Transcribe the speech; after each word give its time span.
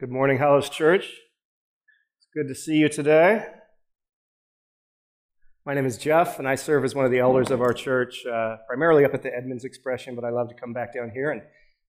Good 0.00 0.10
morning, 0.10 0.38
Hollis 0.38 0.70
Church. 0.70 1.04
It's 1.04 2.28
good 2.34 2.48
to 2.48 2.54
see 2.54 2.76
you 2.76 2.88
today. 2.88 3.44
My 5.66 5.74
name 5.74 5.84
is 5.84 5.98
Jeff, 5.98 6.38
and 6.38 6.48
I 6.48 6.54
serve 6.54 6.86
as 6.86 6.94
one 6.94 7.04
of 7.04 7.10
the 7.10 7.18
elders 7.18 7.50
of 7.50 7.60
our 7.60 7.74
church, 7.74 8.24
uh, 8.24 8.56
primarily 8.66 9.04
up 9.04 9.12
at 9.12 9.22
the 9.22 9.28
Edmonds 9.28 9.62
Expression, 9.62 10.14
but 10.14 10.24
I 10.24 10.30
love 10.30 10.48
to 10.48 10.54
come 10.54 10.72
back 10.72 10.94
down 10.94 11.10
here 11.12 11.30
and 11.30 11.42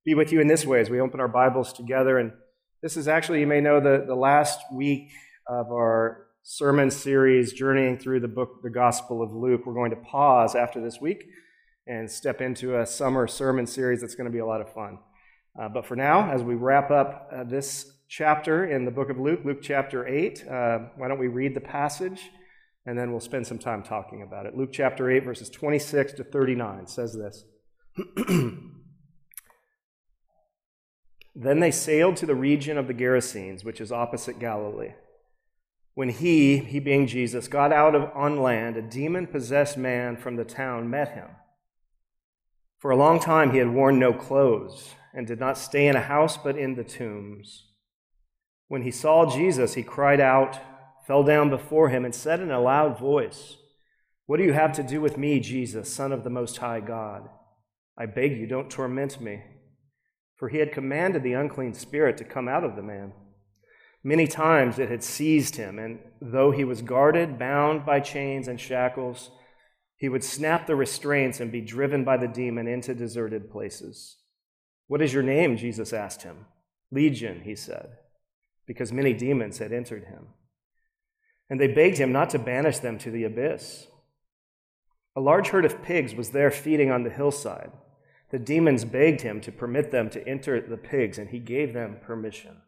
be 0.03 0.13
with 0.13 0.33
you 0.33 0.41
in 0.41 0.47
this 0.47 0.65
way 0.65 0.81
as 0.81 0.89
we 0.89 0.99
open 0.99 1.21
our 1.21 1.29
Bibles 1.29 1.71
together. 1.71 2.17
And 2.17 2.33
this 2.81 2.97
is 2.97 3.07
actually, 3.07 3.39
you 3.39 3.47
may 3.47 3.61
know, 3.61 3.79
the, 3.79 4.03
the 4.05 4.13
last 4.13 4.59
week 4.73 5.07
of 5.47 5.67
our 5.67 6.27
sermon 6.43 6.91
series, 6.91 7.53
journeying 7.53 7.97
through 7.97 8.19
the 8.19 8.27
book, 8.27 8.61
the 8.61 8.69
Gospel 8.69 9.23
of 9.23 9.31
Luke. 9.31 9.61
We're 9.65 9.73
going 9.73 9.91
to 9.91 9.95
pause 10.11 10.53
after 10.53 10.81
this 10.81 10.99
week 10.99 11.27
and 11.87 12.11
step 12.11 12.41
into 12.41 12.77
a 12.77 12.85
summer 12.85 13.25
sermon 13.25 13.65
series 13.65 14.01
that's 14.01 14.15
going 14.15 14.29
to 14.29 14.33
be 14.33 14.39
a 14.39 14.45
lot 14.45 14.59
of 14.59 14.73
fun. 14.73 14.99
Uh, 15.57 15.69
but 15.69 15.85
for 15.85 15.95
now, 15.95 16.29
as 16.29 16.43
we 16.43 16.55
wrap 16.55 16.91
up 16.91 17.29
uh, 17.33 17.45
this 17.45 17.89
chapter 18.11 18.65
in 18.65 18.83
the 18.83 18.91
book 18.91 19.09
of 19.09 19.17
Luke, 19.17 19.39
Luke 19.45 19.61
chapter 19.61 20.05
8, 20.05 20.45
uh, 20.45 20.79
why 20.97 21.07
don't 21.07 21.17
we 21.17 21.29
read 21.29 21.55
the 21.55 21.61
passage 21.61 22.29
and 22.85 22.99
then 22.99 23.09
we'll 23.11 23.21
spend 23.21 23.47
some 23.47 23.57
time 23.57 23.83
talking 23.83 24.21
about 24.21 24.45
it. 24.45 24.53
Luke 24.53 24.71
chapter 24.73 25.09
8, 25.09 25.23
verses 25.23 25.49
26 25.49 26.11
to 26.13 26.25
39 26.25 26.87
says 26.87 27.17
this. 27.17 27.45
then 31.33 31.61
they 31.61 31.71
sailed 31.71 32.17
to 32.17 32.25
the 32.25 32.35
region 32.35 32.77
of 32.77 32.87
the 32.87 32.93
Gerasenes, 32.93 33.63
which 33.63 33.79
is 33.79 33.93
opposite 33.93 34.39
Galilee. 34.39 34.91
When 35.93 36.09
he, 36.09 36.57
he 36.57 36.81
being 36.81 37.07
Jesus, 37.07 37.47
got 37.47 37.71
out 37.71 37.95
of, 37.95 38.11
on 38.13 38.41
land, 38.41 38.75
a 38.75 38.81
demon 38.81 39.25
possessed 39.25 39.77
man 39.77 40.17
from 40.17 40.35
the 40.35 40.43
town 40.43 40.89
met 40.89 41.13
him. 41.13 41.29
For 42.77 42.91
a 42.91 42.97
long 42.97 43.21
time 43.21 43.51
he 43.51 43.59
had 43.59 43.69
worn 43.69 43.99
no 43.99 44.11
clothes 44.11 44.95
and 45.13 45.25
did 45.25 45.39
not 45.39 45.57
stay 45.57 45.87
in 45.87 45.95
a 45.95 46.01
house 46.01 46.35
but 46.35 46.57
in 46.57 46.75
the 46.75 46.83
tombs. 46.83 47.70
When 48.71 48.83
he 48.83 48.91
saw 48.91 49.29
Jesus, 49.29 49.73
he 49.73 49.83
cried 49.83 50.21
out, 50.21 50.57
fell 51.05 51.23
down 51.23 51.49
before 51.49 51.89
him, 51.89 52.05
and 52.05 52.15
said 52.15 52.39
in 52.39 52.51
a 52.51 52.61
loud 52.61 52.97
voice, 52.97 53.57
What 54.27 54.37
do 54.37 54.45
you 54.45 54.53
have 54.53 54.71
to 54.71 54.81
do 54.81 55.01
with 55.01 55.17
me, 55.17 55.41
Jesus, 55.41 55.93
Son 55.93 56.13
of 56.13 56.23
the 56.23 56.29
Most 56.29 56.55
High 56.55 56.79
God? 56.79 57.27
I 57.97 58.05
beg 58.05 58.37
you, 58.37 58.47
don't 58.47 58.69
torment 58.69 59.19
me. 59.19 59.43
For 60.37 60.47
he 60.47 60.59
had 60.59 60.71
commanded 60.71 61.21
the 61.21 61.33
unclean 61.33 61.73
spirit 61.73 62.15
to 62.19 62.23
come 62.23 62.47
out 62.47 62.63
of 62.63 62.77
the 62.77 62.81
man. 62.81 63.11
Many 64.05 64.25
times 64.25 64.79
it 64.79 64.87
had 64.87 65.03
seized 65.03 65.57
him, 65.57 65.77
and 65.77 65.99
though 66.21 66.51
he 66.51 66.63
was 66.63 66.81
guarded, 66.81 67.37
bound 67.37 67.85
by 67.85 67.99
chains 67.99 68.47
and 68.47 68.57
shackles, 68.57 69.31
he 69.97 70.07
would 70.07 70.23
snap 70.23 70.65
the 70.65 70.77
restraints 70.77 71.41
and 71.41 71.51
be 71.51 71.59
driven 71.59 72.05
by 72.05 72.15
the 72.15 72.25
demon 72.29 72.69
into 72.69 72.95
deserted 72.95 73.51
places. 73.51 74.15
What 74.87 75.01
is 75.01 75.13
your 75.13 75.23
name? 75.23 75.57
Jesus 75.57 75.91
asked 75.91 76.23
him. 76.23 76.45
Legion, 76.89 77.41
he 77.43 77.53
said, 77.57 77.97
because 78.71 78.93
many 78.93 79.13
demons 79.13 79.57
had 79.57 79.73
entered 79.73 80.05
him. 80.05 80.27
And 81.49 81.59
they 81.59 81.67
begged 81.67 81.97
him 81.97 82.13
not 82.13 82.29
to 82.29 82.39
banish 82.39 82.77
them 82.77 82.97
to 82.99 83.11
the 83.11 83.25
abyss. 83.25 83.87
A 85.13 85.19
large 85.19 85.49
herd 85.49 85.65
of 85.65 85.83
pigs 85.83 86.15
was 86.15 86.29
there 86.29 86.49
feeding 86.49 86.89
on 86.89 87.03
the 87.03 87.09
hillside. 87.09 87.73
The 88.29 88.39
demons 88.39 88.85
begged 88.85 89.23
him 89.23 89.41
to 89.41 89.51
permit 89.51 89.91
them 89.91 90.09
to 90.11 90.25
enter 90.25 90.61
the 90.61 90.77
pigs, 90.77 91.17
and 91.17 91.31
he 91.31 91.39
gave 91.39 91.73
them 91.73 91.97
permission. 92.01 92.61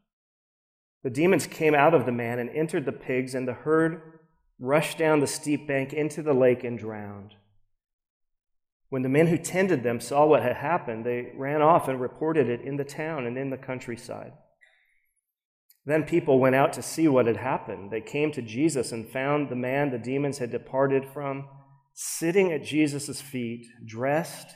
The 1.03 1.09
demons 1.09 1.47
came 1.47 1.73
out 1.73 1.93
of 1.93 2.05
the 2.05 2.11
man 2.11 2.37
and 2.37 2.49
entered 2.49 2.83
the 2.83 2.91
pigs, 2.91 3.33
and 3.33 3.47
the 3.47 3.53
herd 3.53 4.01
rushed 4.59 4.97
down 4.97 5.21
the 5.21 5.27
steep 5.27 5.65
bank 5.65 5.93
into 5.93 6.21
the 6.21 6.33
lake 6.33 6.65
and 6.65 6.77
drowned. 6.77 7.35
When 8.89 9.03
the 9.03 9.09
men 9.09 9.27
who 9.27 9.37
tended 9.37 9.83
them 9.83 10.01
saw 10.01 10.25
what 10.25 10.43
had 10.43 10.57
happened, 10.57 11.05
they 11.05 11.31
ran 11.37 11.61
off 11.61 11.87
and 11.87 12.01
reported 12.01 12.49
it 12.49 12.59
in 12.59 12.75
the 12.75 12.83
town 12.83 13.25
and 13.25 13.37
in 13.37 13.51
the 13.51 13.57
countryside. 13.57 14.33
Then 15.85 16.03
people 16.03 16.39
went 16.39 16.55
out 16.55 16.71
to 16.73 16.81
see 16.81 17.07
what 17.07 17.27
had 17.27 17.37
happened. 17.37 17.91
They 17.91 18.01
came 18.01 18.31
to 18.31 18.41
Jesus 18.41 18.91
and 18.91 19.09
found 19.09 19.49
the 19.49 19.55
man 19.55 19.91
the 19.91 19.97
demons 19.97 20.37
had 20.37 20.51
departed 20.51 21.05
from 21.05 21.47
sitting 21.93 22.51
at 22.51 22.63
Jesus' 22.63 23.21
feet, 23.21 23.67
dressed 23.85 24.55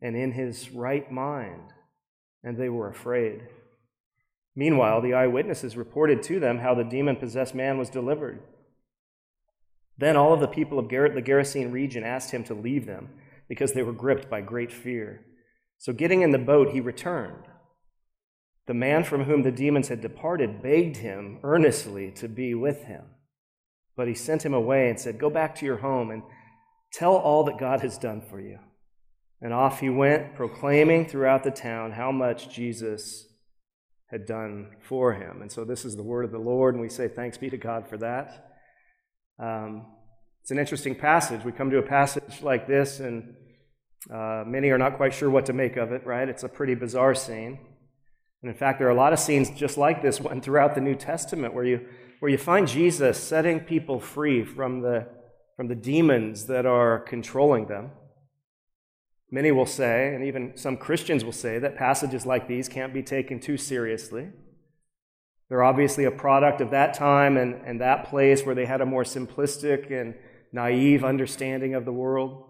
and 0.00 0.16
in 0.16 0.32
his 0.32 0.70
right 0.70 1.10
mind, 1.10 1.72
and 2.42 2.56
they 2.56 2.68
were 2.68 2.88
afraid. 2.88 3.42
Meanwhile, 4.54 5.02
the 5.02 5.14
eyewitnesses 5.14 5.76
reported 5.76 6.22
to 6.24 6.40
them 6.40 6.58
how 6.58 6.74
the 6.74 6.84
demon 6.84 7.16
possessed 7.16 7.54
man 7.54 7.78
was 7.78 7.90
delivered. 7.90 8.42
Then 9.98 10.16
all 10.16 10.32
of 10.32 10.40
the 10.40 10.48
people 10.48 10.78
of 10.78 10.88
the 10.88 11.22
Gerasene 11.22 11.72
region 11.72 12.04
asked 12.04 12.30
him 12.30 12.44
to 12.44 12.54
leave 12.54 12.86
them 12.86 13.10
because 13.48 13.72
they 13.72 13.82
were 13.82 13.92
gripped 13.92 14.30
by 14.30 14.40
great 14.40 14.72
fear. 14.72 15.24
So, 15.78 15.92
getting 15.92 16.22
in 16.22 16.32
the 16.32 16.38
boat, 16.38 16.70
he 16.70 16.80
returned. 16.80 17.44
The 18.68 18.74
man 18.74 19.02
from 19.02 19.24
whom 19.24 19.42
the 19.42 19.50
demons 19.50 19.88
had 19.88 20.02
departed 20.02 20.62
begged 20.62 20.98
him 20.98 21.38
earnestly 21.42 22.10
to 22.12 22.28
be 22.28 22.54
with 22.54 22.84
him. 22.84 23.02
But 23.96 24.08
he 24.08 24.14
sent 24.14 24.44
him 24.44 24.52
away 24.52 24.90
and 24.90 25.00
said, 25.00 25.18
Go 25.18 25.30
back 25.30 25.54
to 25.56 25.64
your 25.64 25.78
home 25.78 26.10
and 26.10 26.22
tell 26.92 27.16
all 27.16 27.44
that 27.44 27.58
God 27.58 27.80
has 27.80 27.96
done 27.96 28.20
for 28.20 28.38
you. 28.38 28.58
And 29.40 29.54
off 29.54 29.80
he 29.80 29.88
went, 29.88 30.34
proclaiming 30.34 31.06
throughout 31.06 31.44
the 31.44 31.50
town 31.50 31.92
how 31.92 32.12
much 32.12 32.50
Jesus 32.54 33.26
had 34.10 34.26
done 34.26 34.72
for 34.82 35.14
him. 35.14 35.40
And 35.40 35.50
so 35.50 35.64
this 35.64 35.86
is 35.86 35.96
the 35.96 36.02
word 36.02 36.26
of 36.26 36.30
the 36.30 36.38
Lord, 36.38 36.74
and 36.74 36.82
we 36.82 36.90
say 36.90 37.08
thanks 37.08 37.38
be 37.38 37.48
to 37.48 37.56
God 37.56 37.88
for 37.88 37.96
that. 37.96 38.50
Um, 39.38 39.86
it's 40.42 40.50
an 40.50 40.58
interesting 40.58 40.94
passage. 40.94 41.42
We 41.42 41.52
come 41.52 41.70
to 41.70 41.78
a 41.78 41.82
passage 41.82 42.42
like 42.42 42.66
this, 42.66 43.00
and 43.00 43.34
uh, 44.12 44.44
many 44.46 44.68
are 44.68 44.78
not 44.78 44.98
quite 44.98 45.14
sure 45.14 45.30
what 45.30 45.46
to 45.46 45.54
make 45.54 45.78
of 45.78 45.90
it, 45.92 46.04
right? 46.04 46.28
It's 46.28 46.42
a 46.42 46.48
pretty 46.48 46.74
bizarre 46.74 47.14
scene. 47.14 47.58
And 48.42 48.50
in 48.50 48.56
fact, 48.56 48.78
there 48.78 48.88
are 48.88 48.92
a 48.92 48.94
lot 48.94 49.12
of 49.12 49.18
scenes 49.18 49.50
just 49.50 49.76
like 49.76 50.02
this 50.02 50.20
one 50.20 50.40
throughout 50.42 50.74
the 50.74 50.80
New 50.80 50.94
Testament 50.94 51.54
where 51.54 51.64
you, 51.64 51.86
where 52.20 52.30
you 52.30 52.38
find 52.38 52.68
Jesus 52.68 53.18
setting 53.18 53.60
people 53.60 54.00
free 54.00 54.44
from 54.44 54.80
the, 54.80 55.08
from 55.56 55.68
the 55.68 55.74
demons 55.74 56.46
that 56.46 56.66
are 56.66 57.00
controlling 57.00 57.66
them. 57.66 57.90
Many 59.30 59.52
will 59.52 59.66
say, 59.66 60.14
and 60.14 60.24
even 60.24 60.56
some 60.56 60.76
Christians 60.76 61.24
will 61.24 61.32
say, 61.32 61.58
that 61.58 61.76
passages 61.76 62.24
like 62.24 62.48
these 62.48 62.68
can't 62.68 62.94
be 62.94 63.02
taken 63.02 63.40
too 63.40 63.58
seriously. 63.58 64.28
They're 65.48 65.62
obviously 65.62 66.04
a 66.04 66.10
product 66.10 66.60
of 66.60 66.70
that 66.70 66.94
time 66.94 67.36
and, 67.36 67.54
and 67.66 67.80
that 67.80 68.08
place 68.08 68.44
where 68.44 68.54
they 68.54 68.66
had 68.66 68.80
a 68.80 68.86
more 68.86 69.04
simplistic 69.04 69.90
and 69.90 70.14
naive 70.52 71.04
understanding 71.04 71.74
of 71.74 71.84
the 71.84 71.92
world. 71.92 72.44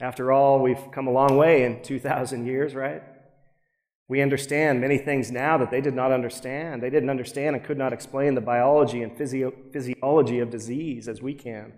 After 0.00 0.32
all, 0.32 0.60
we've 0.60 0.90
come 0.92 1.06
a 1.06 1.12
long 1.12 1.36
way 1.36 1.64
in 1.64 1.82
2,000 1.82 2.46
years, 2.46 2.74
right? 2.74 3.02
We 4.12 4.20
understand 4.20 4.82
many 4.82 4.98
things 4.98 5.32
now 5.32 5.56
that 5.56 5.70
they 5.70 5.80
did 5.80 5.94
not 5.94 6.12
understand. 6.12 6.82
They 6.82 6.90
didn't 6.90 7.08
understand 7.08 7.56
and 7.56 7.64
could 7.64 7.78
not 7.78 7.94
explain 7.94 8.34
the 8.34 8.42
biology 8.42 9.02
and 9.02 9.16
physio- 9.16 9.54
physiology 9.72 10.38
of 10.40 10.50
disease 10.50 11.08
as 11.08 11.22
we 11.22 11.32
can. 11.32 11.72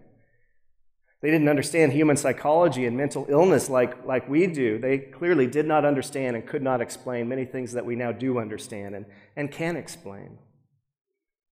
They 1.23 1.31
didn't 1.31 1.49
understand 1.49 1.93
human 1.93 2.17
psychology 2.17 2.87
and 2.87 2.97
mental 2.97 3.25
illness 3.29 3.71
like, 3.71 4.05
like 4.05 4.29
we 4.29 4.49
do. 4.49 4.81
They 4.81 4.99
clearly 4.99 5.47
did 5.47 5.65
not 5.65 5.85
understand 5.85 6.35
and 6.35 6.45
could 6.45 6.61
not 6.61 6.81
explain 6.81 7.29
many 7.29 7.45
things 7.45 7.71
that 7.71 7.87
we 7.87 7.95
now 7.95 8.11
do 8.11 8.41
understand 8.41 8.97
and, 8.97 9.07
and 9.37 9.53
can 9.53 9.77
explain. 9.77 10.39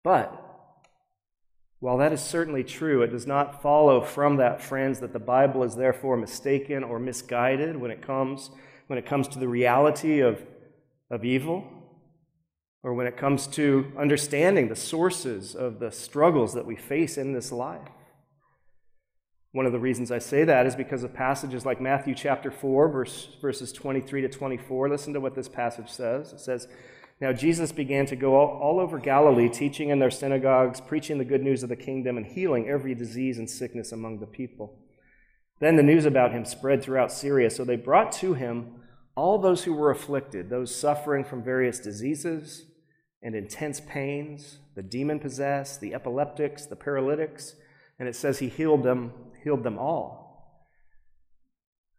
But 0.03 0.33
while 1.81 1.99
that 1.99 2.15
is 2.15 2.23
certainly 2.23 2.65
true, 2.65 3.03
it 3.03 3.09
does 3.09 3.27
not 3.27 3.61
follow 3.61 4.01
from 4.01 4.37
that, 4.37 4.63
friends, 4.63 5.01
that 5.01 5.13
the 5.13 5.19
Bible 5.19 5.63
is 5.63 5.77
therefore 5.77 6.17
mistaken 6.17 6.83
or 6.83 6.99
misguided 6.99 7.77
when 7.77 7.91
it 7.91 8.01
comes, 8.01 8.51
when 8.87 8.99
it 8.99 9.05
comes 9.05 9.29
to 9.29 9.39
the 9.39 9.47
reality 9.47 10.21
of, 10.21 10.43
of 11.11 11.25
evil 11.25 11.65
or 12.83 12.95
when 12.95 13.07
it 13.07 13.17
comes 13.17 13.47
to 13.47 13.93
understanding 13.99 14.69
the 14.69 14.77
sources 14.77 15.55
of 15.55 15.81
the 15.81 15.91
struggles 15.91 16.55
that 16.55 16.67
we 16.67 16.77
face 16.77 17.19
in 17.19 17.33
this 17.33 17.53
life. 17.53 17.89
One 19.53 19.67
of 19.67 19.73
the 19.73 19.81
reasons 19.81 20.13
I 20.13 20.21
say 20.21 20.45
that 20.45 20.67
is 20.67 20.77
because 20.77 21.03
of 21.03 21.13
passages 21.13 21.67
like 21.67 21.81
Matthew 21.81 22.15
chapter 22.15 22.51
4, 22.51 22.89
verse, 22.89 23.29
verses 23.41 23.73
23 23.73 24.23
to 24.23 24.29
24. 24.29 24.89
Listen 24.89 25.13
to 25.13 25.21
what 25.21 25.35
this 25.35 25.49
passage 25.49 25.91
says. 25.91 26.33
It 26.33 26.41
says, 26.41 26.69
Now 27.21 27.33
Jesus 27.33 27.73
began 27.73 28.07
to 28.07 28.17
go 28.17 28.37
all, 28.37 28.61
all 28.63 28.81
over 28.81 28.99
Galilee, 28.99 29.49
teaching 29.49 29.89
in 29.89 29.99
their 29.99 30.11
synagogues, 30.11 30.81
preaching 30.81 31.19
the 31.19 31.25
good 31.25 31.43
news 31.43 31.65
of 31.65 31.69
the 31.69 31.77
kingdom, 31.77 32.17
and 32.17 32.27
healing 32.27 32.69
every 32.69 32.95
disease 32.95 33.39
and 33.39 33.51
sickness 33.51 33.91
among 33.91 34.21
the 34.21 34.27
people. 34.27 34.79
Then 35.59 35.75
the 35.75 35.83
news 35.83 36.07
about 36.07 36.33
him 36.33 36.45
spread 36.45 36.83
throughout 36.83 37.13
Syria, 37.13 37.51
so 37.51 37.65
they 37.65 37.77
brought 37.77 38.13
to 38.13 38.35
him 38.35 38.80
all 39.21 39.39
those 39.39 39.65
who 39.65 39.75
were 39.75 39.91
afflicted, 39.91 40.49
those 40.49 40.75
suffering 40.75 41.25
from 41.25 41.43
various 41.43 41.79
diseases 41.79 42.65
and 43.23 43.35
intense 43.35 43.79
pains, 43.79 44.61
the 44.75 44.83
demon 44.83 45.21
possessed, 45.21 45.83
the 45.83 45.93
epileptics, 45.93 46.65
the 46.65 46.75
paralytics, 46.75 47.55
and 47.99 48.09
it 48.09 48.17
says 48.17 48.39
he 48.39 48.49
healed 48.49 48.83
them 48.83 49.13
healed 49.45 49.63
them 49.63 49.79
all. 49.79 50.67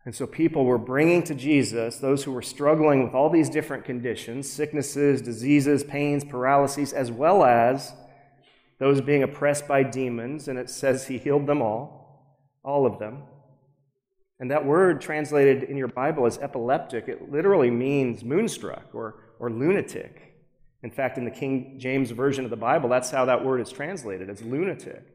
And 0.03 0.15
so 0.15 0.25
people 0.25 0.65
were 0.65 0.79
bringing 0.79 1.21
to 1.25 1.35
Jesus 1.35 1.97
those 1.97 2.23
who 2.23 2.31
were 2.31 2.41
struggling 2.41 3.03
with 3.03 3.13
all 3.13 3.29
these 3.29 3.51
different 3.51 3.85
conditions 3.85 4.51
sicknesses, 4.51 5.21
diseases, 5.21 5.83
pains, 5.83 6.23
paralyses, 6.23 6.91
as 6.91 7.11
well 7.11 7.43
as 7.43 7.93
those 8.79 8.99
being 8.99 9.21
oppressed 9.21 9.67
by 9.67 9.83
demons. 9.83 10.47
And 10.47 10.57
it 10.57 10.71
says 10.71 11.05
he 11.05 11.19
healed 11.19 11.45
them 11.45 11.61
all, 11.61 12.49
all 12.63 12.87
of 12.87 12.97
them. 12.97 13.23
And 14.41 14.49
that 14.49 14.65
word 14.65 15.01
translated 15.01 15.63
in 15.69 15.77
your 15.77 15.87
Bible 15.87 16.25
as 16.25 16.39
epileptic, 16.39 17.07
it 17.07 17.31
literally 17.31 17.69
means 17.69 18.23
moonstruck 18.23 18.87
or, 18.91 19.35
or 19.39 19.51
lunatic. 19.51 20.33
In 20.81 20.89
fact, 20.89 21.19
in 21.19 21.25
the 21.25 21.31
King 21.31 21.77
James 21.79 22.09
Version 22.09 22.43
of 22.43 22.49
the 22.49 22.57
Bible, 22.57 22.89
that's 22.89 23.11
how 23.11 23.25
that 23.25 23.45
word 23.45 23.61
is 23.61 23.71
translated 23.71 24.31
as 24.31 24.41
lunatic. 24.41 25.05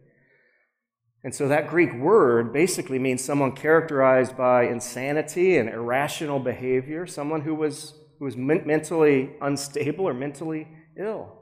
And 1.25 1.35
so 1.35 1.49
that 1.49 1.69
Greek 1.69 1.93
word 1.93 2.53
basically 2.53 3.01
means 3.01 3.25
someone 3.25 3.51
characterized 3.51 4.37
by 4.37 4.69
insanity 4.69 5.57
and 5.57 5.69
irrational 5.69 6.39
behavior, 6.39 7.05
someone 7.05 7.41
who 7.41 7.57
was, 7.57 7.95
who 8.21 8.27
was 8.27 8.37
mentally 8.37 9.33
unstable 9.43 10.07
or 10.07 10.15
mentally 10.15 10.69
ill. 10.97 11.33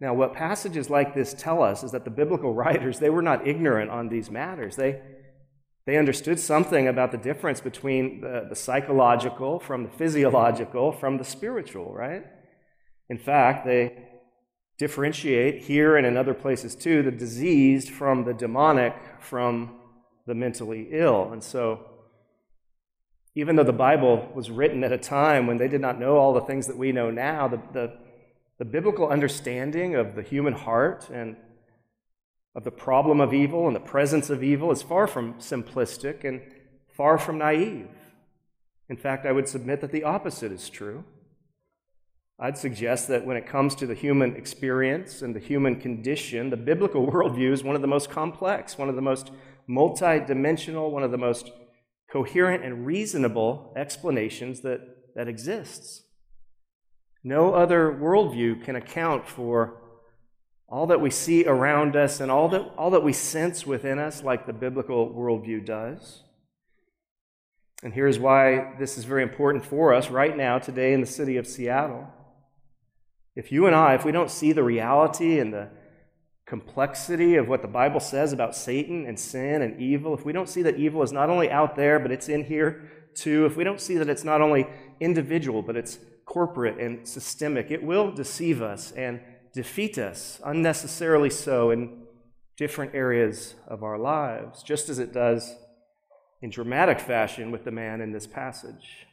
Now, 0.00 0.12
what 0.12 0.34
passages 0.34 0.90
like 0.90 1.14
this 1.14 1.34
tell 1.34 1.62
us 1.62 1.84
is 1.84 1.92
that 1.92 2.04
the 2.04 2.10
biblical 2.10 2.52
writers, 2.62 2.98
they 2.98 3.10
were 3.10 3.22
not 3.22 3.46
ignorant 3.46 3.92
on 3.92 4.08
these 4.08 4.28
matters. 4.28 4.74
They, 4.74 5.00
they 5.84 5.96
understood 5.96 6.38
something 6.38 6.86
about 6.86 7.10
the 7.10 7.18
difference 7.18 7.60
between 7.60 8.20
the, 8.20 8.46
the 8.48 8.54
psychological 8.54 9.58
from 9.58 9.82
the 9.84 9.90
physiological 9.90 10.92
from 10.92 11.18
the 11.18 11.24
spiritual, 11.24 11.92
right? 11.92 12.24
In 13.08 13.18
fact, 13.18 13.66
they 13.66 13.98
differentiate 14.78 15.62
here 15.62 15.96
and 15.96 16.06
in 16.06 16.16
other 16.16 16.34
places 16.34 16.74
too 16.74 17.02
the 17.02 17.10
diseased 17.10 17.90
from 17.90 18.24
the 18.24 18.34
demonic 18.34 18.94
from 19.20 19.80
the 20.26 20.34
mentally 20.34 20.88
ill. 20.90 21.32
And 21.32 21.42
so, 21.42 21.86
even 23.34 23.56
though 23.56 23.64
the 23.64 23.72
Bible 23.72 24.30
was 24.34 24.50
written 24.50 24.84
at 24.84 24.92
a 24.92 24.98
time 24.98 25.46
when 25.46 25.56
they 25.56 25.68
did 25.68 25.80
not 25.80 25.98
know 25.98 26.16
all 26.16 26.32
the 26.32 26.42
things 26.42 26.66
that 26.66 26.76
we 26.76 26.92
know 26.92 27.10
now, 27.10 27.48
the, 27.48 27.60
the, 27.72 27.98
the 28.58 28.64
biblical 28.64 29.08
understanding 29.08 29.94
of 29.94 30.14
the 30.14 30.22
human 30.22 30.52
heart 30.52 31.08
and 31.10 31.36
of 32.54 32.64
the 32.64 32.70
problem 32.70 33.20
of 33.20 33.32
evil 33.32 33.66
and 33.66 33.74
the 33.74 33.80
presence 33.80 34.28
of 34.30 34.42
evil 34.42 34.70
is 34.70 34.82
far 34.82 35.06
from 35.06 35.34
simplistic 35.34 36.24
and 36.24 36.42
far 36.94 37.18
from 37.18 37.38
naive. 37.38 37.88
In 38.88 38.96
fact, 38.96 39.24
I 39.24 39.32
would 39.32 39.48
submit 39.48 39.80
that 39.80 39.92
the 39.92 40.04
opposite 40.04 40.52
is 40.52 40.68
true. 40.68 41.04
I'd 42.38 42.58
suggest 42.58 43.08
that 43.08 43.24
when 43.24 43.36
it 43.36 43.46
comes 43.46 43.74
to 43.76 43.86
the 43.86 43.94
human 43.94 44.36
experience 44.36 45.22
and 45.22 45.34
the 45.34 45.40
human 45.40 45.80
condition, 45.80 46.50
the 46.50 46.56
biblical 46.56 47.06
worldview 47.10 47.52
is 47.52 47.64
one 47.64 47.76
of 47.76 47.82
the 47.82 47.88
most 47.88 48.10
complex, 48.10 48.76
one 48.76 48.88
of 48.88 48.96
the 48.96 49.02
most 49.02 49.30
multidimensional, 49.68 50.90
one 50.90 51.02
of 51.02 51.10
the 51.10 51.18
most 51.18 51.50
coherent 52.10 52.64
and 52.64 52.84
reasonable 52.84 53.72
explanations 53.76 54.60
that, 54.60 54.80
that 55.14 55.28
exists. 55.28 56.02
No 57.24 57.54
other 57.54 57.92
worldview 57.92 58.62
can 58.64 58.76
account 58.76 59.28
for 59.28 59.81
all 60.72 60.86
that 60.86 61.02
we 61.02 61.10
see 61.10 61.44
around 61.44 61.94
us 61.96 62.18
and 62.18 62.30
all 62.30 62.48
that, 62.48 62.62
all 62.78 62.90
that 62.90 63.02
we 63.04 63.12
sense 63.12 63.66
within 63.66 63.98
us, 63.98 64.22
like 64.22 64.46
the 64.46 64.54
biblical 64.54 65.10
worldview 65.10 65.62
does. 65.66 66.22
And 67.82 67.92
here's 67.92 68.18
why 68.18 68.72
this 68.78 68.96
is 68.96 69.04
very 69.04 69.22
important 69.22 69.66
for 69.66 69.92
us 69.92 70.08
right 70.08 70.34
now, 70.34 70.58
today 70.58 70.94
in 70.94 71.02
the 71.02 71.06
city 71.06 71.36
of 71.36 71.46
Seattle. 71.46 72.08
If 73.36 73.52
you 73.52 73.66
and 73.66 73.76
I, 73.76 73.94
if 73.96 74.06
we 74.06 74.12
don't 74.12 74.30
see 74.30 74.52
the 74.52 74.62
reality 74.62 75.38
and 75.38 75.52
the 75.52 75.68
complexity 76.46 77.34
of 77.34 77.48
what 77.48 77.60
the 77.60 77.68
Bible 77.68 78.00
says 78.00 78.32
about 78.32 78.56
Satan 78.56 79.04
and 79.04 79.20
sin 79.20 79.60
and 79.60 79.78
evil, 79.78 80.14
if 80.14 80.24
we 80.24 80.32
don't 80.32 80.48
see 80.48 80.62
that 80.62 80.76
evil 80.76 81.02
is 81.02 81.12
not 81.12 81.28
only 81.28 81.50
out 81.50 81.76
there, 81.76 81.98
but 81.98 82.10
it's 82.10 82.30
in 82.30 82.44
here 82.44 82.90
too, 83.14 83.44
if 83.44 83.58
we 83.58 83.64
don't 83.64 83.80
see 83.80 83.98
that 83.98 84.08
it's 84.08 84.24
not 84.24 84.40
only 84.40 84.66
individual, 85.00 85.60
but 85.60 85.76
it's 85.76 85.98
corporate 86.24 86.78
and 86.78 87.06
systemic, 87.06 87.70
it 87.70 87.82
will 87.82 88.10
deceive 88.10 88.62
us 88.62 88.90
and 88.92 89.20
defeat 89.52 89.98
us, 89.98 90.40
unnecessarily 90.44 91.30
so, 91.30 91.70
in 91.70 92.02
different 92.56 92.94
areas 92.94 93.54
of 93.66 93.82
our 93.82 93.98
lives, 93.98 94.62
just 94.62 94.88
as 94.88 94.98
it 94.98 95.12
does 95.12 95.54
in 96.40 96.50
dramatic 96.50 97.00
fashion 97.00 97.50
with 97.50 97.64
the 97.64 97.70
man 97.70 98.00
in 98.00 98.12
this 98.12 98.26
passage. 98.26 99.06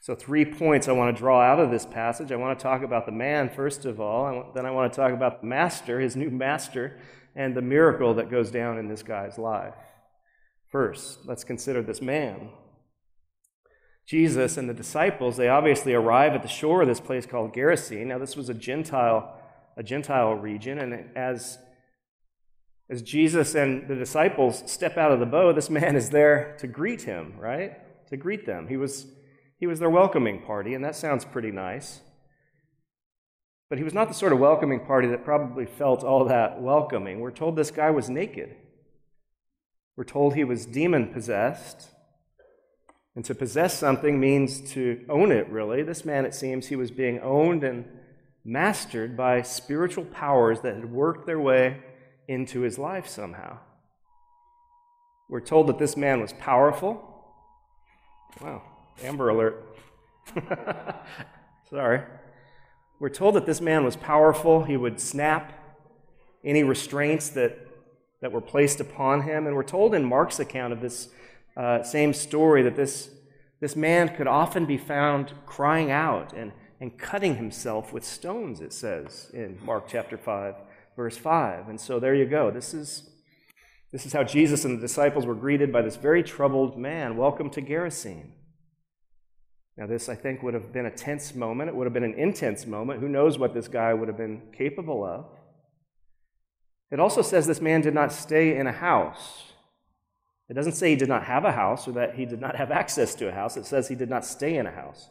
So, 0.00 0.14
three 0.14 0.44
points 0.44 0.88
I 0.88 0.92
want 0.92 1.14
to 1.16 1.20
draw 1.20 1.40
out 1.40 1.58
of 1.58 1.70
this 1.70 1.84
passage. 1.84 2.30
I 2.30 2.36
want 2.36 2.58
to 2.58 2.62
talk 2.62 2.82
about 2.82 3.06
the 3.06 3.12
man, 3.12 3.50
first 3.50 3.84
of 3.84 4.00
all. 4.00 4.52
Then 4.54 4.64
I 4.64 4.70
want 4.70 4.92
to 4.92 4.96
talk 4.96 5.12
about 5.12 5.40
the 5.40 5.46
master, 5.46 5.98
his 6.00 6.14
new 6.14 6.30
master, 6.30 7.00
and 7.34 7.56
the 7.56 7.62
miracle 7.62 8.14
that 8.14 8.30
goes 8.30 8.50
down 8.50 8.78
in 8.78 8.88
this 8.88 9.02
guy's 9.02 9.36
life. 9.36 9.74
First, 10.70 11.20
let's 11.24 11.44
consider 11.44 11.82
this 11.82 12.00
man. 12.00 12.50
Jesus 14.06 14.56
and 14.56 14.68
the 14.68 14.74
disciples, 14.74 15.36
they 15.36 15.48
obviously 15.48 15.92
arrive 15.92 16.32
at 16.34 16.42
the 16.42 16.48
shore 16.48 16.82
of 16.82 16.88
this 16.88 17.00
place 17.00 17.26
called 17.26 17.52
Gerasene. 17.52 18.06
Now, 18.06 18.18
this 18.18 18.36
was 18.36 18.48
a 18.48 18.54
Gentile, 18.54 19.36
a 19.76 19.82
Gentile 19.82 20.34
region, 20.34 20.78
and 20.78 21.16
as 21.16 21.58
as 22.88 23.02
Jesus 23.02 23.56
and 23.56 23.88
the 23.88 23.96
disciples 23.96 24.62
step 24.70 24.96
out 24.96 25.10
of 25.10 25.18
the 25.18 25.26
boat, 25.26 25.56
this 25.56 25.68
man 25.68 25.96
is 25.96 26.10
there 26.10 26.56
to 26.60 26.68
greet 26.68 27.02
him, 27.02 27.34
right? 27.36 27.72
To 28.10 28.16
greet 28.16 28.46
them. 28.46 28.68
He 28.68 28.76
was 28.76 29.06
he 29.58 29.66
was 29.66 29.80
their 29.80 29.90
welcoming 29.90 30.42
party, 30.42 30.74
and 30.74 30.84
that 30.84 30.94
sounds 30.94 31.24
pretty 31.24 31.50
nice. 31.50 32.00
But 33.68 33.78
he 33.78 33.84
was 33.84 33.94
not 33.94 34.06
the 34.06 34.14
sort 34.14 34.32
of 34.32 34.38
welcoming 34.38 34.84
party 34.86 35.08
that 35.08 35.24
probably 35.24 35.66
felt 35.66 36.04
all 36.04 36.24
that 36.26 36.62
welcoming. 36.62 37.18
We're 37.18 37.32
told 37.32 37.56
this 37.56 37.72
guy 37.72 37.90
was 37.90 38.08
naked. 38.08 38.54
We're 39.96 40.04
told 40.04 40.34
he 40.34 40.44
was 40.44 40.66
demon 40.66 41.08
possessed. 41.08 41.88
And 43.16 43.24
to 43.24 43.34
possess 43.34 43.76
something 43.78 44.20
means 44.20 44.60
to 44.72 45.02
own 45.08 45.32
it, 45.32 45.48
really. 45.48 45.82
This 45.82 46.04
man, 46.04 46.26
it 46.26 46.34
seems, 46.34 46.66
he 46.66 46.76
was 46.76 46.90
being 46.90 47.18
owned 47.20 47.64
and 47.64 47.86
mastered 48.44 49.16
by 49.16 49.40
spiritual 49.40 50.04
powers 50.04 50.60
that 50.60 50.76
had 50.76 50.92
worked 50.92 51.26
their 51.26 51.40
way 51.40 51.82
into 52.28 52.60
his 52.60 52.78
life 52.78 53.08
somehow. 53.08 53.58
We're 55.30 55.40
told 55.40 55.66
that 55.68 55.78
this 55.78 55.96
man 55.96 56.20
was 56.20 56.34
powerful. 56.34 57.02
Wow. 58.42 58.62
Amber 59.02 59.30
alert. 59.30 59.64
Sorry. 61.70 62.02
We're 63.00 63.08
told 63.08 63.34
that 63.34 63.46
this 63.46 63.62
man 63.62 63.82
was 63.82 63.96
powerful. 63.96 64.64
He 64.64 64.76
would 64.76 65.00
snap 65.00 65.52
any 66.44 66.62
restraints 66.62 67.30
that, 67.30 67.66
that 68.20 68.30
were 68.30 68.42
placed 68.42 68.78
upon 68.78 69.22
him. 69.22 69.46
And 69.46 69.56
we're 69.56 69.62
told 69.62 69.94
in 69.94 70.04
Mark's 70.04 70.38
account 70.38 70.74
of 70.74 70.82
this 70.82 71.08
uh, 71.56 71.82
same 71.82 72.12
story 72.12 72.62
that 72.62 72.76
this, 72.76 73.10
this 73.60 73.74
man 73.74 74.14
could 74.14 74.26
often 74.26 74.66
be 74.66 74.76
found 74.76 75.32
crying 75.46 75.90
out 75.90 76.32
and, 76.32 76.52
and 76.80 76.98
cutting 76.98 77.36
himself 77.36 77.92
with 77.92 78.04
stones, 78.04 78.60
it 78.60 78.72
says 78.72 79.30
in 79.32 79.58
Mark 79.64 79.88
chapter 79.88 80.18
5, 80.18 80.54
verse 80.96 81.16
5. 81.16 81.68
And 81.68 81.80
so 81.80 81.98
there 81.98 82.14
you 82.14 82.26
go. 82.26 82.50
This 82.50 82.74
is, 82.74 83.08
this 83.92 84.04
is 84.04 84.12
how 84.12 84.22
Jesus 84.22 84.64
and 84.64 84.76
the 84.76 84.82
disciples 84.82 85.24
were 85.24 85.34
greeted 85.34 85.72
by 85.72 85.82
this 85.82 85.96
very 85.96 86.22
troubled 86.22 86.78
man. 86.78 87.16
Welcome 87.16 87.48
to 87.50 87.62
Gerasene. 87.62 88.32
Now, 89.78 89.86
this, 89.86 90.08
I 90.08 90.14
think, 90.14 90.42
would 90.42 90.54
have 90.54 90.72
been 90.72 90.86
a 90.86 90.90
tense 90.90 91.34
moment. 91.34 91.68
It 91.68 91.76
would 91.76 91.84
have 91.84 91.92
been 91.92 92.02
an 92.02 92.14
intense 92.14 92.66
moment. 92.66 93.00
Who 93.00 93.08
knows 93.08 93.38
what 93.38 93.52
this 93.52 93.68
guy 93.68 93.92
would 93.92 94.08
have 94.08 94.16
been 94.16 94.42
capable 94.56 95.04
of? 95.04 95.26
It 96.90 97.00
also 97.00 97.20
says 97.20 97.46
this 97.46 97.60
man 97.60 97.82
did 97.82 97.94
not 97.94 98.12
stay 98.12 98.56
in 98.56 98.66
a 98.66 98.72
house. 98.72 99.52
It 100.48 100.54
doesn't 100.54 100.72
say 100.72 100.90
he 100.90 100.96
did 100.96 101.08
not 101.08 101.24
have 101.24 101.44
a 101.44 101.52
house 101.52 101.88
or 101.88 101.92
that 101.92 102.14
he 102.14 102.24
did 102.24 102.40
not 102.40 102.56
have 102.56 102.70
access 102.82 103.14
to 103.16 103.28
a 103.28 103.32
house. 103.32 103.56
It 103.56 103.66
says 103.66 103.88
he 103.88 103.94
did 103.94 104.10
not 104.10 104.24
stay 104.24 104.56
in 104.56 104.66
a 104.66 104.70
house, 104.70 105.10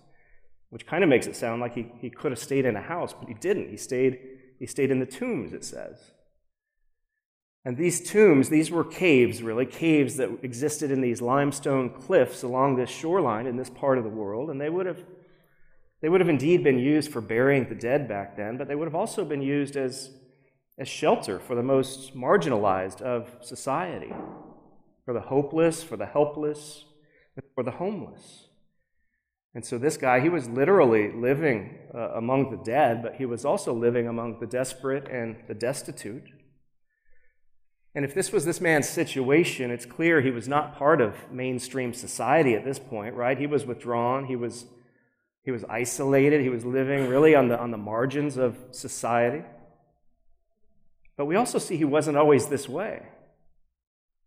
which 0.70 0.88
kind 0.88 1.04
of 1.04 1.10
makes 1.10 1.28
it 1.28 1.36
sound 1.36 1.62
like 1.62 1.76
he, 1.76 1.92
he 2.00 2.10
could 2.10 2.32
have 2.32 2.40
stayed 2.40 2.66
in 2.66 2.76
a 2.76 2.82
house, 2.82 3.14
but 3.14 3.28
he 3.28 3.34
didn't. 3.34 3.70
He 3.70 3.78
stayed, 3.78 4.20
he 4.60 4.66
stayed 4.66 4.92
in 4.92 5.00
the 5.00 5.06
tombs, 5.06 5.54
it 5.54 5.66
says. 5.66 6.12
And 7.66 7.78
these 7.78 8.00
tombs, 8.00 8.50
these 8.50 8.70
were 8.70 8.84
caves, 8.84 9.42
really, 9.42 9.66
caves 9.66 10.18
that 10.18 10.30
existed 10.44 10.92
in 10.92 11.02
these 11.02 11.20
limestone 11.20 11.90
cliffs 11.90 12.44
along 12.44 12.76
this 12.76 12.92
shoreline 12.92 13.48
in 13.48 13.58
this 13.58 13.72
part 13.72 13.98
of 13.98 14.04
the 14.04 14.10
world. 14.10 14.52
And 14.52 14.62
they 14.62 14.70
would 14.70 14.86
have, 14.86 15.04
they 16.00 16.08
would 16.08 16.22
have 16.22 16.30
indeed 16.30 16.64
been 16.64 16.78
used 16.78 17.12
for 17.12 17.22
burying 17.22 17.68
the 17.68 17.74
dead 17.74 18.08
back 18.08 18.38
then, 18.38 18.58
but 18.58 18.68
they 18.68 18.76
would 18.76 18.88
have 18.88 18.94
also 18.94 19.26
been 19.26 19.42
used 19.42 19.76
as, 19.76 20.12
as 20.78 20.88
shelter 20.88 21.40
for 21.40 21.56
the 21.56 21.64
most 21.64 22.16
marginalized 22.16 23.02
of 23.02 23.36
society, 23.42 24.14
for 25.06 25.14
the 25.14 25.22
hopeless, 25.22 25.84
for 25.84 25.96
the 25.96 26.08
helpless, 26.08 26.84
for 27.54 27.64
the 27.64 27.72
homeless. 27.72 28.48
And 29.54 29.66
so 29.66 29.78
this 29.78 29.96
guy, 29.96 30.20
he 30.20 30.28
was 30.28 30.50
literally 30.50 31.12
living 31.14 31.78
uh, 31.94 32.10
among 32.16 32.52
the 32.52 32.58
dead, 32.58 33.02
but 33.02 33.16
he 33.16 33.26
was 33.26 33.46
also 33.46 33.74
living 33.74 34.08
among 34.08 34.40
the 34.40 34.48
desperate 34.48 35.08
and 35.08 35.38
the 35.48 35.54
destitute. 35.54 36.26
And 37.96 38.04
if 38.04 38.14
this 38.14 38.34
was 38.34 38.44
this 38.44 38.60
man's 38.60 38.90
situation, 38.90 39.72
it's 39.72 39.86
clear 39.86 40.20
he 40.20 40.32
was 40.32 40.50
not 40.50 40.78
part 40.78 41.00
of 41.00 41.32
mainstream 41.32 41.94
society 41.94 42.54
at 42.54 42.66
this 42.66 42.80
point, 42.80 43.16
right? 43.16 43.38
He 43.38 43.48
was 43.48 43.66
withdrawn, 43.66 44.26
he 44.26 44.36
was, 44.36 44.66
he 45.44 45.52
was 45.52 45.64
isolated, 45.70 46.42
he 46.42 46.50
was 46.50 46.66
living 46.66 47.08
really 47.08 47.34
on 47.34 47.48
the, 47.48 47.58
on 47.58 47.72
the 47.72 47.78
margins 47.78 48.36
of 48.36 48.58
society. 48.72 49.46
But 51.16 51.28
we 51.28 51.38
also 51.38 51.60
see 51.60 51.78
he 51.78 51.86
wasn't 51.86 52.18
always 52.18 52.48
this 52.48 52.68
way. 52.68 53.04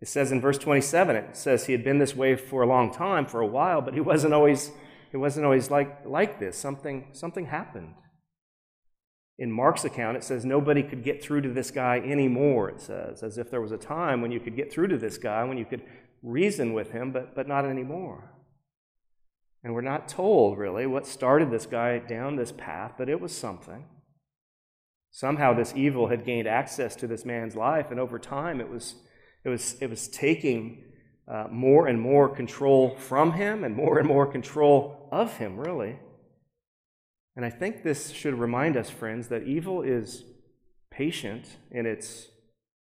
It 0.00 0.09
says 0.09 0.31
in 0.31 0.40
verse 0.40 0.59
27, 0.59 1.17
it 1.17 1.37
says 1.37 1.67
he 1.67 1.73
had 1.73 1.83
been 1.83 1.99
this 1.99 2.14
way 2.14 2.37
for 2.37 2.62
a 2.62 2.67
long 2.67 2.93
time, 2.93 3.26
for 3.26 3.40
a 3.40 3.47
while, 3.47 3.81
but 3.81 3.95
he 3.95 4.00
wasn't 4.00 4.33
always, 4.33 4.71
he 5.11 5.17
wasn't 5.17 5.45
always 5.45 5.71
like, 5.71 6.07
like 6.07 6.38
this. 6.38 6.57
Something, 6.57 7.09
something 7.12 7.47
happened. 7.47 7.95
In 9.38 9.52
Mark's 9.52 9.85
account, 9.85 10.17
it 10.17 10.25
says 10.25 10.45
nobody 10.45 10.83
could 10.83 11.05
get 11.05 11.23
through 11.23 11.43
to 11.43 11.49
this 11.49 11.71
guy 11.71 11.99
anymore, 11.99 12.69
it 12.69 12.81
says, 12.81 13.23
as 13.23 13.38
if 13.38 13.50
there 13.50 13.61
was 13.61 13.73
a 13.73 13.78
time 13.78 14.21
when 14.21 14.33
you 14.33 14.40
could 14.40 14.57
get 14.57 14.73
through 14.73 14.88
to 14.88 14.99
this 14.99 15.19
guy, 15.19 15.45
when 15.45 15.59
you 15.59 15.64
could 15.64 15.83
reason 16.23 16.73
with 16.73 16.90
him, 16.90 17.12
but, 17.12 17.35
but 17.35 17.47
not 17.47 17.64
anymore. 17.64 18.35
And 19.62 19.75
we're 19.75 19.81
not 19.81 20.09
told 20.09 20.59
really 20.59 20.87
what 20.87 21.07
started 21.07 21.50
this 21.50 21.67
guy 21.67 21.99
down 21.99 22.37
this 22.37 22.52
path, 22.52 22.95
but 22.97 23.09
it 23.09 23.21
was 23.21 23.37
something. 23.37 23.85
Somehow 25.11 25.52
this 25.52 25.73
evil 25.75 26.09
had 26.09 26.25
gained 26.25 26.47
access 26.47 26.95
to 26.97 27.07
this 27.07 27.25
man's 27.25 27.57
life, 27.57 27.90
and 27.90 27.99
over 27.99 28.19
time 28.19 28.61
it 28.61 28.71
was, 28.71 28.97
it 29.49 29.52
was, 29.52 29.76
it 29.81 29.90
was 29.90 30.09
taking 30.09 30.85
uh, 31.26 31.47
more 31.50 31.87
and 31.87 32.00
more 32.00 32.28
control 32.28 32.97
from 32.97 33.33
him 33.33 33.64
and 33.64 33.75
more 33.75 33.99
and 33.99 34.07
more 34.07 34.26
control 34.26 35.09
of 35.11 35.37
him, 35.38 35.59
really. 35.59 35.99
And 37.37 37.45
I 37.45 37.50
think 37.50 37.83
this 37.83 38.11
should 38.11 38.35
remind 38.35 38.76
us, 38.76 38.90
friends, 38.90 39.28
that 39.28 39.45
evil 39.45 39.83
is 39.83 40.25
patient 40.90 41.57
in 41.71 41.87
its, 41.87 42.28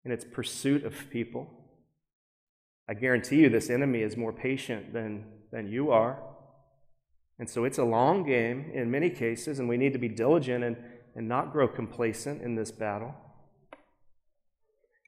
in 0.03 0.11
its 0.11 0.25
pursuit 0.25 0.85
of 0.85 1.09
people. 1.09 1.49
I 2.89 2.93
guarantee 2.93 3.37
you 3.37 3.49
this 3.49 3.69
enemy 3.69 4.01
is 4.01 4.17
more 4.17 4.33
patient 4.33 4.93
than, 4.93 5.25
than 5.51 5.67
you 5.67 5.91
are. 5.91 6.21
And 7.39 7.49
so 7.49 7.63
it's 7.63 7.77
a 7.77 7.83
long 7.83 8.23
game 8.23 8.71
in 8.73 8.91
many 8.91 9.09
cases, 9.09 9.59
and 9.59 9.69
we 9.69 9.77
need 9.77 9.93
to 9.93 9.99
be 9.99 10.09
diligent 10.09 10.63
and, 10.63 10.77
and 11.15 11.27
not 11.27 11.51
grow 11.51 11.67
complacent 11.67 12.41
in 12.41 12.55
this 12.55 12.71
battle. 12.71 13.15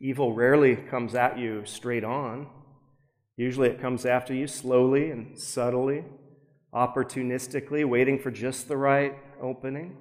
Evil 0.04 0.34
rarely 0.34 0.76
comes 0.76 1.16
at 1.16 1.40
you 1.40 1.64
straight 1.64 2.04
on. 2.04 2.48
Usually 3.38 3.70
it 3.70 3.80
comes 3.80 4.06
after 4.06 4.34
you 4.34 4.48
slowly 4.48 5.10
and 5.10 5.40
subtly, 5.40 6.04
opportunistically, 6.76 7.88
waiting 7.88 8.20
for 8.20 8.30
just 8.30 8.68
the 8.68 8.76
right 8.76 9.16
opening. 9.42 9.96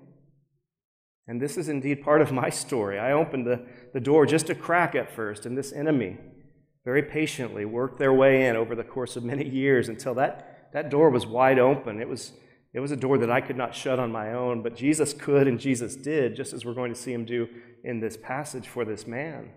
And 1.29 1.41
this 1.41 1.57
is 1.57 1.69
indeed 1.69 2.03
part 2.03 2.21
of 2.21 2.33
my 2.33 2.51
story. 2.51 2.99
I 2.99 3.13
opened 3.13 3.47
the, 3.47 3.65
the 3.95 4.01
door 4.01 4.27
just 4.27 4.51
a 4.51 4.57
crack 4.57 4.97
at 4.97 5.15
first, 5.15 5.47
and 5.47 5.57
this 5.57 5.73
enemy 5.73 6.19
very 6.85 7.05
patiently 7.05 7.65
worked 7.65 8.01
their 8.01 8.13
way 8.13 8.49
in 8.49 8.57
over 8.57 8.75
the 8.75 8.83
course 8.83 9.15
of 9.15 9.23
many 9.23 9.49
years 9.49 9.89
until 9.89 10.15
that, 10.15 10.71
that 10.73 10.91
door 10.91 11.11
was 11.11 11.27
wide 11.27 11.61
open. 11.61 12.01
It 12.01 12.09
was, 12.09 12.33
it 12.75 12.81
was 12.81 12.91
a 12.91 12.97
door 12.97 13.19
that 13.19 13.31
I 13.31 13.41
could 13.41 13.57
not 13.57 13.73
shut 13.73 14.01
on 14.01 14.11
my 14.11 14.33
own, 14.33 14.65
but 14.65 14.75
Jesus 14.75 15.13
could 15.13 15.47
and 15.47 15.61
Jesus 15.61 15.95
did, 15.95 16.35
just 16.35 16.53
as 16.53 16.65
we're 16.65 16.75
going 16.75 16.93
to 16.93 17.01
see 17.01 17.13
him 17.13 17.25
do 17.25 17.49
in 17.85 18.01
this 18.01 18.17
passage 18.17 18.67
for 18.67 18.85
this 18.85 19.07
man. 19.07 19.51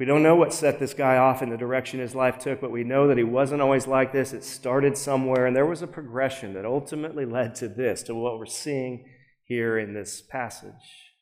We 0.00 0.06
don't 0.06 0.22
know 0.22 0.34
what 0.34 0.54
set 0.54 0.78
this 0.78 0.94
guy 0.94 1.18
off 1.18 1.42
in 1.42 1.50
the 1.50 1.58
direction 1.58 2.00
his 2.00 2.14
life 2.14 2.38
took, 2.38 2.58
but 2.58 2.70
we 2.70 2.84
know 2.84 3.06
that 3.06 3.18
he 3.18 3.22
wasn't 3.22 3.60
always 3.60 3.86
like 3.86 4.14
this. 4.14 4.32
It 4.32 4.42
started 4.42 4.96
somewhere, 4.96 5.44
and 5.44 5.54
there 5.54 5.66
was 5.66 5.82
a 5.82 5.86
progression 5.86 6.54
that 6.54 6.64
ultimately 6.64 7.26
led 7.26 7.54
to 7.56 7.68
this, 7.68 8.02
to 8.04 8.14
what 8.14 8.38
we're 8.38 8.46
seeing 8.46 9.04
here 9.44 9.78
in 9.78 9.92
this 9.92 10.22
passage. 10.22 11.12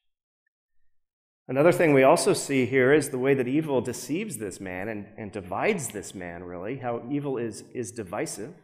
Another 1.49 1.73
thing 1.73 1.93
we 1.93 2.05
also 2.05 2.33
see 2.33 2.67
here 2.67 2.93
is 2.93 3.09
the 3.09 3.19
way 3.19 3.35
that 3.35 3.49
evil 3.49 3.81
deceives 3.81 4.39
this 4.39 4.61
man 4.61 4.87
and, 4.87 5.07
and 5.19 5.33
divides 5.33 5.89
this 5.89 6.15
man, 6.15 6.45
really, 6.45 6.77
how 6.77 7.03
evil 7.11 7.37
is, 7.37 7.65
is 7.75 7.91
divisive. 7.91 8.55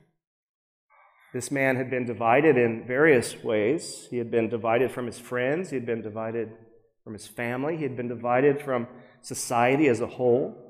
This 1.33 1.50
man 1.50 1.75
had 1.75 1.90
been 1.90 2.06
divided 2.06 2.56
in 2.56 2.87
various 2.87 3.42
ways. 3.42 4.06
He 4.12 4.18
had 4.18 4.30
been 4.30 4.49
divided 4.49 4.92
from 4.92 5.06
his 5.06 5.18
friends, 5.18 5.71
he 5.71 5.76
had 5.76 5.87
been 5.87 6.02
divided 6.02 6.52
from 7.02 7.14
his 7.14 7.26
family, 7.26 7.76
he 7.76 7.83
had 7.83 7.97
been 7.97 8.06
divided 8.06 8.62
from 8.62 8.87
society 9.25 9.88
as 9.88 10.00
a 10.00 10.07
whole. 10.07 10.61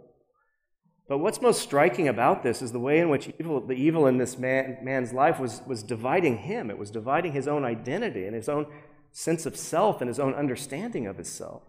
But 1.09 1.19
what's 1.19 1.43
most 1.43 1.61
striking 1.61 2.09
about 2.09 2.43
this 2.43 2.63
is 2.63 2.73
the 2.73 2.81
way 2.81 2.99
in 2.99 3.11
which 3.11 3.31
evil, 3.39 3.61
the 3.61 3.75
evil 3.75 4.07
in 4.07 4.17
this 4.17 4.39
man, 4.39 4.79
man's 4.83 5.13
life 5.13 5.39
was, 5.39 5.61
was 5.67 5.83
dividing 5.83 6.39
him. 6.39 6.71
It 6.71 6.79
was 6.79 6.91
dividing 6.91 7.33
his 7.33 7.47
own 7.47 7.65
identity 7.65 8.27
and 8.27 8.35
his 8.35 8.49
own 8.49 8.67
sense 9.13 9.45
of 9.45 9.57
self 9.57 10.01
and 10.01 10.09
his 10.09 10.19
own 10.19 10.33
understanding 10.35 11.07
of 11.07 11.17
himself. 11.17 11.63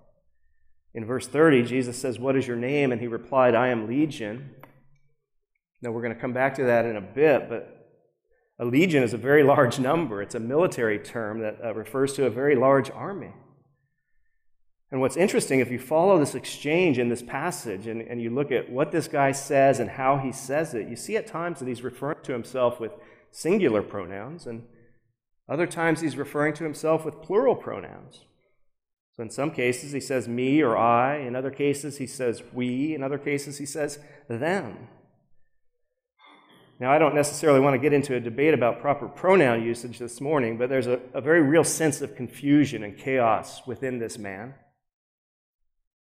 In 0.93 1.05
verse 1.05 1.27
30, 1.27 1.63
Jesus 1.63 1.99
says, 1.99 2.17
What 2.17 2.37
is 2.37 2.47
your 2.47 2.55
name? 2.55 2.93
And 2.93 3.01
he 3.01 3.07
replied, 3.07 3.55
I 3.55 3.67
am 3.67 3.87
Legion. 3.87 4.51
Now, 5.81 5.91
we're 5.91 6.01
going 6.01 6.15
to 6.15 6.19
come 6.19 6.33
back 6.33 6.55
to 6.55 6.63
that 6.63 6.85
in 6.85 6.95
a 6.95 7.01
bit, 7.01 7.49
but 7.49 7.75
a 8.57 8.65
legion 8.65 9.03
is 9.03 9.13
a 9.13 9.17
very 9.17 9.43
large 9.43 9.79
number. 9.79 10.21
It's 10.21 10.35
a 10.35 10.39
military 10.39 10.97
term 10.97 11.39
that 11.41 11.57
uh, 11.63 11.73
refers 11.73 12.13
to 12.13 12.25
a 12.25 12.29
very 12.29 12.55
large 12.55 12.89
army. 12.89 13.33
And 14.91 15.01
what's 15.01 15.17
interesting, 15.17 15.59
if 15.59 15.71
you 15.71 15.79
follow 15.79 16.19
this 16.19 16.35
exchange 16.35 16.99
in 16.99 17.09
this 17.09 17.23
passage 17.23 17.87
and, 17.87 18.01
and 18.01 18.21
you 18.21 18.29
look 18.29 18.51
at 18.51 18.71
what 18.71 18.91
this 18.91 19.07
guy 19.07 19.31
says 19.31 19.79
and 19.79 19.89
how 19.89 20.17
he 20.17 20.31
says 20.31 20.73
it, 20.73 20.87
you 20.87 20.95
see 20.95 21.17
at 21.17 21.27
times 21.27 21.59
that 21.59 21.67
he's 21.67 21.83
referring 21.83 22.23
to 22.23 22.33
himself 22.33 22.79
with 22.79 22.91
singular 23.31 23.81
pronouns, 23.81 24.45
and 24.45 24.63
other 25.49 25.67
times 25.67 26.01
he's 26.01 26.15
referring 26.15 26.53
to 26.53 26.63
himself 26.63 27.03
with 27.03 27.21
plural 27.21 27.55
pronouns. 27.55 28.25
So 29.15 29.23
in 29.23 29.29
some 29.29 29.51
cases 29.51 29.91
he 29.91 29.99
says 29.99 30.27
me 30.27 30.61
or 30.61 30.77
I, 30.77 31.17
in 31.17 31.35
other 31.35 31.51
cases 31.51 31.97
he 31.97 32.07
says 32.07 32.43
we, 32.53 32.93
in 32.93 33.03
other 33.03 33.17
cases 33.17 33.57
he 33.57 33.65
says 33.65 33.99
them. 34.29 34.87
Now, 36.77 36.91
I 36.91 36.99
don't 36.99 37.15
necessarily 37.15 37.61
want 37.61 37.73
to 37.73 37.79
get 37.79 37.93
into 37.93 38.15
a 38.15 38.19
debate 38.19 38.53
about 38.53 38.81
proper 38.81 39.07
pronoun 39.07 39.63
usage 39.63 39.97
this 39.97 40.19
morning, 40.19 40.57
but 40.57 40.67
there's 40.67 40.87
a, 40.87 40.99
a 41.13 41.21
very 41.21 41.41
real 41.41 41.63
sense 41.63 42.01
of 42.01 42.17
confusion 42.17 42.83
and 42.83 42.97
chaos 42.97 43.65
within 43.65 43.99
this 43.99 44.17
man. 44.17 44.55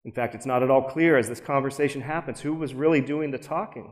In 0.04 0.12
fact, 0.12 0.34
it's 0.34 0.46
not 0.46 0.62
at 0.62 0.70
all 0.70 0.82
clear 0.82 1.16
as 1.16 1.28
this 1.28 1.40
conversation 1.40 2.02
happens 2.02 2.40
who 2.40 2.52
was 2.52 2.74
really 2.74 3.00
doing 3.00 3.30
the 3.30 3.38
talking 3.38 3.90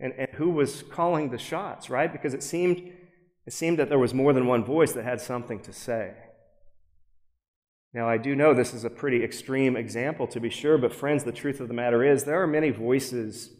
and, 0.00 0.12
and 0.18 0.28
who 0.34 0.50
was 0.50 0.82
calling 0.82 1.30
the 1.30 1.38
shots, 1.38 1.88
right? 1.88 2.10
Because 2.10 2.34
it 2.34 2.42
seemed, 2.42 2.92
it 3.46 3.52
seemed 3.52 3.78
that 3.78 3.88
there 3.88 3.98
was 3.98 4.12
more 4.12 4.32
than 4.32 4.46
one 4.46 4.64
voice 4.64 4.92
that 4.92 5.04
had 5.04 5.20
something 5.20 5.60
to 5.60 5.72
say. 5.72 6.14
Now, 7.92 8.08
I 8.08 8.18
do 8.18 8.34
know 8.34 8.52
this 8.52 8.74
is 8.74 8.84
a 8.84 8.90
pretty 8.90 9.22
extreme 9.22 9.76
example 9.76 10.26
to 10.26 10.40
be 10.40 10.50
sure, 10.50 10.76
but 10.78 10.92
friends, 10.92 11.22
the 11.22 11.30
truth 11.30 11.60
of 11.60 11.68
the 11.68 11.74
matter 11.74 12.02
is 12.02 12.24
there 12.24 12.42
are 12.42 12.46
many 12.46 12.70
voices 12.70 13.50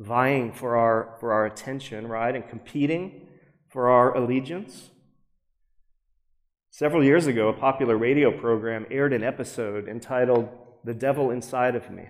vying 0.00 0.52
for 0.52 0.76
our, 0.76 1.16
for 1.20 1.32
our 1.32 1.46
attention, 1.46 2.08
right? 2.08 2.34
And 2.34 2.48
competing 2.48 3.28
for 3.68 3.88
our 3.88 4.16
allegiance. 4.16 4.90
Several 6.70 7.04
years 7.04 7.28
ago, 7.28 7.48
a 7.48 7.52
popular 7.52 7.96
radio 7.96 8.36
program 8.36 8.86
aired 8.90 9.12
an 9.12 9.22
episode 9.22 9.88
entitled 9.88 10.48
the 10.86 10.94
devil 10.94 11.30
inside 11.30 11.74
of 11.74 11.90
me. 11.90 12.08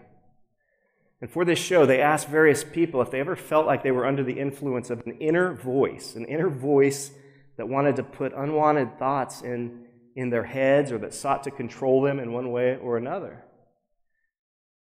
And 1.21 1.31
for 1.31 1.45
this 1.45 1.59
show, 1.59 1.87
they 1.87 2.01
asked 2.01 2.29
various 2.29 2.63
people 2.63 3.01
if 3.01 3.11
they 3.11 3.21
ever 3.21 3.37
felt 3.37 3.67
like 3.67 3.83
they 3.83 3.91
were 3.91 4.07
under 4.07 4.23
the 4.23 4.39
influence 4.39 4.91
of 4.91 5.03
an 5.07 5.17
inner 5.19 5.55
voice, 5.55 6.15
an 6.15 6.27
inner 6.27 6.51
voice 6.51 7.11
that 7.57 7.69
wanted 7.69 7.97
to 7.97 8.03
put 8.03 8.35
unwanted 8.35 8.99
thoughts 8.99 9.41
in, 9.41 9.87
in 10.15 10.29
their 10.29 10.45
heads 10.45 10.93
or 10.93 10.99
that 10.99 11.15
sought 11.15 11.43
to 11.45 11.51
control 11.51 12.03
them 12.03 12.21
in 12.21 12.33
one 12.33 12.53
way 12.53 12.77
or 12.77 12.99
another. 12.99 13.45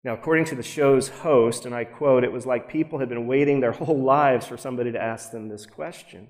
Now, 0.04 0.14
according 0.14 0.46
to 0.46 0.56
the 0.56 0.64
show's 0.64 1.08
host, 1.08 1.66
and 1.66 1.74
I 1.74 1.86
quote, 1.86 2.24
it 2.24 2.32
was 2.32 2.48
like 2.48 2.68
people 2.68 3.00
had 3.00 3.10
been 3.10 3.28
waiting 3.28 3.60
their 3.60 3.72
whole 3.74 4.02
lives 4.02 4.48
for 4.48 4.58
somebody 4.58 4.92
to 4.92 5.02
ask 5.02 5.32
them 5.32 5.50
this 5.50 5.68
question. 5.68 6.30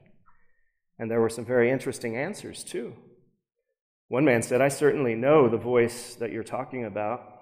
And 0.99 1.09
there 1.09 1.21
were 1.21 1.29
some 1.29 1.45
very 1.45 1.71
interesting 1.71 2.17
answers, 2.17 2.63
too. 2.63 2.93
One 4.09 4.25
man 4.25 4.43
said, 4.43 4.61
I 4.61 4.67
certainly 4.67 5.15
know 5.15 5.47
the 5.47 5.57
voice 5.57 6.15
that 6.15 6.31
you're 6.31 6.43
talking 6.43 6.85
about. 6.85 7.32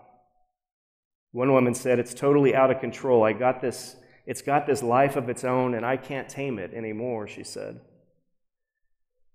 One 1.32 1.52
woman 1.52 1.74
said, 1.74 2.00
It's 2.00 2.14
totally 2.14 2.56
out 2.56 2.72
of 2.72 2.80
control. 2.80 3.24
I 3.24 3.34
got 3.34 3.62
this, 3.62 3.96
it's 4.26 4.42
got 4.42 4.66
this 4.66 4.84
life 4.84 5.16
of 5.16 5.30
its 5.30 5.44
own, 5.44 5.74
and 5.74 5.86
I 5.86 5.98
can't 5.98 6.30
tame 6.30 6.60
it 6.60 6.74
anymore, 6.74 7.28
she 7.28 7.44
said. 7.44 7.80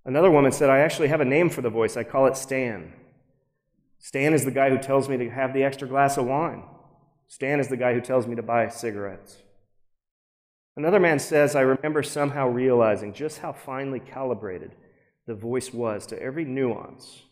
Another 0.05 0.31
woman 0.31 0.53
said, 0.53 0.71
I 0.71 0.79
actually 0.79 1.09
have 1.09 1.21
a 1.21 1.25
name 1.25 1.51
for 1.51 1.63
the 1.63 1.71
voice. 1.71 1.97
I 1.97 2.05
call 2.05 2.27
it 2.27 2.37
Stan. 2.37 2.93
Stan 3.99 4.35
is 4.35 4.45
the 4.45 4.51
guy 4.51 4.71
who 4.71 4.79
tells 4.79 5.09
me 5.09 5.17
to 5.17 5.31
have 5.31 5.53
the 5.53 5.65
extra 5.65 5.89
glass 5.89 6.17
of 6.17 6.27
wine. 6.27 6.63
Stan 7.27 7.59
is 7.59 7.69
the 7.69 7.77
guy 7.77 7.93
who 7.93 8.01
tells 8.01 8.27
me 8.27 8.37
to 8.37 8.43
buy 8.43 8.69
cigarettes. 8.69 9.39
Another 10.77 11.01
man 11.01 11.19
says, 11.19 11.57
I 11.57 11.63
remember 11.63 12.03
somehow 12.03 12.49
realizing 12.49 13.15
just 13.15 13.39
how 13.39 13.53
finely 13.53 13.99
calibrated 13.99 14.73
the 15.27 15.35
voice 15.35 15.73
was 15.73 16.07
to 16.07 16.23
every 16.23 16.45
nuance, 16.45 17.23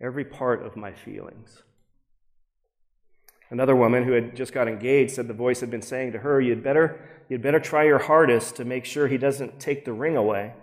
every 0.00 0.24
part 0.24 0.66
of 0.66 0.76
my 0.76 0.92
feelings. 0.92 1.62
Another 3.52 3.76
woman 3.76 4.04
who 4.04 4.12
had 4.12 4.34
just 4.34 4.54
got 4.54 4.66
engaged 4.66 5.12
said 5.12 5.28
the 5.28 5.34
voice 5.34 5.60
had 5.60 5.70
been 5.70 5.82
saying 5.82 6.12
to 6.12 6.18
her, 6.20 6.40
You'd 6.40 6.64
better, 6.64 6.98
you'd 7.28 7.42
better 7.42 7.60
try 7.60 7.84
your 7.84 7.98
hardest 7.98 8.56
to 8.56 8.64
make 8.64 8.86
sure 8.86 9.06
he 9.06 9.18
doesn't 9.18 9.60
take 9.60 9.84
the 9.84 9.92
ring 9.92 10.16
away 10.16 10.54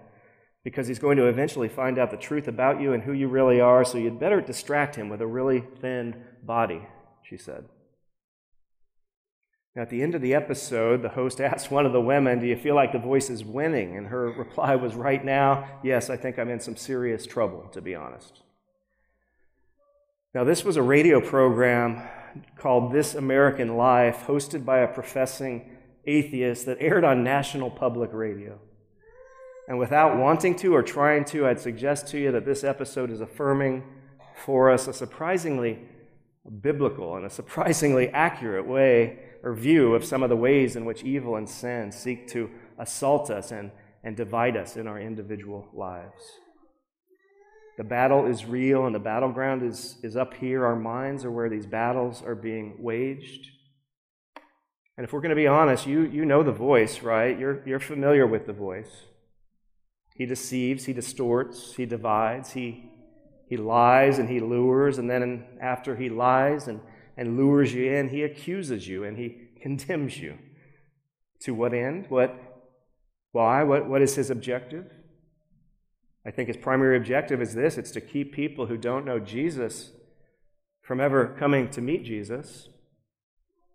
because 0.63 0.87
he's 0.87 0.97
going 0.97 1.15
to 1.17 1.27
eventually 1.27 1.69
find 1.69 1.99
out 1.99 2.09
the 2.09 2.17
truth 2.17 2.47
about 2.47 2.81
you 2.81 2.91
and 2.91 3.03
who 3.03 3.13
you 3.13 3.27
really 3.27 3.61
are, 3.61 3.85
so 3.85 3.99
you'd 3.99 4.19
better 4.19 4.41
distract 4.41 4.95
him 4.95 5.07
with 5.07 5.21
a 5.21 5.27
really 5.27 5.63
thin 5.79 6.15
body, 6.43 6.81
she 7.21 7.37
said. 7.37 7.65
Now, 9.75 9.83
at 9.83 9.91
the 9.91 10.01
end 10.01 10.15
of 10.15 10.21
the 10.21 10.33
episode, 10.33 11.03
the 11.03 11.09
host 11.09 11.39
asked 11.41 11.69
one 11.69 11.85
of 11.85 11.93
the 11.93 12.01
women, 12.01 12.39
Do 12.39 12.47
you 12.47 12.57
feel 12.57 12.73
like 12.73 12.91
the 12.91 12.97
voice 12.97 13.29
is 13.29 13.45
winning? 13.45 13.97
And 13.97 14.07
her 14.07 14.31
reply 14.31 14.75
was, 14.75 14.95
Right 14.95 15.23
now, 15.23 15.79
yes, 15.83 16.09
I 16.09 16.17
think 16.17 16.39
I'm 16.39 16.49
in 16.49 16.59
some 16.59 16.75
serious 16.75 17.27
trouble, 17.27 17.69
to 17.71 17.81
be 17.81 17.93
honest. 17.93 18.41
Now, 20.33 20.43
this 20.43 20.63
was 20.63 20.75
a 20.75 20.81
radio 20.81 21.21
program 21.21 22.01
called 22.57 22.91
This 22.91 23.15
American 23.15 23.77
Life, 23.77 24.23
hosted 24.27 24.65
by 24.65 24.79
a 24.79 24.87
professing 24.87 25.69
atheist 26.05 26.65
that 26.65 26.77
aired 26.79 27.03
on 27.03 27.23
national 27.23 27.69
public 27.69 28.11
radio. 28.13 28.59
And 29.67 29.77
without 29.77 30.17
wanting 30.17 30.55
to 30.57 30.75
or 30.75 30.81
trying 30.81 31.25
to, 31.25 31.45
I'd 31.47 31.59
suggest 31.59 32.07
to 32.07 32.19
you 32.19 32.31
that 32.31 32.45
this 32.45 32.63
episode 32.63 33.11
is 33.11 33.21
affirming 33.21 33.83
for 34.43 34.71
us 34.71 34.87
a 34.87 34.93
surprisingly 34.93 35.79
biblical 36.61 37.15
and 37.15 37.25
a 37.25 37.29
surprisingly 37.29 38.09
accurate 38.09 38.65
way 38.65 39.19
or 39.43 39.53
view 39.53 39.93
of 39.93 40.03
some 40.03 40.23
of 40.23 40.29
the 40.29 40.35
ways 40.35 40.75
in 40.75 40.85
which 40.85 41.03
evil 41.03 41.35
and 41.35 41.47
sin 41.47 41.91
seek 41.91 42.27
to 42.29 42.49
assault 42.77 43.29
us 43.29 43.51
and, 43.51 43.71
and 44.03 44.17
divide 44.17 44.57
us 44.57 44.75
in 44.75 44.87
our 44.87 44.99
individual 44.99 45.67
lives. 45.73 46.39
The 47.79 47.85
battle 47.85 48.25
is 48.25 48.43
real, 48.43 48.87
and 48.87 48.93
the 48.93 48.99
battleground 48.99 49.63
is, 49.63 49.95
is 50.03 50.17
up 50.17 50.33
here. 50.33 50.65
Our 50.65 50.75
minds 50.75 51.23
are 51.23 51.31
where 51.31 51.49
these 51.49 51.65
battles 51.65 52.21
are 52.21 52.35
being 52.35 52.75
waged. 52.77 53.47
And 54.97 55.05
if 55.05 55.13
we're 55.13 55.21
going 55.21 55.29
to 55.29 55.35
be 55.37 55.47
honest, 55.47 55.87
you, 55.87 56.01
you 56.01 56.25
know 56.25 56.43
the 56.43 56.51
voice, 56.51 57.01
right? 57.01 57.39
You're, 57.39 57.65
you're 57.65 57.79
familiar 57.79 58.27
with 58.27 58.47
the 58.47 58.51
voice. 58.51 59.05
He 60.13 60.25
deceives, 60.25 60.87
he 60.87 60.91
distorts, 60.91 61.75
he 61.75 61.85
divides, 61.85 62.51
he, 62.51 62.91
he 63.47 63.55
lies 63.55 64.19
and 64.19 64.27
he 64.27 64.41
lures, 64.41 64.97
and 64.97 65.09
then 65.09 65.45
after 65.61 65.95
he 65.95 66.09
lies 66.09 66.67
and, 66.67 66.81
and 67.15 67.37
lures 67.37 67.73
you 67.73 67.93
in, 67.93 68.09
he 68.09 68.23
accuses 68.23 68.89
you 68.89 69.05
and 69.05 69.17
he 69.17 69.51
condemns 69.61 70.17
you. 70.17 70.37
To 71.43 71.53
what 71.53 71.73
end? 71.73 72.07
What, 72.09 72.37
why? 73.31 73.63
What, 73.63 73.87
what 73.87 74.01
is 74.01 74.15
his 74.15 74.29
objective? 74.29 74.91
I 76.25 76.31
think 76.31 76.47
his 76.47 76.57
primary 76.57 76.97
objective 76.97 77.41
is 77.41 77.55
this 77.55 77.77
it's 77.77 77.91
to 77.91 78.01
keep 78.01 78.33
people 78.33 78.65
who 78.65 78.77
don't 78.77 79.05
know 79.05 79.19
Jesus 79.19 79.91
from 80.81 80.99
ever 80.99 81.27
coming 81.27 81.69
to 81.69 81.81
meet 81.81 82.03
Jesus. 82.03 82.69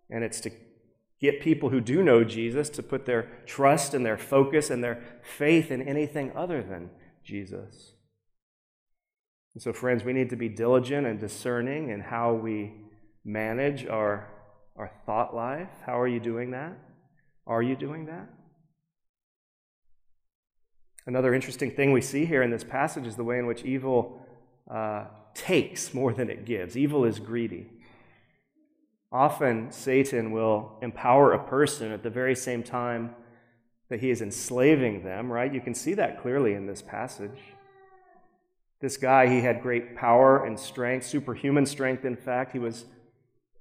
And 0.09 0.23
it's 0.23 0.39
to 0.41 0.51
get 1.19 1.41
people 1.41 1.69
who 1.69 1.81
do 1.81 2.03
know 2.03 2.23
Jesus 2.23 2.69
to 2.69 2.83
put 2.83 3.05
their 3.05 3.23
trust 3.45 3.93
and 3.93 4.05
their 4.05 4.17
focus 4.17 4.69
and 4.69 4.83
their 4.83 5.01
faith 5.23 5.71
in 5.71 5.81
anything 5.81 6.31
other 6.35 6.61
than 6.61 6.89
Jesus. 7.23 7.93
And 9.53 9.63
so, 9.63 9.73
friends, 9.73 10.03
we 10.03 10.13
need 10.13 10.29
to 10.29 10.35
be 10.35 10.49
diligent 10.49 11.07
and 11.07 11.19
discerning 11.19 11.89
in 11.89 12.01
how 12.01 12.33
we 12.33 12.73
manage 13.23 13.87
our, 13.87 14.27
our 14.75 14.91
thought 15.05 15.33
life. 15.33 15.69
How 15.85 15.99
are 15.99 16.07
you 16.07 16.19
doing 16.19 16.51
that? 16.51 16.77
Are 17.47 17.63
you 17.63 17.75
doing 17.75 18.05
that? 18.07 18.27
Another 21.07 21.35
interesting 21.35 21.69
thing 21.69 21.91
we 21.91 22.01
see 22.01 22.25
here 22.25 22.41
in 22.41 22.49
this 22.49 22.63
passage 22.63 23.05
is 23.05 23.15
the 23.15 23.23
way 23.23 23.37
in 23.37 23.45
which 23.45 23.63
evil 23.63 24.19
uh, 24.69 25.05
takes 25.35 25.93
more 25.93 26.11
than 26.11 26.29
it 26.29 26.45
gives. 26.45 26.75
Evil 26.75 27.05
is 27.05 27.19
greedy. 27.19 27.69
Often, 29.11 29.71
Satan 29.71 30.31
will 30.31 30.77
empower 30.81 31.31
a 31.31 31.47
person 31.47 31.91
at 31.91 32.01
the 32.01 32.09
very 32.09 32.35
same 32.35 32.63
time 32.63 33.15
that 33.89 33.99
he 33.99 34.09
is 34.09 34.21
enslaving 34.21 35.03
them, 35.03 35.31
right? 35.31 35.53
You 35.53 35.61
can 35.61 35.75
see 35.75 35.93
that 35.93 36.21
clearly 36.21 36.53
in 36.53 36.65
this 36.65 36.81
passage. 36.81 37.39
This 38.81 38.97
guy, 38.97 39.27
he 39.27 39.41
had 39.41 39.61
great 39.61 39.95
power 39.95 40.43
and 40.43 40.59
strength, 40.59 41.05
superhuman 41.05 41.67
strength, 41.67 42.03
in 42.03 42.15
fact. 42.15 42.51
He 42.51 42.59
was, 42.59 42.85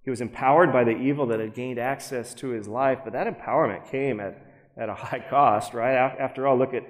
he 0.03 0.11
was 0.11 0.23
empowered 0.23 0.73
by 0.73 0.83
the 0.83 0.97
evil 0.97 1.27
that 1.27 1.41
had 1.41 1.55
gained 1.55 1.79
access 1.79 2.33
to 2.35 2.49
his 2.49 2.67
life, 2.67 3.01
but 3.05 3.13
that 3.13 3.27
empowerment 3.27 3.89
came 3.91 4.19
at, 4.19 4.43
at 4.79 4.89
a 4.89 4.95
high 4.95 5.25
cost, 5.29 5.75
right? 5.75 5.95
After 5.95 6.47
all, 6.47 6.57
look 6.57 6.73
at 6.73 6.85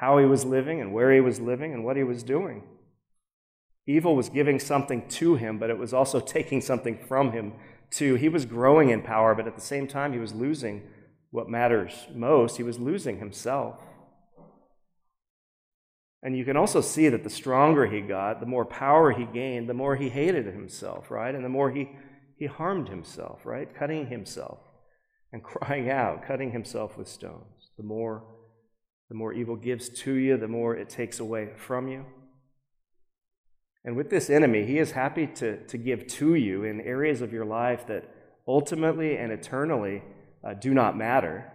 how 0.00 0.16
he 0.16 0.24
was 0.24 0.46
living 0.46 0.80
and 0.80 0.94
where 0.94 1.12
he 1.12 1.20
was 1.20 1.40
living 1.40 1.74
and 1.74 1.84
what 1.84 1.94
he 1.94 2.02
was 2.02 2.22
doing. 2.22 2.62
Evil 3.86 4.16
was 4.16 4.30
giving 4.30 4.58
something 4.58 5.06
to 5.08 5.34
him, 5.34 5.58
but 5.58 5.68
it 5.68 5.76
was 5.76 5.92
also 5.92 6.20
taking 6.20 6.62
something 6.62 6.96
from 6.96 7.32
him, 7.32 7.52
too. 7.90 8.14
He 8.14 8.30
was 8.30 8.46
growing 8.46 8.88
in 8.88 9.02
power, 9.02 9.34
but 9.34 9.46
at 9.46 9.56
the 9.56 9.60
same 9.60 9.86
time, 9.86 10.14
he 10.14 10.18
was 10.18 10.32
losing 10.32 10.84
what 11.30 11.50
matters 11.50 12.06
most. 12.14 12.56
He 12.56 12.62
was 12.62 12.78
losing 12.78 13.18
himself. 13.18 13.76
And 16.22 16.34
you 16.34 16.46
can 16.46 16.56
also 16.56 16.80
see 16.80 17.10
that 17.10 17.22
the 17.22 17.28
stronger 17.28 17.84
he 17.84 18.00
got, 18.00 18.40
the 18.40 18.46
more 18.46 18.64
power 18.64 19.10
he 19.10 19.26
gained, 19.26 19.68
the 19.68 19.74
more 19.74 19.96
he 19.96 20.08
hated 20.08 20.46
himself, 20.46 21.10
right? 21.10 21.34
And 21.34 21.44
the 21.44 21.50
more 21.50 21.70
he, 21.70 21.90
he 22.38 22.46
harmed 22.46 22.88
himself, 22.88 23.44
right? 23.44 23.68
Cutting 23.78 24.06
himself 24.06 24.60
and 25.30 25.44
crying 25.44 25.90
out, 25.90 26.26
cutting 26.26 26.52
himself 26.52 26.96
with 26.96 27.06
stones. 27.06 27.70
The 27.76 27.84
more 27.84 28.24
the 29.10 29.16
more 29.16 29.32
evil 29.32 29.56
gives 29.56 29.88
to 29.88 30.14
you, 30.14 30.36
the 30.36 30.48
more 30.48 30.76
it 30.76 30.88
takes 30.88 31.18
away 31.18 31.50
from 31.56 31.88
you. 31.88 32.06
And 33.84 33.96
with 33.96 34.08
this 34.08 34.30
enemy, 34.30 34.64
he 34.64 34.78
is 34.78 34.92
happy 34.92 35.26
to, 35.26 35.66
to 35.66 35.76
give 35.76 36.06
to 36.06 36.36
you 36.36 36.62
in 36.62 36.80
areas 36.80 37.20
of 37.20 37.32
your 37.32 37.44
life 37.44 37.88
that 37.88 38.08
ultimately 38.46 39.16
and 39.16 39.32
eternally 39.32 40.02
uh, 40.44 40.54
do 40.54 40.72
not 40.72 40.96
matter. 40.96 41.52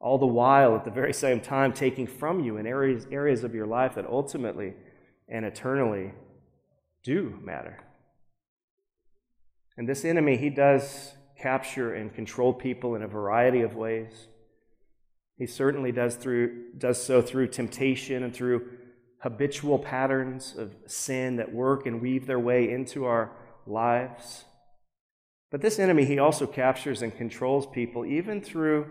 All 0.00 0.16
the 0.16 0.26
while, 0.26 0.74
at 0.76 0.86
the 0.86 0.90
very 0.90 1.12
same 1.12 1.42
time, 1.42 1.74
taking 1.74 2.06
from 2.06 2.42
you 2.42 2.56
in 2.56 2.66
areas, 2.66 3.06
areas 3.10 3.44
of 3.44 3.54
your 3.54 3.66
life 3.66 3.96
that 3.96 4.06
ultimately 4.06 4.74
and 5.28 5.44
eternally 5.44 6.12
do 7.02 7.38
matter. 7.44 7.84
And 9.76 9.86
this 9.86 10.06
enemy, 10.06 10.38
he 10.38 10.48
does 10.48 11.12
capture 11.38 11.92
and 11.92 12.14
control 12.14 12.54
people 12.54 12.94
in 12.94 13.02
a 13.02 13.08
variety 13.08 13.60
of 13.60 13.74
ways. 13.74 14.28
He 15.38 15.46
certainly 15.46 15.92
does, 15.92 16.16
through, 16.16 16.72
does 16.76 17.02
so 17.02 17.22
through 17.22 17.48
temptation 17.48 18.24
and 18.24 18.34
through 18.34 18.68
habitual 19.20 19.78
patterns 19.78 20.54
of 20.56 20.74
sin 20.86 21.36
that 21.36 21.52
work 21.52 21.86
and 21.86 22.00
weave 22.00 22.26
their 22.26 22.38
way 22.38 22.70
into 22.70 23.04
our 23.04 23.32
lives. 23.66 24.44
But 25.50 25.60
this 25.60 25.78
enemy, 25.78 26.04
he 26.04 26.18
also 26.18 26.46
captures 26.46 27.02
and 27.02 27.16
controls 27.16 27.66
people 27.66 28.04
even 28.04 28.42
through 28.42 28.88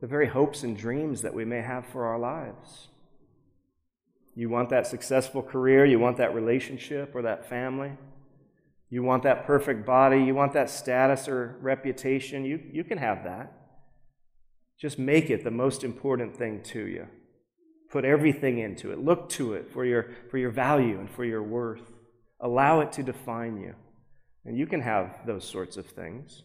the 0.00 0.06
very 0.06 0.28
hopes 0.28 0.62
and 0.62 0.76
dreams 0.76 1.22
that 1.22 1.34
we 1.34 1.44
may 1.44 1.60
have 1.60 1.86
for 1.86 2.06
our 2.06 2.18
lives. 2.18 2.88
You 4.34 4.48
want 4.48 4.70
that 4.70 4.86
successful 4.86 5.42
career, 5.42 5.84
you 5.84 5.98
want 5.98 6.18
that 6.18 6.34
relationship 6.34 7.14
or 7.14 7.22
that 7.22 7.48
family, 7.48 7.92
you 8.88 9.02
want 9.02 9.24
that 9.24 9.44
perfect 9.44 9.84
body, 9.84 10.22
you 10.22 10.34
want 10.34 10.52
that 10.52 10.70
status 10.70 11.26
or 11.26 11.58
reputation, 11.60 12.44
you, 12.44 12.60
you 12.72 12.84
can 12.84 12.98
have 12.98 13.24
that. 13.24 13.52
Just 14.80 14.98
make 14.98 15.28
it 15.28 15.42
the 15.42 15.50
most 15.50 15.82
important 15.82 16.36
thing 16.36 16.62
to 16.64 16.80
you. 16.86 17.06
Put 17.90 18.04
everything 18.04 18.58
into 18.58 18.92
it. 18.92 18.98
Look 18.98 19.28
to 19.30 19.54
it 19.54 19.70
for 19.72 19.84
your, 19.84 20.10
for 20.30 20.38
your 20.38 20.50
value 20.50 20.98
and 20.98 21.10
for 21.10 21.24
your 21.24 21.42
worth. 21.42 21.92
Allow 22.40 22.80
it 22.80 22.92
to 22.92 23.02
define 23.02 23.56
you. 23.56 23.74
And 24.44 24.56
you 24.56 24.66
can 24.66 24.82
have 24.82 25.26
those 25.26 25.44
sorts 25.44 25.76
of 25.76 25.86
things. 25.86 26.42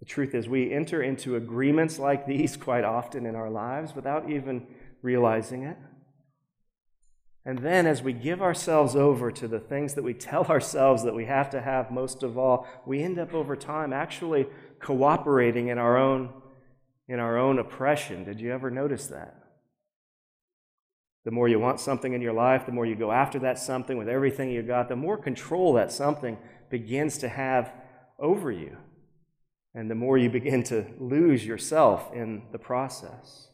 The 0.00 0.06
truth 0.06 0.34
is, 0.34 0.48
we 0.48 0.72
enter 0.72 1.00
into 1.00 1.36
agreements 1.36 1.98
like 1.98 2.26
these 2.26 2.56
quite 2.68 2.84
often 2.84 3.26
in 3.26 3.36
our 3.36 3.50
lives 3.50 3.94
without 3.94 4.28
even 4.28 4.66
realizing 5.02 5.62
it. 5.62 5.76
And 7.44 7.58
then, 7.58 7.86
as 7.86 8.02
we 8.02 8.12
give 8.12 8.42
ourselves 8.42 8.96
over 8.96 9.30
to 9.30 9.46
the 9.46 9.60
things 9.60 9.94
that 9.94 10.02
we 10.02 10.14
tell 10.14 10.44
ourselves 10.48 11.04
that 11.04 11.14
we 11.14 11.26
have 11.26 11.50
to 11.50 11.60
have 11.60 11.92
most 11.92 12.22
of 12.22 12.36
all, 12.36 12.66
we 12.84 13.02
end 13.02 13.18
up 13.18 13.34
over 13.34 13.54
time 13.54 13.92
actually 13.92 14.46
cooperating 14.80 15.68
in 15.68 15.78
our 15.78 15.96
own 15.96 16.30
in 17.12 17.20
our 17.20 17.36
own 17.36 17.58
oppression. 17.58 18.24
Did 18.24 18.40
you 18.40 18.50
ever 18.52 18.70
notice 18.70 19.08
that? 19.08 19.36
The 21.26 21.30
more 21.30 21.46
you 21.46 21.60
want 21.60 21.78
something 21.78 22.14
in 22.14 22.22
your 22.22 22.32
life, 22.32 22.64
the 22.64 22.72
more 22.72 22.86
you 22.86 22.96
go 22.96 23.12
after 23.12 23.38
that 23.40 23.58
something 23.58 23.98
with 23.98 24.08
everything 24.08 24.50
you 24.50 24.62
got, 24.62 24.88
the 24.88 24.96
more 24.96 25.18
control 25.18 25.74
that 25.74 25.92
something 25.92 26.38
begins 26.70 27.18
to 27.18 27.28
have 27.28 27.70
over 28.18 28.50
you. 28.50 28.78
And 29.74 29.90
the 29.90 29.94
more 29.94 30.16
you 30.16 30.30
begin 30.30 30.62
to 30.64 30.86
lose 30.98 31.44
yourself 31.44 32.10
in 32.14 32.44
the 32.50 32.58
process. 32.58 33.48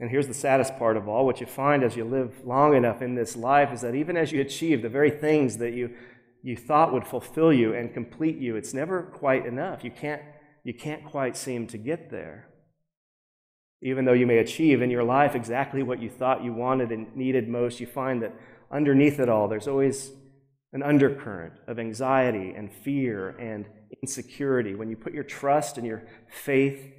And 0.00 0.08
here's 0.08 0.28
the 0.28 0.34
saddest 0.34 0.78
part 0.78 0.96
of 0.96 1.08
all 1.08 1.26
what 1.26 1.40
you 1.42 1.46
find 1.46 1.84
as 1.84 1.94
you 1.94 2.06
live 2.06 2.46
long 2.46 2.74
enough 2.74 3.02
in 3.02 3.16
this 3.16 3.36
life 3.36 3.70
is 3.70 3.82
that 3.82 3.94
even 3.94 4.16
as 4.16 4.32
you 4.32 4.40
achieve 4.40 4.80
the 4.80 4.88
very 4.88 5.10
things 5.10 5.58
that 5.58 5.74
you, 5.74 5.94
you 6.42 6.56
thought 6.56 6.94
would 6.94 7.06
fulfill 7.06 7.52
you 7.52 7.74
and 7.74 7.92
complete 7.92 8.38
you, 8.38 8.56
it's 8.56 8.72
never 8.72 9.02
quite 9.02 9.44
enough. 9.44 9.84
You 9.84 9.90
can't 9.90 10.22
you 10.66 10.74
can't 10.74 11.04
quite 11.04 11.36
seem 11.36 11.68
to 11.68 11.78
get 11.78 12.10
there. 12.10 12.48
Even 13.80 14.04
though 14.04 14.12
you 14.12 14.26
may 14.26 14.38
achieve 14.38 14.82
in 14.82 14.90
your 14.90 15.04
life 15.04 15.36
exactly 15.36 15.80
what 15.80 16.02
you 16.02 16.10
thought 16.10 16.42
you 16.42 16.52
wanted 16.52 16.90
and 16.90 17.14
needed 17.14 17.48
most, 17.48 17.78
you 17.78 17.86
find 17.86 18.20
that 18.20 18.34
underneath 18.68 19.20
it 19.20 19.28
all, 19.28 19.46
there's 19.46 19.68
always 19.68 20.10
an 20.72 20.82
undercurrent 20.82 21.52
of 21.68 21.78
anxiety 21.78 22.52
and 22.56 22.72
fear 22.72 23.28
and 23.38 23.66
insecurity 24.02 24.74
when 24.74 24.90
you 24.90 24.96
put 24.96 25.14
your 25.14 25.22
trust 25.22 25.78
and 25.78 25.86
your 25.86 26.02
faith 26.28 26.92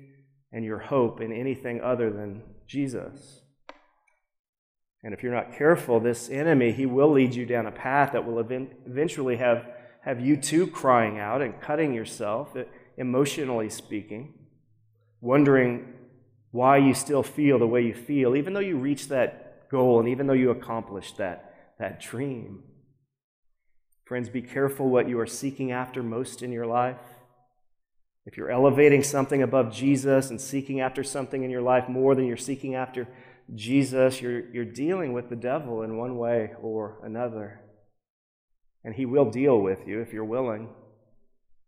and 0.54 0.64
your 0.64 0.80
hope 0.80 1.20
in 1.20 1.34
anything 1.34 1.82
other 1.82 2.10
than 2.10 2.44
Jesus. 2.68 3.42
And 5.04 5.14
if 5.14 5.22
you're 5.22 5.36
not 5.36 5.58
careful, 5.58 6.00
this 6.00 6.30
enemy, 6.30 6.72
he 6.72 6.86
will 6.86 7.12
lead 7.12 7.36
you 7.36 7.46
down 7.46 7.66
a 7.66 7.72
path 7.72 8.14
that 8.14 8.26
will 8.26 8.40
eventually 8.40 9.36
have, 9.36 9.68
have 10.04 10.22
you 10.22 10.38
too 10.38 10.68
crying 10.68 11.20
out 11.20 11.42
and 11.42 11.60
cutting 11.60 11.94
yourself 11.94 12.56
emotionally 12.98 13.70
speaking, 13.70 14.34
wondering 15.22 15.94
why 16.52 16.78
you 16.78 16.94
still 16.94 17.24
feel 17.24 17.60
the 17.60 17.68
way 17.68 17.84
you 17.84 17.94
feel, 17.94 18.36
even 18.36 18.54
though 18.54 18.60
you 18.60 18.78
reach 18.78 19.08
that 19.10 19.70
goal 19.70 20.00
and 20.00 20.10
even 20.10 20.28
though 20.28 20.34
you 20.34 20.50
accomplish 20.50 21.12
that, 21.14 21.74
that 21.80 22.00
dream. 22.00 22.64
Friends, 24.06 24.30
be 24.30 24.42
careful 24.42 24.90
what 24.90 25.10
you 25.10 25.20
are 25.20 25.28
seeking 25.28 25.72
after 25.72 26.02
most 26.02 26.42
in 26.42 26.52
your 26.52 26.66
life. 26.66 26.98
If 28.26 28.38
you're 28.38 28.52
elevating 28.52 29.04
something 29.04 29.42
above 29.42 29.74
Jesus 29.74 30.30
and 30.30 30.40
seeking 30.40 30.82
after 30.82 31.04
something 31.04 31.44
in 31.44 31.50
your 31.50 31.62
life 31.62 31.88
more 31.88 32.16
than 32.16 32.26
you're 32.26 32.38
seeking 32.38 32.76
after 32.76 33.08
Jesus, 33.54 34.22
you're, 34.22 34.50
you're 34.50 34.66
dealing 34.66 35.14
with 35.14 35.30
the 35.30 35.36
devil 35.36 35.82
in 35.82 35.98
one 35.98 36.18
way 36.18 36.52
or 36.62 37.00
another. 37.04 37.62
And 38.84 38.96
he 38.96 39.06
will 39.06 39.30
deal 39.30 39.60
with 39.60 39.88
you 39.88 40.02
if 40.02 40.12
you're 40.12 40.26
willing. 40.26 40.70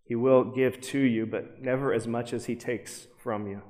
He 0.09 0.15
will 0.15 0.43
give 0.43 0.81
to 0.81 0.97
you, 0.97 1.27
but 1.27 1.61
never 1.61 1.93
as 1.93 2.07
much 2.07 2.33
as 2.33 2.47
he 2.47 2.55
takes 2.55 3.05
from 3.21 3.45
you. 3.45 3.61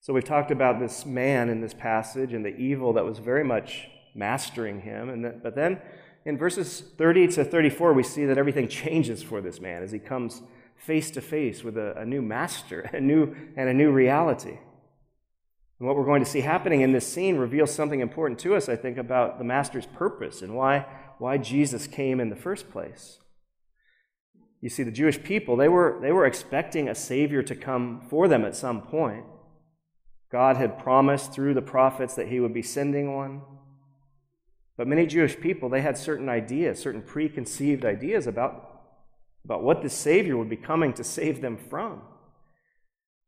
So 0.00 0.12
we've 0.12 0.24
talked 0.24 0.50
about 0.50 0.80
this 0.80 1.06
man 1.06 1.48
in 1.48 1.60
this 1.60 1.72
passage 1.72 2.32
and 2.32 2.44
the 2.44 2.56
evil 2.56 2.92
that 2.94 3.04
was 3.04 3.20
very 3.20 3.44
much 3.44 3.86
mastering 4.12 4.80
him. 4.80 5.08
And 5.08 5.24
that, 5.24 5.40
but 5.40 5.54
then 5.54 5.80
in 6.24 6.36
verses 6.36 6.82
30 6.98 7.28
to 7.28 7.44
34, 7.44 7.92
we 7.92 8.02
see 8.02 8.24
that 8.24 8.38
everything 8.38 8.66
changes 8.66 9.22
for 9.22 9.40
this 9.40 9.60
man 9.60 9.84
as 9.84 9.92
he 9.92 10.00
comes 10.00 10.42
face 10.74 11.12
to 11.12 11.20
face 11.20 11.62
with 11.62 11.76
a, 11.76 11.96
a 11.96 12.04
new 12.04 12.20
master, 12.20 12.80
a 12.92 13.00
new 13.00 13.36
and 13.56 13.68
a 13.68 13.74
new 13.74 13.92
reality. 13.92 14.58
And 15.78 15.86
what 15.86 15.96
we're 15.96 16.04
going 16.04 16.24
to 16.24 16.28
see 16.28 16.40
happening 16.40 16.80
in 16.80 16.90
this 16.90 17.06
scene 17.06 17.36
reveals 17.36 17.72
something 17.72 18.00
important 18.00 18.40
to 18.40 18.56
us, 18.56 18.68
I 18.68 18.74
think, 18.74 18.98
about 18.98 19.38
the 19.38 19.44
master's 19.44 19.86
purpose 19.86 20.42
and 20.42 20.56
why, 20.56 20.86
why 21.18 21.38
Jesus 21.38 21.86
came 21.86 22.18
in 22.18 22.30
the 22.30 22.36
first 22.36 22.68
place. 22.68 23.20
You 24.60 24.70
see, 24.70 24.82
the 24.82 24.90
Jewish 24.90 25.22
people, 25.22 25.56
they 25.56 25.68
were, 25.68 25.98
they 26.00 26.12
were 26.12 26.26
expecting 26.26 26.88
a 26.88 26.94
Savior 26.94 27.42
to 27.42 27.54
come 27.54 28.02
for 28.08 28.26
them 28.26 28.44
at 28.44 28.56
some 28.56 28.82
point. 28.82 29.24
God 30.32 30.56
had 30.56 30.78
promised 30.78 31.32
through 31.32 31.54
the 31.54 31.62
prophets 31.62 32.14
that 32.14 32.28
he 32.28 32.40
would 32.40 32.54
be 32.54 32.62
sending 32.62 33.14
one. 33.14 33.42
But 34.76 34.88
many 34.88 35.06
Jewish 35.06 35.38
people, 35.38 35.68
they 35.68 35.80
had 35.80 35.96
certain 35.96 36.28
ideas, 36.28 36.78
certain 36.78 37.02
preconceived 37.02 37.84
ideas 37.84 38.26
about, 38.26 38.82
about 39.44 39.62
what 39.62 39.82
the 39.82 39.88
Savior 39.88 40.36
would 40.36 40.50
be 40.50 40.56
coming 40.56 40.92
to 40.94 41.04
save 41.04 41.40
them 41.40 41.56
from. 41.56 42.02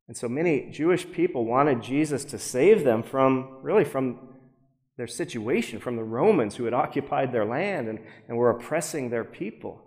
And 0.08 0.16
so 0.16 0.28
many 0.28 0.70
Jewish 0.70 1.10
people 1.10 1.44
wanted 1.44 1.82
Jesus 1.82 2.24
to 2.26 2.38
save 2.38 2.84
them 2.84 3.02
from, 3.02 3.58
really, 3.62 3.84
from 3.84 4.18
their 4.96 5.06
situation, 5.06 5.78
from 5.78 5.96
the 5.96 6.04
Romans 6.04 6.56
who 6.56 6.64
had 6.64 6.74
occupied 6.74 7.32
their 7.32 7.44
land 7.44 7.88
and, 7.88 8.00
and 8.26 8.36
were 8.36 8.50
oppressing 8.50 9.10
their 9.10 9.24
people. 9.24 9.82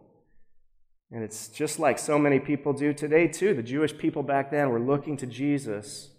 And 1.12 1.24
it's 1.24 1.50
just 1.50 1.78
like 1.78 2.00
so 2.00 2.18
many 2.18 2.40
people 2.40 2.72
do 2.72 2.94
today, 2.94 3.28
too. 3.28 3.54
The 3.54 3.64
Jewish 3.64 3.98
people 3.98 4.24
back 4.24 4.50
then 4.50 4.70
were 4.70 4.80
looking 4.80 5.18
to 5.18 5.26
Jesus 5.26 6.12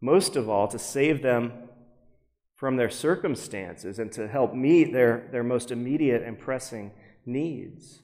most 0.00 0.36
of 0.36 0.48
all 0.48 0.68
to 0.68 0.78
save 0.78 1.22
them 1.22 1.52
from 2.54 2.76
their 2.76 2.90
circumstances 2.90 3.98
and 3.98 4.10
to 4.12 4.28
help 4.28 4.54
meet 4.54 4.92
their, 4.92 5.28
their 5.30 5.42
most 5.42 5.70
immediate 5.70 6.22
and 6.22 6.38
pressing 6.38 6.92
needs. 7.24 8.00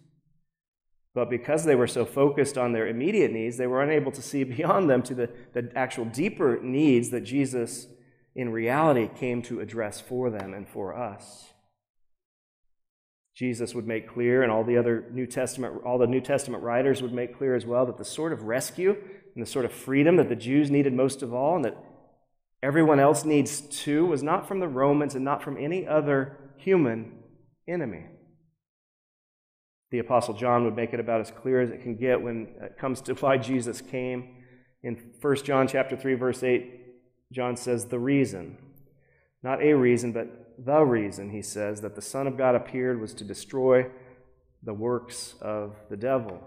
But 1.15 1.31
because 1.31 1.65
they 1.65 1.75
were 1.75 1.87
so 1.87 2.05
focused 2.05 2.57
on 2.57 2.73
their 2.73 2.87
immediate 2.87 3.33
needs, 3.33 3.57
they 3.57 3.67
were 3.67 3.83
unable 3.83 4.13
to 4.13 4.23
see 4.23 4.45
beyond 4.59 4.89
them 4.89 5.03
to 5.05 5.15
the, 5.15 5.31
the 5.53 5.71
actual 5.75 6.05
deeper 6.07 6.59
needs 6.63 7.11
that 7.11 7.23
Jesus, 7.23 7.87
in 8.35 8.51
reality, 8.51 9.09
came 9.15 9.43
to 9.43 9.61
address 9.61 10.01
for 10.01 10.31
them 10.31 10.55
and 10.55 10.69
for 10.69 10.95
us. 10.95 11.52
Jesus 13.35 13.75
would 13.75 13.87
make 13.87 14.09
clear, 14.09 14.43
and 14.43 14.53
all 14.53 14.65
the 14.65 14.77
other 14.77 15.07
New 15.11 15.27
Testament, 15.27 15.83
all 15.85 15.99
the 15.99 16.07
New 16.07 16.21
Testament 16.21 16.63
writers 16.63 17.01
would 17.01 17.15
make 17.15 17.37
clear 17.37 17.55
as 17.55 17.65
well, 17.65 17.87
that 17.87 17.97
the 17.97 18.05
sort 18.05 18.33
of 18.33 18.43
rescue 18.43 18.97
and 19.35 19.43
the 19.43 19.51
sort 19.51 19.65
of 19.65 19.73
freedom 19.73 20.17
that 20.17 20.29
the 20.29 20.37
Jews 20.37 20.71
needed 20.71 20.93
most 20.93 21.23
of 21.23 21.33
all, 21.33 21.57
and 21.57 21.65
that 21.65 21.77
everyone 22.63 23.01
else 23.01 23.25
needs 23.25 23.61
too, 23.61 24.05
was 24.07 24.23
not 24.23 24.47
from 24.47 24.61
the 24.61 24.69
Romans 24.69 25.15
and 25.15 25.25
not 25.25 25.43
from 25.43 25.57
any 25.57 25.87
other 25.87 26.37
human 26.59 27.21
enemy. 27.67 28.05
The 29.91 29.99
Apostle 29.99 30.35
John 30.35 30.65
would 30.65 30.77
make 30.77 30.93
it 30.95 31.01
about 31.01 31.21
as 31.21 31.31
clear 31.31 31.61
as 31.61 31.71
it 31.71 31.83
can 31.83 31.97
get 31.97 32.21
when 32.21 32.55
it 32.63 32.79
comes 32.79 33.01
to 33.03 33.15
why 33.15 33.37
Jesus 33.37 33.81
came. 33.81 34.37
In 34.83 35.13
1 35.21 35.37
John 35.45 35.69
chapter 35.69 35.97
3, 35.97 36.15
verse 36.15 36.43
8, 36.43 36.81
John 37.31 37.57
says, 37.57 37.87
The 37.87 37.99
reason, 37.99 38.59
not 39.43 39.63
a 39.63 39.75
reason, 39.75 40.13
but 40.13 40.42
the 40.59 40.83
reason, 40.83 41.31
he 41.31 41.43
says, 41.43 41.81
that 41.81 41.95
the 41.95 42.03
Son 42.03 42.27
of 42.27 42.37
God 42.37 42.55
appeared 42.55 43.01
was 43.01 43.15
to 43.15 43.25
destroy 43.25 43.87
the 44.63 44.75
works 44.75 45.35
of 45.41 45.75
the 45.91 45.97
devil. 45.97 46.41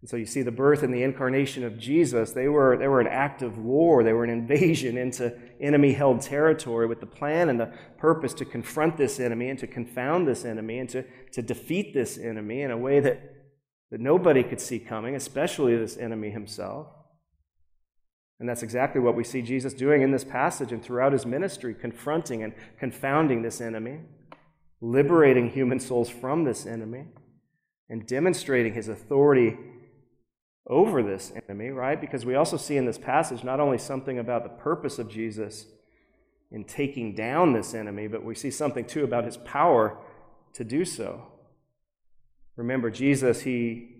And 0.00 0.08
so 0.08 0.16
you 0.16 0.26
see 0.26 0.42
the 0.42 0.52
birth 0.52 0.84
and 0.84 0.94
the 0.94 1.02
incarnation 1.02 1.64
of 1.64 1.76
Jesus, 1.76 2.30
they 2.30 2.46
were, 2.46 2.76
they 2.76 2.86
were 2.86 3.00
an 3.00 3.08
act 3.08 3.42
of 3.42 3.58
war. 3.58 4.04
They 4.04 4.12
were 4.12 4.22
an 4.22 4.30
invasion 4.30 4.96
into 4.96 5.36
enemy 5.60 5.92
held 5.92 6.20
territory 6.20 6.86
with 6.86 7.00
the 7.00 7.06
plan 7.06 7.48
and 7.48 7.58
the 7.58 7.72
purpose 7.98 8.32
to 8.34 8.44
confront 8.44 8.96
this 8.96 9.18
enemy 9.18 9.48
and 9.48 9.58
to 9.58 9.66
confound 9.66 10.28
this 10.28 10.44
enemy 10.44 10.78
and 10.78 10.88
to, 10.90 11.04
to 11.32 11.42
defeat 11.42 11.94
this 11.94 12.16
enemy 12.16 12.62
in 12.62 12.70
a 12.70 12.78
way 12.78 13.00
that, 13.00 13.20
that 13.90 14.00
nobody 14.00 14.44
could 14.44 14.60
see 14.60 14.78
coming, 14.78 15.16
especially 15.16 15.76
this 15.76 15.96
enemy 15.96 16.30
himself. 16.30 16.86
And 18.40 18.48
that's 18.48 18.62
exactly 18.62 19.00
what 19.00 19.16
we 19.16 19.24
see 19.24 19.42
Jesus 19.42 19.74
doing 19.74 20.02
in 20.02 20.12
this 20.12 20.24
passage 20.24 20.70
and 20.70 20.82
throughout 20.82 21.12
his 21.12 21.26
ministry, 21.26 21.74
confronting 21.74 22.42
and 22.42 22.52
confounding 22.78 23.42
this 23.42 23.60
enemy, 23.60 24.00
liberating 24.80 25.50
human 25.50 25.80
souls 25.80 26.08
from 26.08 26.44
this 26.44 26.64
enemy, 26.64 27.06
and 27.88 28.06
demonstrating 28.06 28.74
his 28.74 28.88
authority 28.88 29.56
over 30.68 31.02
this 31.02 31.32
enemy, 31.48 31.70
right? 31.70 32.00
Because 32.00 32.24
we 32.24 32.34
also 32.34 32.56
see 32.56 32.76
in 32.76 32.84
this 32.84 32.98
passage 32.98 33.42
not 33.42 33.58
only 33.58 33.78
something 33.78 34.18
about 34.18 34.44
the 34.44 34.50
purpose 34.50 34.98
of 34.98 35.10
Jesus 35.10 35.66
in 36.52 36.64
taking 36.64 37.14
down 37.14 37.52
this 37.52 37.74
enemy, 37.74 38.06
but 38.06 38.24
we 38.24 38.34
see 38.34 38.50
something 38.50 38.84
too 38.84 39.02
about 39.02 39.24
his 39.24 39.38
power 39.38 39.98
to 40.52 40.64
do 40.64 40.84
so. 40.84 41.26
Remember, 42.56 42.90
Jesus, 42.90 43.42
he 43.42 43.97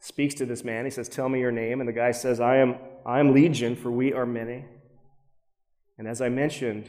speaks 0.00 0.34
to 0.36 0.46
this 0.46 0.64
man. 0.64 0.84
He 0.84 0.90
says, 0.90 1.08
Tell 1.08 1.28
me 1.28 1.40
your 1.40 1.52
name. 1.52 1.80
And 1.80 1.88
the 1.88 1.92
guy 1.92 2.12
says, 2.12 2.40
I 2.40 2.56
am, 2.56 2.76
I 3.04 3.20
am 3.20 3.32
Legion, 3.32 3.76
for 3.76 3.90
we 3.90 4.12
are 4.12 4.26
many. 4.26 4.64
And 5.98 6.06
as 6.06 6.20
I 6.20 6.28
mentioned, 6.28 6.88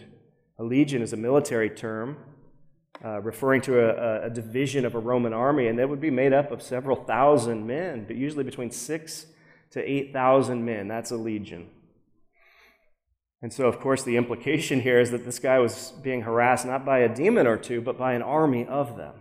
a 0.60 0.64
legion 0.64 1.02
is 1.02 1.14
a 1.14 1.18
military 1.18 1.70
term 1.70 2.18
uh, 3.04 3.22
referring 3.22 3.62
to 3.62 3.80
a, 3.80 4.26
a, 4.26 4.30
division 4.30 4.86
of 4.86 4.94
a 4.94 5.00
Roman 5.00 5.34
army, 5.34 5.68
and 5.68 5.80
that 5.80 5.88
would 5.88 6.02
be 6.02 6.12
made 6.12 6.34
up 6.34 6.52
of 6.52 6.62
several 6.62 6.98
thousand 6.98 7.66
men, 7.66 8.04
but 8.06 8.18
usually 8.18 8.44
between 8.44 8.70
six 8.70 9.26
to 9.72 9.82
8,000 9.82 10.66
men. 10.66 10.88
That's 10.88 11.12
a 11.12 11.16
legion. 11.16 11.70
And 13.42 13.54
so, 13.54 13.68
of 13.68 13.80
course, 13.80 14.04
the 14.04 14.18
implication 14.18 14.82
here 14.82 15.00
is 15.00 15.12
that 15.12 15.24
this 15.24 15.40
guy 15.40 15.60
was 15.60 15.94
being 16.04 16.24
harassed 16.24 16.66
not 16.66 16.86
by 16.86 17.00
a 17.00 17.14
demon 17.14 17.48
or 17.48 17.58
two, 17.58 17.80
but 17.80 17.98
by 17.98 18.14
an 18.14 18.22
army 18.22 18.66
of 18.66 18.98
them. 18.98 19.14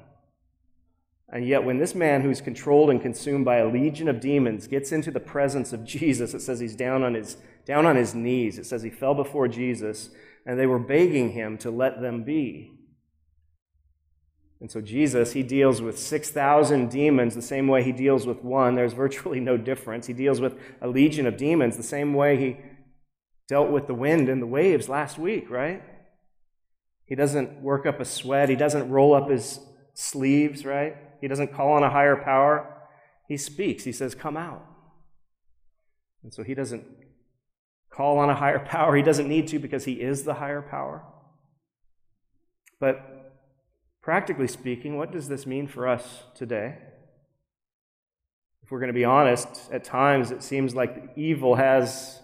And 1.30 1.46
yet, 1.46 1.64
when 1.64 1.78
this 1.78 1.94
man 1.94 2.22
who's 2.22 2.40
controlled 2.40 2.88
and 2.88 3.02
consumed 3.02 3.44
by 3.44 3.56
a 3.56 3.68
legion 3.68 4.08
of 4.08 4.20
demons 4.20 4.66
gets 4.66 4.92
into 4.92 5.10
the 5.10 5.20
presence 5.20 5.72
of 5.72 5.84
Jesus, 5.84 6.32
it 6.32 6.40
says 6.40 6.60
he's 6.60 6.76
down 6.76 7.02
on 7.02 7.14
his, 7.14 7.36
down 7.66 7.84
on 7.84 7.96
his 7.96 8.14
knees. 8.14 8.58
It 8.58 8.66
says 8.66 8.82
he 8.82 8.90
fell 8.90 9.14
before 9.14 9.46
Jesus, 9.46 10.10
and 10.46 10.58
they 10.58 10.66
were 10.66 10.78
begging 10.78 11.32
him 11.32 11.58
to 11.58 11.70
let 11.70 12.00
them 12.00 12.24
be. 12.24 12.72
And 14.60 14.70
so 14.70 14.80
Jesus, 14.80 15.34
he 15.34 15.42
deals 15.42 15.80
with 15.80 15.98
6,000 15.98 16.90
demons 16.90 17.34
the 17.34 17.42
same 17.42 17.68
way 17.68 17.84
he 17.84 17.92
deals 17.92 18.26
with 18.26 18.42
one. 18.42 18.74
There's 18.74 18.92
virtually 18.92 19.38
no 19.38 19.56
difference. 19.56 20.06
He 20.06 20.14
deals 20.14 20.40
with 20.40 20.58
a 20.80 20.88
legion 20.88 21.26
of 21.26 21.36
demons 21.36 21.76
the 21.76 21.82
same 21.82 22.14
way 22.14 22.36
he 22.36 22.56
dealt 23.48 23.70
with 23.70 23.86
the 23.86 23.94
wind 23.94 24.28
and 24.28 24.42
the 24.42 24.46
waves 24.46 24.88
last 24.88 25.16
week, 25.16 25.48
right? 25.48 25.82
He 27.04 27.14
doesn't 27.14 27.62
work 27.62 27.86
up 27.86 28.00
a 28.00 28.04
sweat. 28.04 28.48
He 28.48 28.56
doesn't 28.56 28.90
roll 28.90 29.14
up 29.14 29.30
his 29.30 29.60
sleeves, 29.94 30.64
right? 30.64 30.96
He 31.20 31.28
doesn't 31.28 31.52
call 31.52 31.72
on 31.72 31.82
a 31.82 31.90
higher 31.90 32.16
power. 32.16 32.74
He 33.26 33.36
speaks. 33.36 33.84
He 33.84 33.92
says, 33.92 34.14
Come 34.14 34.36
out. 34.36 34.64
And 36.22 36.32
so 36.32 36.42
he 36.42 36.54
doesn't 36.54 36.84
call 37.90 38.18
on 38.18 38.30
a 38.30 38.34
higher 38.34 38.58
power. 38.66 38.96
He 38.96 39.02
doesn't 39.02 39.28
need 39.28 39.48
to 39.48 39.58
because 39.58 39.84
he 39.84 39.94
is 39.94 40.24
the 40.24 40.34
higher 40.34 40.62
power. 40.62 41.04
But 42.80 43.18
Practically 44.08 44.48
speaking, 44.48 44.96
what 44.96 45.12
does 45.12 45.28
this 45.28 45.46
mean 45.46 45.66
for 45.66 45.86
us 45.86 46.22
today? 46.34 46.78
If 48.62 48.70
we're 48.70 48.78
going 48.78 48.88
to 48.88 48.94
be 48.94 49.04
honest, 49.04 49.70
at 49.70 49.84
times 49.84 50.30
it 50.30 50.42
seems 50.42 50.74
like 50.74 51.10
evil 51.14 51.56
has 51.56 52.18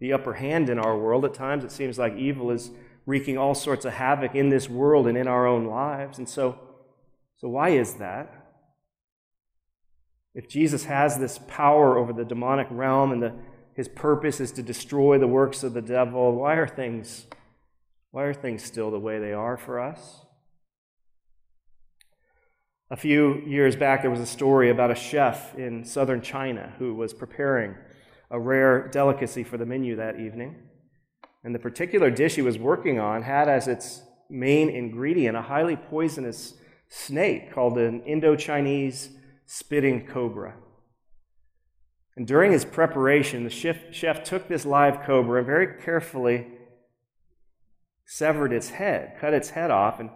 the 0.00 0.12
upper 0.12 0.32
hand 0.32 0.68
in 0.68 0.80
our 0.80 0.98
world. 0.98 1.24
At 1.24 1.34
times 1.34 1.62
it 1.62 1.70
seems 1.70 2.00
like 2.00 2.16
evil 2.16 2.50
is 2.50 2.72
wreaking 3.06 3.38
all 3.38 3.54
sorts 3.54 3.84
of 3.84 3.92
havoc 3.92 4.34
in 4.34 4.48
this 4.48 4.68
world 4.68 5.06
and 5.06 5.16
in 5.16 5.28
our 5.28 5.46
own 5.46 5.66
lives. 5.66 6.18
And 6.18 6.28
so, 6.28 6.58
so 7.40 7.48
why 7.48 7.70
is 7.70 7.94
that? 7.94 8.32
If 10.34 10.48
Jesus 10.48 10.84
has 10.84 11.18
this 11.18 11.38
power 11.48 11.96
over 11.96 12.12
the 12.12 12.24
demonic 12.24 12.66
realm 12.70 13.12
and 13.12 13.22
the, 13.22 13.34
his 13.74 13.88
purpose 13.88 14.40
is 14.40 14.52
to 14.52 14.62
destroy 14.62 15.18
the 15.18 15.26
works 15.26 15.62
of 15.62 15.72
the 15.72 15.80
devil, 15.80 16.34
why 16.34 16.54
are 16.54 16.68
things 16.68 17.26
why 18.12 18.24
are 18.24 18.34
things 18.34 18.64
still 18.64 18.90
the 18.90 18.98
way 18.98 19.20
they 19.20 19.32
are 19.32 19.56
for 19.56 19.78
us? 19.78 20.26
A 22.90 22.96
few 22.96 23.40
years 23.46 23.76
back, 23.76 24.02
there 24.02 24.10
was 24.10 24.18
a 24.18 24.26
story 24.26 24.68
about 24.68 24.90
a 24.90 24.96
chef 24.96 25.54
in 25.56 25.84
southern 25.84 26.20
China 26.20 26.74
who 26.80 26.96
was 26.96 27.14
preparing 27.14 27.76
a 28.28 28.40
rare 28.40 28.88
delicacy 28.88 29.44
for 29.44 29.56
the 29.56 29.64
menu 29.64 29.94
that 29.94 30.18
evening. 30.18 30.56
And 31.44 31.54
the 31.54 31.60
particular 31.60 32.10
dish 32.10 32.34
he 32.34 32.42
was 32.42 32.58
working 32.58 32.98
on 32.98 33.22
had 33.22 33.48
as 33.48 33.68
its 33.68 34.02
main 34.28 34.68
ingredient 34.68 35.36
a 35.36 35.42
highly 35.42 35.76
poisonous 35.76 36.54
snake 36.90 37.52
called 37.52 37.78
an 37.78 38.02
Indo 38.02 38.36
Chinese 38.36 39.10
spitting 39.46 40.06
cobra. 40.06 40.54
And 42.16 42.26
during 42.26 42.52
his 42.52 42.64
preparation, 42.64 43.44
the 43.44 43.50
chef, 43.50 43.78
chef 43.92 44.22
took 44.22 44.48
this 44.48 44.66
live 44.66 45.02
cobra 45.04 45.38
and 45.38 45.46
very 45.46 45.80
carefully 45.80 46.48
severed 48.04 48.52
its 48.52 48.70
head, 48.70 49.16
cut 49.20 49.32
its 49.32 49.50
head 49.50 49.70
off, 49.70 50.00
and 50.00 50.10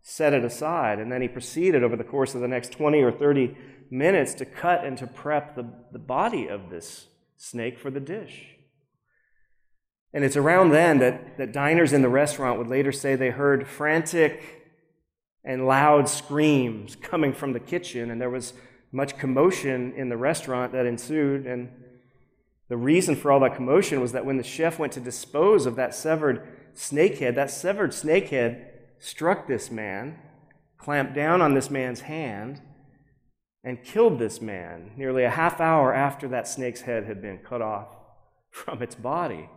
set 0.00 0.32
it 0.32 0.44
aside. 0.44 1.00
And 1.00 1.10
then 1.10 1.20
he 1.20 1.28
proceeded 1.28 1.82
over 1.82 1.96
the 1.96 2.04
course 2.04 2.34
of 2.34 2.40
the 2.40 2.48
next 2.48 2.72
20 2.72 3.02
or 3.02 3.10
30 3.10 3.56
minutes 3.90 4.34
to 4.34 4.44
cut 4.46 4.84
and 4.84 4.96
to 4.98 5.06
prep 5.06 5.56
the, 5.56 5.68
the 5.92 5.98
body 5.98 6.46
of 6.46 6.70
this 6.70 7.08
snake 7.36 7.78
for 7.78 7.90
the 7.90 8.00
dish. 8.00 8.54
And 10.12 10.24
it's 10.24 10.36
around 10.36 10.70
then 10.70 10.98
that, 11.00 11.38
that 11.38 11.52
diners 11.52 11.92
in 11.92 12.02
the 12.02 12.08
restaurant 12.08 12.58
would 12.58 12.68
later 12.68 12.92
say 12.92 13.16
they 13.16 13.30
heard 13.30 13.66
frantic 13.66 14.59
and 15.44 15.66
loud 15.66 16.08
screams 16.08 16.96
coming 16.96 17.32
from 17.32 17.52
the 17.52 17.60
kitchen, 17.60 18.10
and 18.10 18.20
there 18.20 18.30
was 18.30 18.52
much 18.92 19.16
commotion 19.18 19.92
in 19.96 20.08
the 20.08 20.16
restaurant 20.16 20.72
that 20.72 20.86
ensued. 20.86 21.46
And 21.46 21.70
the 22.68 22.76
reason 22.76 23.16
for 23.16 23.32
all 23.32 23.40
that 23.40 23.54
commotion 23.54 24.00
was 24.00 24.12
that 24.12 24.26
when 24.26 24.36
the 24.36 24.42
chef 24.42 24.78
went 24.78 24.92
to 24.94 25.00
dispose 25.00 25.66
of 25.66 25.76
that 25.76 25.94
severed 25.94 26.46
snakehead, 26.74 27.34
that 27.34 27.50
severed 27.50 27.90
snakehead 27.90 28.66
struck 28.98 29.46
this 29.46 29.70
man, 29.70 30.18
clamped 30.76 31.14
down 31.14 31.40
on 31.40 31.54
this 31.54 31.70
man's 31.70 32.02
hand, 32.02 32.60
and 33.62 33.84
killed 33.84 34.18
this 34.18 34.40
man 34.40 34.92
nearly 34.96 35.24
a 35.24 35.30
half 35.30 35.60
hour 35.60 35.92
after 35.92 36.26
that 36.28 36.48
snake's 36.48 36.82
head 36.82 37.04
had 37.04 37.20
been 37.20 37.38
cut 37.38 37.62
off 37.62 37.88
from 38.50 38.82
its 38.82 38.94
body. 38.94 39.48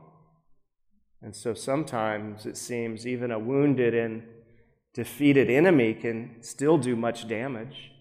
And 1.21 1.35
so 1.35 1.53
sometimes 1.53 2.45
it 2.45 2.57
seems 2.57 3.07
even 3.07 3.31
a 3.31 3.39
wounded 3.39 3.93
and 3.93 4.23
defeated 4.93 5.49
enemy 5.49 5.93
can 5.93 6.37
still 6.41 6.77
do 6.77 6.95
much 6.95 7.27
damage. 7.27 7.91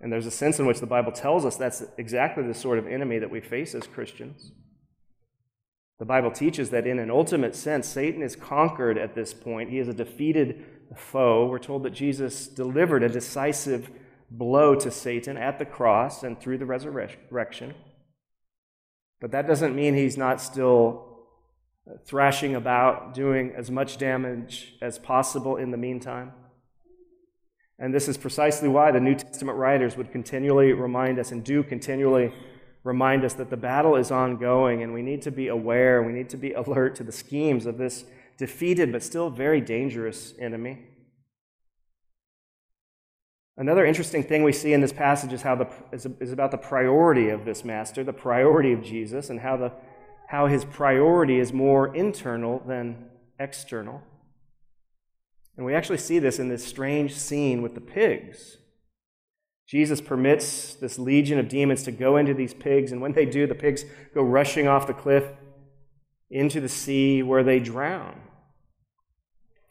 And 0.00 0.12
there's 0.12 0.26
a 0.26 0.32
sense 0.32 0.58
in 0.58 0.66
which 0.66 0.80
the 0.80 0.86
Bible 0.86 1.12
tells 1.12 1.44
us 1.44 1.56
that's 1.56 1.84
exactly 1.96 2.42
the 2.42 2.54
sort 2.54 2.78
of 2.78 2.88
enemy 2.88 3.18
that 3.18 3.30
we 3.30 3.40
face 3.40 3.74
as 3.74 3.86
Christians. 3.86 4.50
The 6.00 6.04
Bible 6.04 6.32
teaches 6.32 6.70
that 6.70 6.86
in 6.86 6.98
an 6.98 7.12
ultimate 7.12 7.54
sense, 7.54 7.86
Satan 7.86 8.22
is 8.22 8.34
conquered 8.34 8.98
at 8.98 9.14
this 9.14 9.32
point. 9.32 9.70
He 9.70 9.78
is 9.78 9.86
a 9.86 9.94
defeated 9.94 10.64
foe. 10.96 11.46
We're 11.46 11.60
told 11.60 11.84
that 11.84 11.90
Jesus 11.90 12.48
delivered 12.48 13.04
a 13.04 13.08
decisive 13.08 13.88
blow 14.28 14.74
to 14.74 14.90
Satan 14.90 15.36
at 15.36 15.60
the 15.60 15.64
cross 15.64 16.24
and 16.24 16.40
through 16.40 16.58
the 16.58 16.66
resurrection. 16.66 17.74
But 19.20 19.30
that 19.30 19.46
doesn't 19.46 19.76
mean 19.76 19.94
he's 19.94 20.16
not 20.16 20.40
still 20.40 21.11
Uh, 21.84 21.94
thrashing 22.04 22.54
about, 22.54 23.12
doing 23.12 23.52
as 23.56 23.68
much 23.68 23.98
damage 23.98 24.74
as 24.80 25.00
possible 25.00 25.56
in 25.56 25.72
the 25.72 25.76
meantime. 25.76 26.30
And 27.76 27.92
this 27.92 28.06
is 28.06 28.16
precisely 28.16 28.68
why 28.68 28.92
the 28.92 29.00
New 29.00 29.16
Testament 29.16 29.58
writers 29.58 29.96
would 29.96 30.12
continually 30.12 30.72
remind 30.72 31.18
us 31.18 31.32
and 31.32 31.42
do 31.42 31.64
continually 31.64 32.32
remind 32.84 33.24
us 33.24 33.34
that 33.34 33.50
the 33.50 33.56
battle 33.56 33.96
is 33.96 34.12
ongoing 34.12 34.84
and 34.84 34.94
we 34.94 35.02
need 35.02 35.22
to 35.22 35.32
be 35.32 35.48
aware, 35.48 36.04
we 36.04 36.12
need 36.12 36.28
to 36.28 36.36
be 36.36 36.52
alert 36.62 36.94
to 36.96 37.02
the 37.02 37.10
schemes 37.10 37.66
of 37.66 37.78
this 37.78 38.04
defeated 38.38 38.92
but 38.92 39.02
still 39.02 39.28
very 39.28 39.60
dangerous 39.60 40.34
enemy. 40.38 40.86
Another 43.56 43.84
interesting 43.84 44.22
thing 44.22 44.44
we 44.44 44.52
see 44.52 44.72
in 44.72 44.80
this 44.80 44.92
passage 44.92 45.32
is 45.32 45.42
how 45.42 45.56
the 45.56 45.68
is, 45.90 46.06
is 46.20 46.30
about 46.30 46.52
the 46.52 46.58
priority 46.58 47.28
of 47.28 47.44
this 47.44 47.64
master, 47.64 48.04
the 48.04 48.12
priority 48.12 48.72
of 48.72 48.82
Jesus, 48.84 49.30
and 49.30 49.40
how 49.40 49.56
the 49.56 49.72
how 50.32 50.46
his 50.46 50.64
priority 50.64 51.38
is 51.38 51.52
more 51.52 51.94
internal 51.94 52.62
than 52.66 52.96
external. 53.38 54.02
And 55.58 55.66
we 55.66 55.74
actually 55.74 55.98
see 55.98 56.18
this 56.18 56.38
in 56.38 56.48
this 56.48 56.64
strange 56.64 57.14
scene 57.14 57.60
with 57.60 57.74
the 57.74 57.82
pigs. 57.82 58.56
Jesus 59.68 60.00
permits 60.00 60.72
this 60.72 60.98
legion 60.98 61.38
of 61.38 61.50
demons 61.50 61.82
to 61.82 61.92
go 61.92 62.16
into 62.16 62.32
these 62.32 62.54
pigs, 62.54 62.92
and 62.92 63.02
when 63.02 63.12
they 63.12 63.26
do, 63.26 63.46
the 63.46 63.54
pigs 63.54 63.84
go 64.14 64.22
rushing 64.22 64.66
off 64.66 64.86
the 64.86 64.94
cliff 64.94 65.24
into 66.30 66.62
the 66.62 66.68
sea 66.68 67.22
where 67.22 67.44
they 67.44 67.60
drown. 67.60 68.18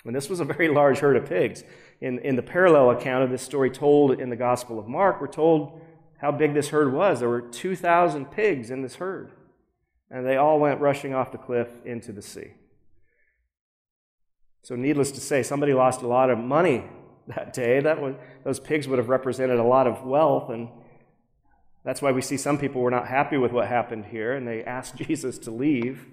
And 0.06 0.16
this 0.16 0.30
was 0.30 0.42
a 0.42 0.46
very 0.46 0.68
large 0.68 1.00
herd 1.00 1.18
of 1.18 1.26
pigs. 1.26 1.64
In, 2.02 2.20
in 2.20 2.36
the 2.36 2.44
parallel 2.44 2.92
account 2.92 3.24
of 3.24 3.32
this 3.32 3.42
story 3.42 3.72
told 3.72 4.12
in 4.20 4.30
the 4.30 4.36
Gospel 4.36 4.78
of 4.78 4.88
Mark, 4.88 5.22
we're 5.22 5.28
told 5.28 5.82
how 6.20 6.32
big 6.32 6.54
this 6.54 6.70
herd 6.70 6.94
was. 6.94 7.20
There 7.20 7.30
were 7.30 7.42
2,000 7.42 8.26
pigs 8.26 8.70
in 8.70 8.84
this 8.84 8.98
herd 8.98 9.32
and 10.12 10.26
they 10.26 10.36
all 10.36 10.60
went 10.60 10.82
rushing 10.82 11.14
off 11.14 11.32
the 11.32 11.38
cliff 11.38 11.70
into 11.86 12.12
the 12.12 12.22
sea. 12.22 12.52
So, 14.64 14.76
needless 14.76 15.12
to 15.14 15.22
say, 15.22 15.42
somebody 15.42 15.74
lost 15.74 16.02
a 16.02 16.08
lot 16.08 16.30
of 16.30 16.38
money 16.38 16.84
that 17.28 17.54
day. 17.54 17.80
That 17.80 18.00
was, 18.02 18.16
those 18.44 18.60
pigs 18.60 18.88
would 18.88 19.00
have 19.00 19.10
represented 19.10 19.58
a 19.58 19.64
lot 19.64 19.88
of 19.88 20.04
wealth, 20.04 20.50
and 20.50 20.70
that's 21.84 22.02
why 22.02 22.12
we 22.12 22.22
see 22.22 22.38
some 22.38 22.60
people 22.60 22.82
were 22.82 22.92
not 22.92 23.08
happy 23.08 23.38
with 23.38 23.52
what 23.52 23.68
happened 23.68 24.06
here, 24.06 24.34
and 24.34 24.48
they 24.48 24.64
asked 24.64 24.96
Jesus 25.08 25.40
to 25.40 25.52
leave. 25.52 26.06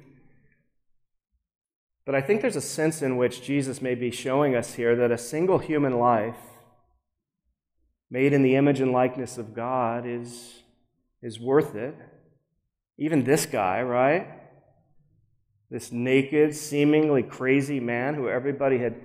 But 2.06 2.14
I 2.14 2.22
think 2.22 2.40
there's 2.40 2.56
a 2.56 2.62
sense 2.62 3.02
in 3.02 3.18
which 3.18 3.42
Jesus 3.42 3.82
may 3.82 3.94
be 3.94 4.10
showing 4.10 4.54
us 4.54 4.74
here 4.74 4.96
that 4.96 5.10
a 5.10 5.18
single 5.18 5.58
human 5.58 5.98
life 5.98 6.38
made 8.10 8.32
in 8.32 8.42
the 8.42 8.56
image 8.56 8.80
and 8.80 8.92
likeness 8.92 9.36
of 9.36 9.54
God 9.54 10.06
is, 10.06 10.62
is 11.20 11.38
worth 11.38 11.74
it. 11.74 11.94
Even 12.98 13.24
this 13.24 13.46
guy, 13.46 13.80
right? 13.82 14.26
This 15.70 15.92
naked, 15.92 16.54
seemingly 16.54 17.22
crazy 17.22 17.78
man 17.78 18.14
who 18.14 18.28
everybody 18.28 18.78
had 18.78 18.96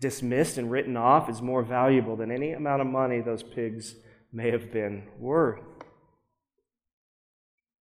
dismissed 0.00 0.58
and 0.58 0.70
written 0.70 0.96
off 0.96 1.30
is 1.30 1.40
more 1.40 1.62
valuable 1.62 2.16
than 2.16 2.32
any 2.32 2.52
amount 2.52 2.80
of 2.80 2.88
money 2.88 3.20
those 3.20 3.42
pigs 3.42 3.94
may 4.32 4.50
have 4.50 4.72
been 4.72 5.04
worth. 5.18 5.60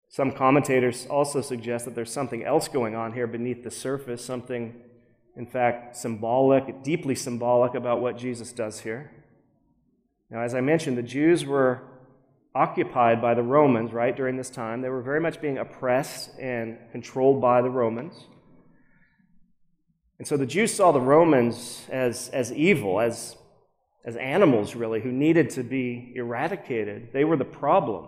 Some 0.10 0.32
commentators 0.32 1.08
also 1.08 1.42
suggest 1.42 1.86
that 1.86 1.96
there's 1.96 2.12
something 2.12 2.44
else 2.44 2.68
going 2.68 2.96
on 2.96 3.14
here 3.14 3.26
beneath 3.26 3.64
the 3.64 3.72
surface, 3.72 4.24
something, 4.24 4.76
in 5.36 5.48
fact, 5.48 5.96
symbolic, 5.96 6.84
deeply 6.84 7.16
symbolic 7.16 7.74
about 7.74 8.00
what 8.00 8.16
Jesus 8.16 8.52
does 8.52 8.82
here. 8.82 9.12
Now, 10.30 10.42
as 10.42 10.54
I 10.54 10.62
mentioned, 10.62 11.00
the 11.00 11.04
Jews 11.04 11.46
were 11.46 11.82
occupied 12.56 13.22
by 13.22 13.34
the 13.34 13.44
Romans, 13.44 13.92
right, 13.92 14.16
during 14.16 14.38
this 14.38 14.50
time. 14.50 14.82
They 14.82 14.90
were 14.90 15.02
very 15.02 15.20
much 15.20 15.42
being 15.42 15.58
oppressed 15.58 16.38
and 16.40 16.78
controlled 16.92 17.42
by 17.42 17.62
the 17.62 17.70
Romans. 17.70 18.14
And 20.20 20.28
so 20.28 20.38
the 20.38 20.46
Jews 20.46 20.74
saw 20.74 20.92
the 20.92 21.02
Romans 21.02 21.86
as, 21.90 22.30
as 22.30 22.52
evil, 22.54 23.00
as, 23.00 23.36
as 24.06 24.16
animals, 24.16 24.76
really, 24.76 25.02
who 25.02 25.12
needed 25.12 25.50
to 25.52 25.64
be 25.64 26.14
eradicated. 26.16 27.10
They 27.12 27.24
were 27.24 27.38
the 27.38 27.46
problem, 27.46 28.08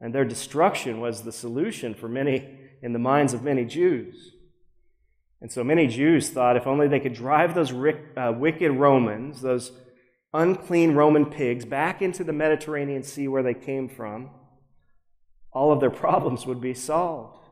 and 0.00 0.14
their 0.14 0.24
destruction 0.24 1.00
was 1.00 1.22
the 1.22 1.32
solution 1.32 1.94
for 1.94 2.08
many, 2.08 2.48
in 2.82 2.92
the 2.92 2.98
minds 2.98 3.34
of 3.34 3.42
many 3.42 3.64
Jews. 3.64 4.32
And 5.40 5.50
so 5.50 5.64
many 5.64 5.88
Jews 5.88 6.30
thought 6.30 6.56
if 6.56 6.66
only 6.66 6.88
they 6.88 7.00
could 7.00 7.14
drive 7.14 7.54
those 7.54 7.72
uh, 7.72 8.32
wicked 8.36 8.72
Romans, 8.72 9.42
those 9.42 9.72
unclean 10.36 10.94
Roman 10.94 11.26
pigs 11.26 11.64
back 11.64 12.02
into 12.02 12.22
the 12.22 12.32
Mediterranean 12.32 13.02
Sea 13.02 13.28
where 13.28 13.42
they 13.42 13.54
came 13.54 13.88
from, 13.88 14.30
all 15.52 15.72
of 15.72 15.80
their 15.80 15.90
problems 16.04 16.46
would 16.46 16.60
be 16.60 16.74
solved. 16.74 17.48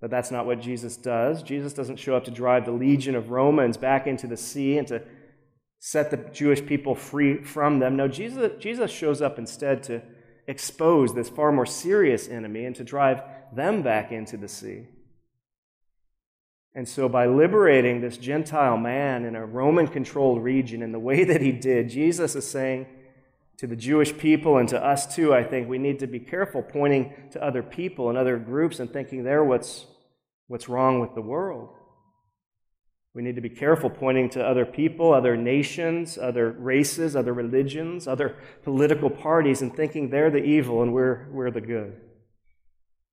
But 0.00 0.10
that's 0.10 0.30
not 0.30 0.46
what 0.46 0.60
Jesus 0.60 0.96
does. 0.96 1.42
Jesus 1.42 1.72
doesn't 1.72 1.98
show 1.98 2.16
up 2.16 2.24
to 2.24 2.30
drive 2.30 2.64
the 2.64 2.72
legion 2.72 3.14
of 3.14 3.30
Romans 3.30 3.76
back 3.76 4.06
into 4.06 4.26
the 4.26 4.36
sea 4.36 4.78
and 4.78 4.86
to 4.88 5.02
set 5.78 6.10
the 6.10 6.16
Jewish 6.16 6.64
people 6.64 6.94
free 6.94 7.42
from 7.42 7.78
them. 7.78 7.96
No, 7.96 8.08
Jesus, 8.08 8.52
Jesus 8.58 8.90
shows 8.90 9.22
up 9.22 9.38
instead 9.38 9.82
to 9.84 10.02
expose 10.46 11.14
this 11.14 11.28
far 11.28 11.50
more 11.50 11.66
serious 11.66 12.28
enemy 12.28 12.64
and 12.64 12.76
to 12.76 12.84
drive 12.84 13.22
them 13.54 13.82
back 13.82 14.12
into 14.12 14.36
the 14.36 14.48
sea. 14.48 14.86
And 16.76 16.86
so, 16.86 17.08
by 17.08 17.24
liberating 17.24 18.02
this 18.02 18.18
Gentile 18.18 18.76
man 18.76 19.24
in 19.24 19.34
a 19.34 19.46
Roman 19.46 19.88
controlled 19.88 20.44
region 20.44 20.82
in 20.82 20.92
the 20.92 20.98
way 20.98 21.24
that 21.24 21.40
he 21.40 21.50
did, 21.50 21.88
Jesus 21.88 22.36
is 22.36 22.46
saying 22.46 22.86
to 23.56 23.66
the 23.66 23.74
Jewish 23.74 24.16
people 24.18 24.58
and 24.58 24.68
to 24.68 24.84
us 24.84 25.16
too, 25.16 25.32
I 25.32 25.42
think 25.42 25.70
we 25.70 25.78
need 25.78 26.00
to 26.00 26.06
be 26.06 26.20
careful 26.20 26.62
pointing 26.62 27.14
to 27.30 27.42
other 27.42 27.62
people 27.62 28.10
and 28.10 28.18
other 28.18 28.36
groups 28.38 28.78
and 28.78 28.92
thinking 28.92 29.24
they're 29.24 29.42
what's, 29.42 29.86
what's 30.48 30.68
wrong 30.68 31.00
with 31.00 31.14
the 31.14 31.22
world. 31.22 31.70
We 33.14 33.22
need 33.22 33.36
to 33.36 33.40
be 33.40 33.48
careful 33.48 33.88
pointing 33.88 34.28
to 34.30 34.44
other 34.44 34.66
people, 34.66 35.14
other 35.14 35.34
nations, 35.34 36.18
other 36.18 36.50
races, 36.50 37.16
other 37.16 37.32
religions, 37.32 38.06
other 38.06 38.36
political 38.62 39.08
parties, 39.08 39.62
and 39.62 39.74
thinking 39.74 40.10
they're 40.10 40.30
the 40.30 40.44
evil 40.44 40.82
and 40.82 40.92
we're, 40.92 41.26
we're 41.30 41.50
the 41.50 41.62
good. 41.62 41.98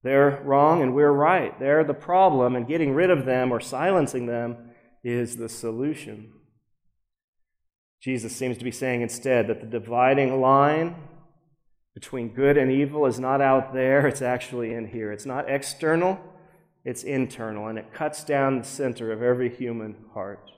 They're 0.03 0.41
wrong 0.43 0.81
and 0.81 0.93
we're 0.93 1.11
right. 1.11 1.57
They're 1.59 1.83
the 1.83 1.93
problem, 1.93 2.55
and 2.55 2.67
getting 2.67 2.93
rid 2.93 3.09
of 3.09 3.25
them 3.25 3.51
or 3.51 3.59
silencing 3.59 4.25
them 4.25 4.71
is 5.03 5.37
the 5.37 5.49
solution. 5.49 6.31
Jesus 8.01 8.35
seems 8.35 8.57
to 8.57 8.65
be 8.65 8.71
saying 8.71 9.01
instead 9.01 9.47
that 9.47 9.61
the 9.61 9.79
dividing 9.79 10.41
line 10.41 10.95
between 11.93 12.33
good 12.33 12.57
and 12.57 12.69
evil 12.69 13.05
is 13.05 13.19
not 13.19 13.39
out 13.39 13.73
there, 13.73 14.05
it's 14.07 14.21
actually 14.21 14.73
in 14.73 14.87
here. 14.87 15.11
It's 15.11 15.25
not 15.25 15.49
external, 15.49 16.19
it's 16.83 17.03
internal, 17.03 17.67
and 17.67 17.77
it 17.77 17.93
cuts 17.93 18.25
down 18.25 18.57
the 18.57 18.65
center 18.65 19.11
of 19.11 19.21
every 19.21 19.49
human 19.49 19.95
heart. 20.13 20.51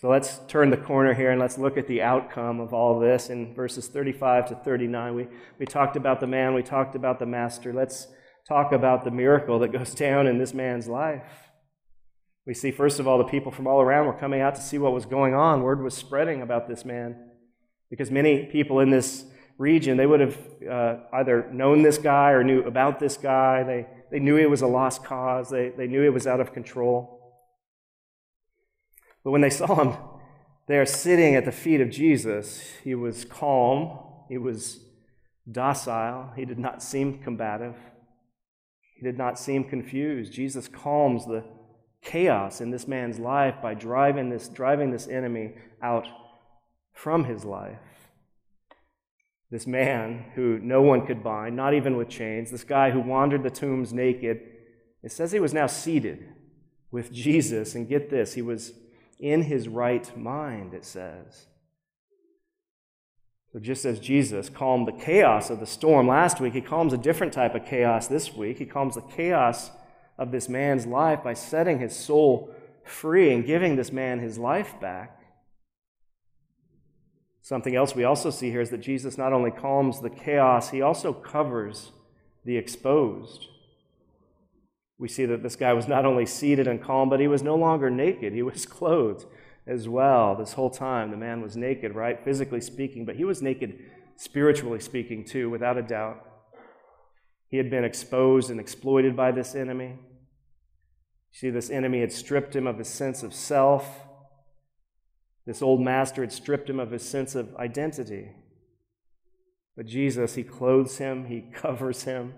So 0.00 0.08
let's 0.08 0.38
turn 0.46 0.70
the 0.70 0.76
corner 0.76 1.12
here 1.12 1.32
and 1.32 1.40
let's 1.40 1.58
look 1.58 1.76
at 1.76 1.88
the 1.88 2.02
outcome 2.02 2.60
of 2.60 2.72
all 2.72 3.00
this 3.00 3.30
in 3.30 3.52
verses 3.52 3.88
35 3.88 4.50
to 4.50 4.54
39. 4.54 5.14
We, 5.16 5.26
we 5.58 5.66
talked 5.66 5.96
about 5.96 6.20
the 6.20 6.26
man, 6.28 6.54
we 6.54 6.62
talked 6.62 6.94
about 6.94 7.18
the 7.18 7.26
master. 7.26 7.72
Let's 7.72 8.06
talk 8.46 8.70
about 8.70 9.02
the 9.02 9.10
miracle 9.10 9.58
that 9.58 9.72
goes 9.72 9.94
down 10.06 10.28
in 10.28 10.38
this 10.38 10.54
man's 10.54 10.86
life. 10.86 11.50
We 12.46 12.54
see, 12.54 12.70
first 12.70 13.00
of 13.00 13.08
all, 13.08 13.18
the 13.18 13.24
people 13.24 13.50
from 13.50 13.66
all 13.66 13.80
around 13.80 14.06
were 14.06 14.12
coming 14.12 14.40
out 14.40 14.54
to 14.54 14.62
see 14.62 14.78
what 14.78 14.92
was 14.92 15.04
going 15.04 15.34
on. 15.34 15.62
Word 15.62 15.82
was 15.82 15.94
spreading 15.94 16.42
about 16.42 16.68
this 16.68 16.84
man 16.84 17.16
because 17.90 18.08
many 18.08 18.46
people 18.46 18.78
in 18.78 18.90
this 18.90 19.24
region, 19.58 19.96
they 19.96 20.06
would 20.06 20.20
have 20.20 20.38
uh, 20.70 20.96
either 21.14 21.50
known 21.52 21.82
this 21.82 21.98
guy 21.98 22.30
or 22.30 22.44
knew 22.44 22.62
about 22.62 23.00
this 23.00 23.16
guy. 23.16 23.64
They 23.64 23.86
they 24.10 24.20
knew 24.20 24.36
it 24.36 24.48
was 24.48 24.62
a 24.62 24.66
lost 24.66 25.04
cause, 25.04 25.50
they, 25.50 25.70
they 25.70 25.86
knew 25.86 26.02
it 26.02 26.12
was 26.12 26.26
out 26.26 26.40
of 26.40 26.52
control. 26.52 27.17
But 29.24 29.30
when 29.30 29.40
they 29.40 29.50
saw 29.50 29.82
him 29.82 29.96
there 30.66 30.84
sitting 30.86 31.34
at 31.34 31.44
the 31.44 31.52
feet 31.52 31.80
of 31.80 31.90
Jesus, 31.90 32.62
he 32.84 32.94
was 32.94 33.24
calm, 33.24 33.98
he 34.28 34.38
was 34.38 34.80
docile, 35.50 36.32
he 36.36 36.44
did 36.44 36.58
not 36.58 36.82
seem 36.82 37.18
combative, 37.18 37.74
he 38.96 39.02
did 39.02 39.16
not 39.16 39.38
seem 39.38 39.64
confused. 39.64 40.32
Jesus 40.32 40.68
calms 40.68 41.26
the 41.26 41.44
chaos 42.02 42.60
in 42.60 42.70
this 42.70 42.86
man's 42.86 43.18
life 43.18 43.56
by 43.62 43.74
driving 43.74 44.30
this, 44.30 44.48
driving 44.48 44.90
this 44.90 45.08
enemy 45.08 45.54
out 45.82 46.06
from 46.92 47.24
his 47.24 47.44
life. 47.44 47.78
This 49.50 49.66
man 49.66 50.26
who 50.34 50.58
no 50.58 50.82
one 50.82 51.06
could 51.06 51.24
bind, 51.24 51.56
not 51.56 51.72
even 51.72 51.96
with 51.96 52.10
chains, 52.10 52.50
this 52.50 52.64
guy 52.64 52.90
who 52.90 53.00
wandered 53.00 53.42
the 53.42 53.50
tombs 53.50 53.94
naked, 53.94 54.40
it 55.02 55.12
says 55.12 55.32
he 55.32 55.40
was 55.40 55.54
now 55.54 55.66
seated 55.66 56.28
with 56.90 57.12
Jesus. 57.12 57.74
And 57.74 57.88
get 57.88 58.10
this, 58.10 58.34
he 58.34 58.42
was 58.42 58.72
in 59.18 59.42
his 59.42 59.68
right 59.68 60.16
mind, 60.16 60.74
it 60.74 60.84
says. 60.84 61.46
So, 63.52 63.58
just 63.58 63.84
as 63.84 63.98
Jesus 63.98 64.50
calmed 64.50 64.86
the 64.86 64.92
chaos 64.92 65.48
of 65.48 65.58
the 65.58 65.66
storm 65.66 66.06
last 66.06 66.40
week, 66.40 66.52
he 66.52 66.60
calms 66.60 66.92
a 66.92 66.98
different 66.98 67.32
type 67.32 67.54
of 67.54 67.64
chaos 67.64 68.06
this 68.06 68.34
week. 68.34 68.58
He 68.58 68.66
calms 68.66 68.94
the 68.94 69.00
chaos 69.00 69.70
of 70.18 70.30
this 70.32 70.48
man's 70.48 70.86
life 70.86 71.24
by 71.24 71.32
setting 71.32 71.78
his 71.78 71.96
soul 71.96 72.54
free 72.84 73.32
and 73.32 73.46
giving 73.46 73.76
this 73.76 73.90
man 73.90 74.18
his 74.18 74.38
life 74.38 74.78
back. 74.80 75.18
Something 77.40 77.74
else 77.74 77.94
we 77.94 78.04
also 78.04 78.28
see 78.28 78.50
here 78.50 78.60
is 78.60 78.70
that 78.70 78.82
Jesus 78.82 79.16
not 79.16 79.32
only 79.32 79.50
calms 79.50 80.02
the 80.02 80.10
chaos, 80.10 80.68
he 80.68 80.82
also 80.82 81.14
covers 81.14 81.92
the 82.44 82.58
exposed. 82.58 83.46
We 84.98 85.08
see 85.08 85.26
that 85.26 85.42
this 85.42 85.56
guy 85.56 85.72
was 85.72 85.86
not 85.86 86.04
only 86.04 86.26
seated 86.26 86.66
and 86.66 86.82
calm, 86.82 87.08
but 87.08 87.20
he 87.20 87.28
was 87.28 87.42
no 87.42 87.54
longer 87.54 87.88
naked. 87.88 88.32
He 88.32 88.42
was 88.42 88.66
clothed 88.78 89.26
as 89.66 89.88
well. 89.88 90.34
This 90.34 90.54
whole 90.54 90.70
time, 90.70 91.10
the 91.10 91.16
man 91.16 91.40
was 91.40 91.56
naked, 91.56 91.94
right? 91.94 92.22
Physically 92.24 92.60
speaking, 92.60 93.04
but 93.04 93.16
he 93.16 93.24
was 93.24 93.42
naked 93.42 93.78
spiritually 94.16 94.80
speaking 94.80 95.24
too, 95.24 95.48
without 95.48 95.78
a 95.78 95.82
doubt. 95.82 96.24
He 97.48 97.56
had 97.56 97.70
been 97.70 97.84
exposed 97.84 98.50
and 98.50 98.58
exploited 98.58 99.16
by 99.16 99.30
this 99.30 99.54
enemy. 99.54 99.98
See, 101.32 101.50
this 101.50 101.70
enemy 101.70 102.00
had 102.00 102.12
stripped 102.12 102.56
him 102.56 102.66
of 102.66 102.78
his 102.78 102.88
sense 102.88 103.22
of 103.22 103.32
self. 103.32 104.02
This 105.46 105.62
old 105.62 105.80
master 105.80 106.22
had 106.22 106.32
stripped 106.32 106.68
him 106.68 106.80
of 106.80 106.90
his 106.90 107.08
sense 107.08 107.34
of 107.34 107.54
identity. 107.56 108.32
But 109.76 109.86
Jesus, 109.86 110.34
he 110.34 110.42
clothes 110.42 110.98
him, 110.98 111.26
he 111.26 111.40
covers 111.54 112.02
him, 112.02 112.34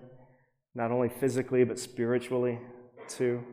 not 0.73 0.91
only 0.91 1.09
physically, 1.09 1.63
but 1.63 1.79
spiritually 1.79 2.59
too. 3.07 3.43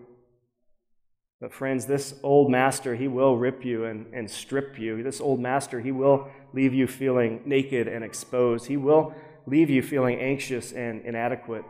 But, 1.41 1.53
friends, 1.53 1.87
this 1.87 2.15
old 2.23 2.51
master, 2.51 2.97
he 2.97 3.07
will 3.07 3.37
rip 3.37 3.65
you 3.65 3.85
and, 3.85 4.13
and 4.13 4.29
strip 4.29 4.79
you. 4.79 5.03
This 5.05 5.21
old 5.21 5.39
master, 5.39 5.81
he 5.81 5.93
will 5.93 6.29
leave 6.53 6.75
you 6.75 6.89
feeling 6.89 7.43
naked 7.45 7.87
and 7.87 8.03
exposed. 8.03 8.67
He 8.67 8.77
will 8.77 9.15
leave 9.47 9.71
you 9.71 9.83
feeling 9.83 10.19
anxious 10.19 10.73
and 10.73 11.01
inadequate. 11.03 11.65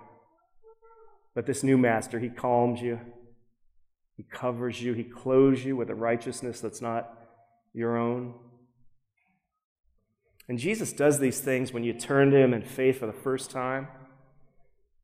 But 1.34 1.46
this 1.46 1.62
new 1.62 1.76
master, 1.76 2.18
he 2.18 2.30
calms 2.30 2.80
you, 2.80 2.98
he 4.16 4.24
covers 4.24 4.82
you, 4.82 4.94
he 4.94 5.04
clothes 5.04 5.64
you 5.64 5.76
with 5.76 5.90
a 5.90 5.94
righteousness 5.94 6.60
that's 6.60 6.80
not 6.80 7.12
your 7.74 7.96
own. 7.96 8.34
And 10.48 10.58
Jesus 10.58 10.92
does 10.94 11.18
these 11.18 11.40
things 11.40 11.72
when 11.72 11.84
you 11.84 11.92
turn 11.92 12.30
to 12.30 12.38
him 12.38 12.54
in 12.54 12.62
faith 12.62 12.98
for 12.98 13.06
the 13.06 13.12
first 13.12 13.50
time. 13.50 13.88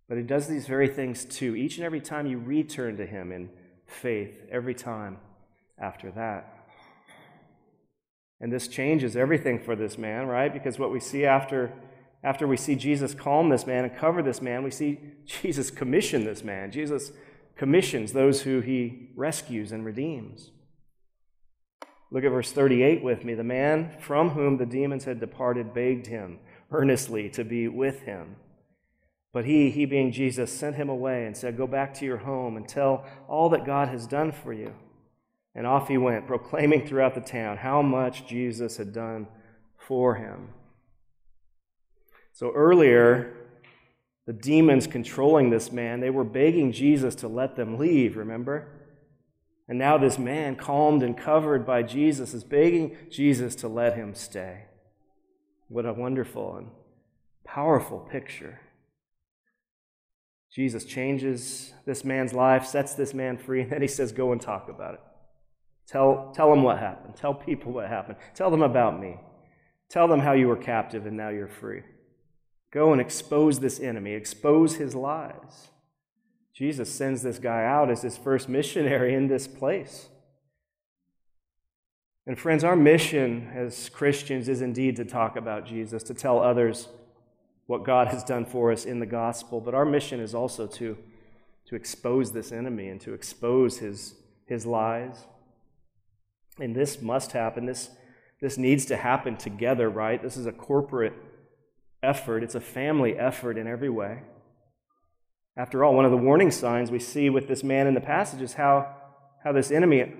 But 0.08 0.18
he 0.18 0.24
does 0.24 0.46
these 0.46 0.66
very 0.66 0.88
things 0.88 1.24
too, 1.24 1.56
each 1.56 1.76
and 1.76 1.84
every 1.84 2.00
time 2.00 2.26
you 2.26 2.38
return 2.38 2.96
to 2.98 3.06
him 3.06 3.32
in 3.32 3.50
faith, 3.86 4.34
every 4.50 4.74
time 4.74 5.18
after 5.78 6.10
that. 6.12 6.68
And 8.40 8.52
this 8.52 8.68
changes 8.68 9.16
everything 9.16 9.58
for 9.58 9.74
this 9.74 9.96
man, 9.96 10.26
right? 10.26 10.52
Because 10.52 10.78
what 10.78 10.92
we 10.92 11.00
see 11.00 11.24
after 11.24 11.72
after 12.24 12.46
we 12.46 12.56
see 12.56 12.74
Jesus 12.74 13.12
calm 13.14 13.50
this 13.50 13.66
man 13.66 13.84
and 13.84 13.94
cover 13.94 14.22
this 14.22 14.40
man, 14.40 14.64
we 14.64 14.70
see 14.70 14.98
Jesus 15.26 15.70
commission 15.70 16.24
this 16.24 16.42
man. 16.42 16.72
Jesus 16.72 17.12
commissions 17.54 18.12
those 18.12 18.42
who 18.42 18.60
he 18.60 19.10
rescues 19.14 19.72
and 19.72 19.84
redeems. 19.84 20.50
Look 22.10 22.24
at 22.24 22.30
verse 22.30 22.50
38 22.50 23.04
with 23.04 23.24
me. 23.24 23.34
The 23.34 23.44
man 23.44 23.96
from 24.00 24.30
whom 24.30 24.56
the 24.56 24.66
demons 24.66 25.04
had 25.04 25.20
departed 25.20 25.74
begged 25.74 26.06
him 26.06 26.38
earnestly 26.70 27.28
to 27.28 27.44
be 27.44 27.68
with 27.68 28.00
him. 28.02 28.36
But 29.34 29.46
he, 29.46 29.68
he 29.68 29.84
being 29.84 30.12
Jesus, 30.12 30.56
sent 30.56 30.76
him 30.76 30.88
away 30.88 31.26
and 31.26 31.36
said, 31.36 31.56
Go 31.56 31.66
back 31.66 31.92
to 31.94 32.06
your 32.06 32.18
home 32.18 32.56
and 32.56 32.68
tell 32.68 33.04
all 33.26 33.48
that 33.48 33.66
God 33.66 33.88
has 33.88 34.06
done 34.06 34.30
for 34.30 34.52
you. 34.52 34.72
And 35.56 35.66
off 35.66 35.88
he 35.88 35.98
went, 35.98 36.28
proclaiming 36.28 36.86
throughout 36.86 37.16
the 37.16 37.20
town 37.20 37.56
how 37.56 37.82
much 37.82 38.28
Jesus 38.28 38.76
had 38.76 38.92
done 38.92 39.26
for 39.76 40.14
him. 40.14 40.50
So 42.32 42.52
earlier, 42.52 43.34
the 44.24 44.32
demons 44.32 44.86
controlling 44.86 45.50
this 45.50 45.72
man, 45.72 45.98
they 45.98 46.10
were 46.10 46.24
begging 46.24 46.70
Jesus 46.70 47.16
to 47.16 47.28
let 47.28 47.56
them 47.56 47.76
leave, 47.76 48.16
remember? 48.16 48.68
And 49.66 49.78
now 49.78 49.98
this 49.98 50.16
man, 50.16 50.54
calmed 50.54 51.02
and 51.02 51.18
covered 51.18 51.66
by 51.66 51.82
Jesus, 51.82 52.34
is 52.34 52.44
begging 52.44 52.96
Jesus 53.10 53.56
to 53.56 53.68
let 53.68 53.96
him 53.96 54.14
stay. 54.14 54.66
What 55.66 55.86
a 55.86 55.92
wonderful 55.92 56.56
and 56.56 56.70
powerful 57.44 57.98
picture. 57.98 58.60
Jesus 60.54 60.84
changes 60.84 61.72
this 61.84 62.04
man's 62.04 62.32
life, 62.32 62.64
sets 62.64 62.94
this 62.94 63.12
man 63.12 63.36
free, 63.36 63.62
and 63.62 63.72
then 63.72 63.82
he 63.82 63.88
says, 63.88 64.12
Go 64.12 64.30
and 64.30 64.40
talk 64.40 64.68
about 64.68 64.94
it. 64.94 65.00
Tell, 65.88 66.32
tell 66.32 66.48
them 66.48 66.62
what 66.62 66.78
happened. 66.78 67.16
Tell 67.16 67.34
people 67.34 67.72
what 67.72 67.88
happened. 67.88 68.16
Tell 68.34 68.50
them 68.50 68.62
about 68.62 69.00
me. 69.00 69.16
Tell 69.88 70.06
them 70.06 70.20
how 70.20 70.32
you 70.32 70.46
were 70.46 70.56
captive 70.56 71.06
and 71.06 71.16
now 71.16 71.28
you're 71.28 71.48
free. 71.48 71.82
Go 72.72 72.92
and 72.92 73.00
expose 73.00 73.60
this 73.60 73.80
enemy, 73.80 74.12
expose 74.12 74.76
his 74.76 74.94
lies. 74.94 75.68
Jesus 76.54 76.92
sends 76.92 77.22
this 77.22 77.38
guy 77.38 77.64
out 77.64 77.90
as 77.90 78.02
his 78.02 78.16
first 78.16 78.48
missionary 78.48 79.12
in 79.12 79.26
this 79.26 79.46
place. 79.46 80.08
And 82.26 82.38
friends, 82.38 82.64
our 82.64 82.76
mission 82.76 83.50
as 83.54 83.88
Christians 83.88 84.48
is 84.48 84.62
indeed 84.62 84.96
to 84.96 85.04
talk 85.04 85.36
about 85.36 85.66
Jesus, 85.66 86.02
to 86.04 86.14
tell 86.14 86.40
others 86.40 86.88
what 87.66 87.84
God 87.84 88.08
has 88.08 88.22
done 88.22 88.44
for 88.44 88.70
us 88.70 88.84
in 88.84 89.00
the 89.00 89.06
gospel, 89.06 89.60
but 89.60 89.74
our 89.74 89.84
mission 89.84 90.20
is 90.20 90.34
also 90.34 90.66
to, 90.66 90.96
to 91.66 91.74
expose 91.74 92.32
this 92.32 92.52
enemy 92.52 92.88
and 92.88 93.00
to 93.00 93.14
expose 93.14 93.78
his, 93.78 94.14
his 94.46 94.66
lies. 94.66 95.24
And 96.60 96.74
this 96.74 97.00
must 97.00 97.32
happen. 97.32 97.66
This, 97.66 97.90
this 98.40 98.58
needs 98.58 98.84
to 98.86 98.96
happen 98.96 99.36
together, 99.36 99.88
right? 99.88 100.22
This 100.22 100.36
is 100.36 100.46
a 100.46 100.52
corporate 100.52 101.14
effort, 102.02 102.42
it's 102.42 102.54
a 102.54 102.60
family 102.60 103.18
effort 103.18 103.56
in 103.56 103.66
every 103.66 103.88
way. 103.88 104.22
After 105.56 105.84
all, 105.84 105.94
one 105.94 106.04
of 106.04 106.10
the 106.10 106.16
warning 106.18 106.50
signs 106.50 106.90
we 106.90 106.98
see 106.98 107.30
with 107.30 107.48
this 107.48 107.64
man 107.64 107.86
in 107.86 107.94
the 107.94 108.00
passage 108.00 108.42
is 108.42 108.54
how, 108.54 108.94
how 109.42 109.52
this 109.52 109.70
enemy 109.70 110.12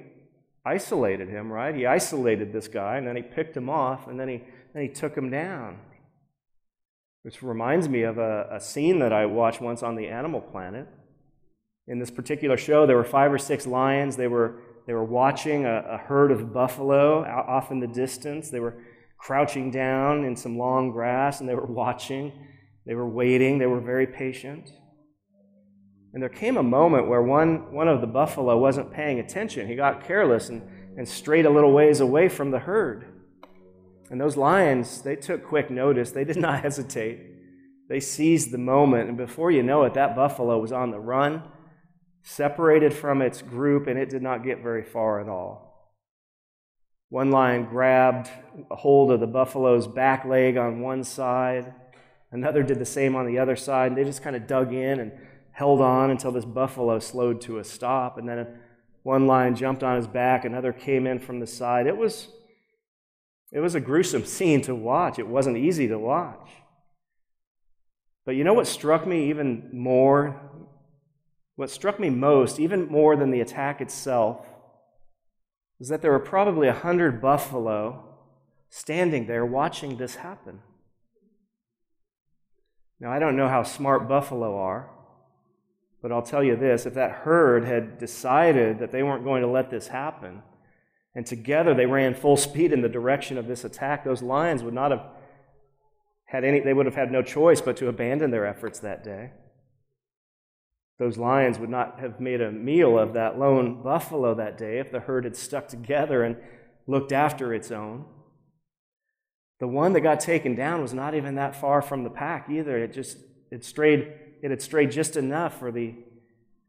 isolated 0.65 1.29
him, 1.29 1.53
right? 1.53 1.75
He 1.75 1.85
isolated 1.85 2.53
this 2.53 2.69
guy, 2.69 2.97
and 2.97 3.07
then 3.07 3.17
he 3.17 3.23
picked 3.23 3.57
him 3.57 3.69
off, 3.69 4.07
and 4.07 4.19
then 4.19 4.29
he, 4.29 4.43
then 4.73 4.83
he 4.83 4.89
took 4.89 5.15
him 5.15 5.31
down. 5.31 5.79
Which 7.25 7.43
reminds 7.43 7.89
me 7.89 8.03
of 8.03 8.19
a, 8.19 8.47
a 8.53 8.61
scene 8.61 8.99
that 8.99 9.11
I 9.11 9.25
watched 9.25 9.63
once 9.63 9.83
on 9.83 9.97
the 9.97 10.09
Animal 10.09 10.43
Planet. 10.43 10.87
In 11.89 11.99
this 11.99 12.11
particular 12.11 12.59
show, 12.59 12.87
there 12.87 12.99
were 12.99 13.03
five 13.03 13.33
or 13.33 13.39
six 13.39 13.67
lions. 13.67 14.17
They 14.17 14.29
were, 14.29 14.61
they 14.87 14.93
were 14.93 15.05
watching 15.05 15.65
a, 15.65 15.85
a 15.89 15.97
herd 15.97 16.31
of 16.31 16.53
buffalo 16.53 17.25
off 17.25 17.71
in 17.71 17.81
the 17.81 17.87
distance. 17.87 18.51
They 18.51 18.61
were 18.61 18.77
crouching 19.19 19.71
down 19.71 20.25
in 20.25 20.37
some 20.37 20.59
long 20.59 20.91
grass 20.91 21.41
and 21.41 21.49
they 21.49 21.55
were 21.55 21.65
watching. 21.65 22.31
They 22.85 22.95
were 22.95 23.09
waiting. 23.09 23.59
They 23.59 23.67
were 23.67 23.81
very 23.81 24.07
patient. 24.07 24.71
And 26.13 26.23
there 26.23 26.29
came 26.29 26.59
a 26.59 26.63
moment 26.63 27.09
where 27.09 27.23
one, 27.23 27.73
one 27.73 27.89
of 27.89 28.03
the 28.03 28.07
buffalo 28.07 28.59
wasn't 28.59 28.93
paying 28.93 29.19
attention. 29.19 29.67
He 29.67 29.77
got 29.77 30.05
careless 30.05 30.51
and, 30.51 30.61
and 30.99 31.09
strayed 31.09 31.47
a 31.47 31.51
little 31.51 31.73
ways 31.73 32.01
away 32.01 32.29
from 32.29 32.51
the 32.51 32.59
herd. 32.59 33.14
And 34.11 34.21
those 34.21 34.37
lions, 34.37 35.03
they 35.03 35.17
took 35.17 35.45
quick 35.45 35.71
notice. 35.71 36.11
They 36.11 36.25
did 36.25 36.37
not 36.39 36.63
hesitate. 36.63 37.21
They 37.89 38.01
seized 38.01 38.51
the 38.51 38.59
moment, 38.59 39.09
and 39.09 39.19
before 39.19 39.51
you 39.51 39.63
know 39.63 39.85
it, 39.85 39.95
that 39.95 40.17
buffalo 40.17 40.59
was 40.59 40.73
on 40.73 40.91
the 40.91 40.99
run, 40.99 41.43
separated 42.23 42.95
from 42.95 43.21
its 43.21 43.43
group, 43.43 43.87
and 43.87 43.99
it 43.99 44.09
did 44.09 44.23
not 44.23 44.43
get 44.43 44.63
very 44.63 44.83
far 44.83 45.21
at 45.21 45.29
all. 45.29 45.65
One 47.15 47.31
lion 47.31 47.67
grabbed 47.67 48.29
a 48.71 48.75
hold 48.75 49.13
of 49.13 49.21
the 49.21 49.29
buffalo's 49.29 49.87
back 49.87 50.25
leg 50.25 50.57
on 50.57 50.81
one 50.81 51.05
side. 51.05 51.73
Another 52.33 52.65
did 52.65 52.81
the 52.81 52.85
same 52.85 53.15
on 53.15 53.25
the 53.25 53.39
other 53.39 53.55
side. 53.55 53.93
And 53.93 53.97
they 53.97 54.03
just 54.03 54.23
kind 54.23 54.35
of 54.35 54.49
dug 54.49 54.73
in 54.73 54.99
and 54.99 55.13
held 55.53 55.81
on 55.81 56.11
until 56.11 56.33
this 56.33 56.45
buffalo 56.45 56.99
slowed 56.99 57.41
to 57.43 57.59
a 57.59 57.65
stop. 57.65 58.19
And 58.19 58.29
then 58.29 58.59
one 59.05 59.29
lion 59.29 59.55
jumped 59.55 59.85
on 59.85 59.95
his 59.95 60.09
back. 60.09 60.45
Another 60.45 60.73
came 60.73 61.07
in 61.07 61.21
from 61.21 61.39
the 61.39 61.47
side. 61.47 61.87
It 61.87 61.97
was, 61.97 62.27
it 63.55 63.61
was 63.61 63.75
a 63.75 63.81
gruesome 63.81 64.27
scene 64.27 64.61
to 64.63 64.75
watch. 64.75 65.19
It 65.19 65.29
wasn't 65.29 65.57
easy 65.57 65.89
to 65.89 65.99
watch. 65.99 66.51
But 68.27 68.35
you 68.35 68.45
know 68.45 68.53
what 68.53 68.67
struck 68.67 69.07
me 69.07 69.31
even 69.31 69.71
more 69.73 70.41
What 71.57 71.71
struck 71.71 72.01
me 72.01 72.11
most, 72.11 72.59
even 72.59 72.87
more 72.87 73.17
than 73.17 73.31
the 73.31 73.41
attack 73.41 73.81
itself, 73.81 74.47
was 75.79 75.89
that 75.89 76.03
there 76.03 76.11
were 76.11 76.19
probably 76.19 76.69
a 76.69 76.73
hundred 76.73 77.21
buffalo 77.21 78.05
standing 78.71 79.27
there 79.27 79.47
watching 79.47 79.97
this 79.97 80.17
happen. 80.17 80.61
Now, 82.99 83.13
I 83.13 83.19
don't 83.19 83.37
know 83.37 83.49
how 83.49 83.63
smart 83.63 84.09
buffalo 84.09 84.57
are, 84.57 84.91
but 86.03 86.11
I'll 86.11 86.23
tell 86.23 86.43
you 86.43 86.57
this 86.57 86.87
if 86.87 86.95
that 86.95 87.23
herd 87.23 87.65
had 87.65 87.99
decided 87.99 88.79
that 88.79 88.91
they 88.91 89.03
weren't 89.03 89.25
going 89.25 89.43
to 89.43 89.49
let 89.49 89.71
this 89.71 89.89
happen, 89.89 90.43
and 91.15 91.27
together 91.27 91.75
they 91.75 91.87
ran 91.87 92.15
full 92.15 92.37
speed 92.37 92.73
in 92.73 92.83
the 92.83 92.89
direction 92.89 93.39
of 93.39 93.47
this 93.47 93.65
attack, 93.65 94.05
those 94.05 94.23
lions 94.23 94.63
would 94.63 94.75
not 94.75 94.91
have 94.91 95.07
had 96.25 96.45
any, 96.45 96.61
they 96.61 96.75
would 96.75 96.87
have 96.87 96.95
had 96.95 97.13
no 97.13 97.23
choice 97.23 97.61
but 97.61 97.77
to 97.77 97.89
abandon 97.89 98.31
their 98.31 98.47
efforts 98.47 98.81
that 98.81 99.05
day. 99.05 99.31
Those 100.99 101.19
lions 101.19 101.59
would 101.59 101.71
not 101.71 101.99
have 102.01 102.21
made 102.21 102.41
a 102.41 102.53
meal 102.53 102.99
of 102.99 103.15
that 103.15 103.39
lone 103.39 103.83
buffalo 103.83 104.35
that 104.35 104.57
day 104.57 104.79
if 104.79 104.93
the 104.93 105.01
herd 105.01 105.25
had 105.25 105.37
stuck 105.37 105.69
together 105.69 106.23
and 106.23 106.37
looked 106.87 107.13
after 107.13 107.53
its 107.53 107.71
own. 107.71 108.05
The 109.61 109.69
one 109.69 109.93
that 109.93 110.01
got 110.01 110.21
taken 110.21 110.55
down 110.55 110.83
was 110.83 110.93
not 110.93 111.15
even 111.15 111.37
that 111.37 111.57
far 111.57 111.83
from 111.83 112.05
the 112.05 112.11
pack 112.11 112.49
either. 112.51 112.77
It 112.79 112.93
just 112.93 113.19
it 113.51 113.65
strayed 113.65 114.13
it 114.43 114.51
had 114.51 114.61
strayed 114.61 114.91
just 114.91 115.17
enough 115.17 115.59
for 115.59 115.73
the 115.73 115.95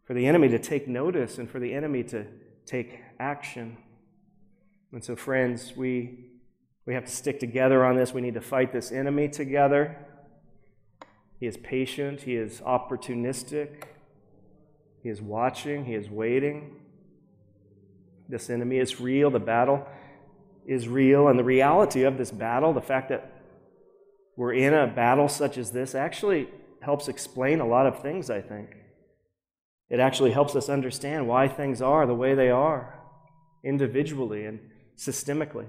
for 0.06 0.14
the 0.14 0.28
enemy 0.28 0.50
to 0.50 0.60
take 0.60 0.88
notice 0.88 1.38
and 1.38 1.50
for 1.50 1.60
the 1.60 1.74
enemy 1.74 2.04
to 2.04 2.26
take 2.66 3.00
action. 3.20 3.78
And 4.96 5.04
so 5.04 5.18
friends, 5.18 5.74
we 5.76 6.30
we 6.86 6.94
have 6.94 7.04
to 7.04 7.12
stick 7.12 7.38
together 7.38 7.84
on 7.84 7.98
this. 7.98 8.14
We 8.14 8.22
need 8.22 8.36
to 8.36 8.42
fight 8.42 8.72
this 8.72 8.94
enemy 8.94 9.28
together. 9.28 9.98
He 11.38 11.48
is 11.48 11.58
patient, 11.58 12.22
he 12.22 12.38
is 12.38 12.62
opportunistic. 12.62 13.88
He 15.04 15.10
is 15.10 15.22
watching, 15.22 15.84
he 15.84 15.96
is 15.96 16.10
waiting. 16.10 16.78
This 18.30 18.50
enemy 18.50 18.78
is 18.78 19.02
real. 19.02 19.30
The 19.30 19.38
battle 19.38 19.86
is 20.66 20.88
real. 20.88 21.28
And 21.28 21.38
the 21.38 21.44
reality 21.44 22.04
of 22.04 22.18
this 22.18 22.32
battle, 22.32 22.72
the 22.72 22.80
fact 22.80 23.10
that 23.10 23.44
we're 24.38 24.54
in 24.54 24.74
a 24.74 24.88
battle 24.88 25.28
such 25.28 25.58
as 25.58 25.72
this, 25.72 25.94
actually 25.94 26.48
helps 26.82 27.10
explain 27.10 27.60
a 27.60 27.68
lot 27.68 27.86
of 27.86 28.02
things, 28.02 28.30
I 28.30 28.40
think. 28.40 28.70
It 29.90 30.00
actually 30.00 30.32
helps 30.32 30.56
us 30.56 30.70
understand 30.70 31.28
why 31.28 31.50
things 31.50 31.82
are 31.82 32.08
the 32.08 32.16
way 32.16 32.34
they 32.34 32.50
are, 32.50 32.98
individually 33.62 34.46
and 34.46 34.60
systemically. 34.98 35.68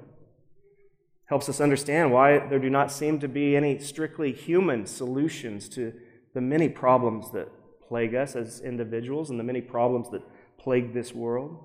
Helps 1.27 1.49
us 1.49 1.61
understand 1.61 2.12
why 2.12 2.39
there 2.39 2.59
do 2.59 2.70
not 2.70 2.93
seem 2.93 3.18
to 3.20 3.29
be 3.29 3.57
any 3.57 3.79
strictly 3.79 4.33
human 4.33 4.87
solutions 4.87 5.68
to 5.70 5.93
the 6.35 6.41
many 6.41 6.68
problems 6.68 7.33
that 7.33 7.49
plague 7.89 8.14
us 8.14 8.37
as 8.37 8.61
individuals 8.61 9.31
and 9.31 9.39
the 9.39 9.45
many 9.45 9.61
problems 9.61 10.11
that 10.11 10.22
plague 10.59 10.93
this 10.93 11.14
world. 11.14 11.64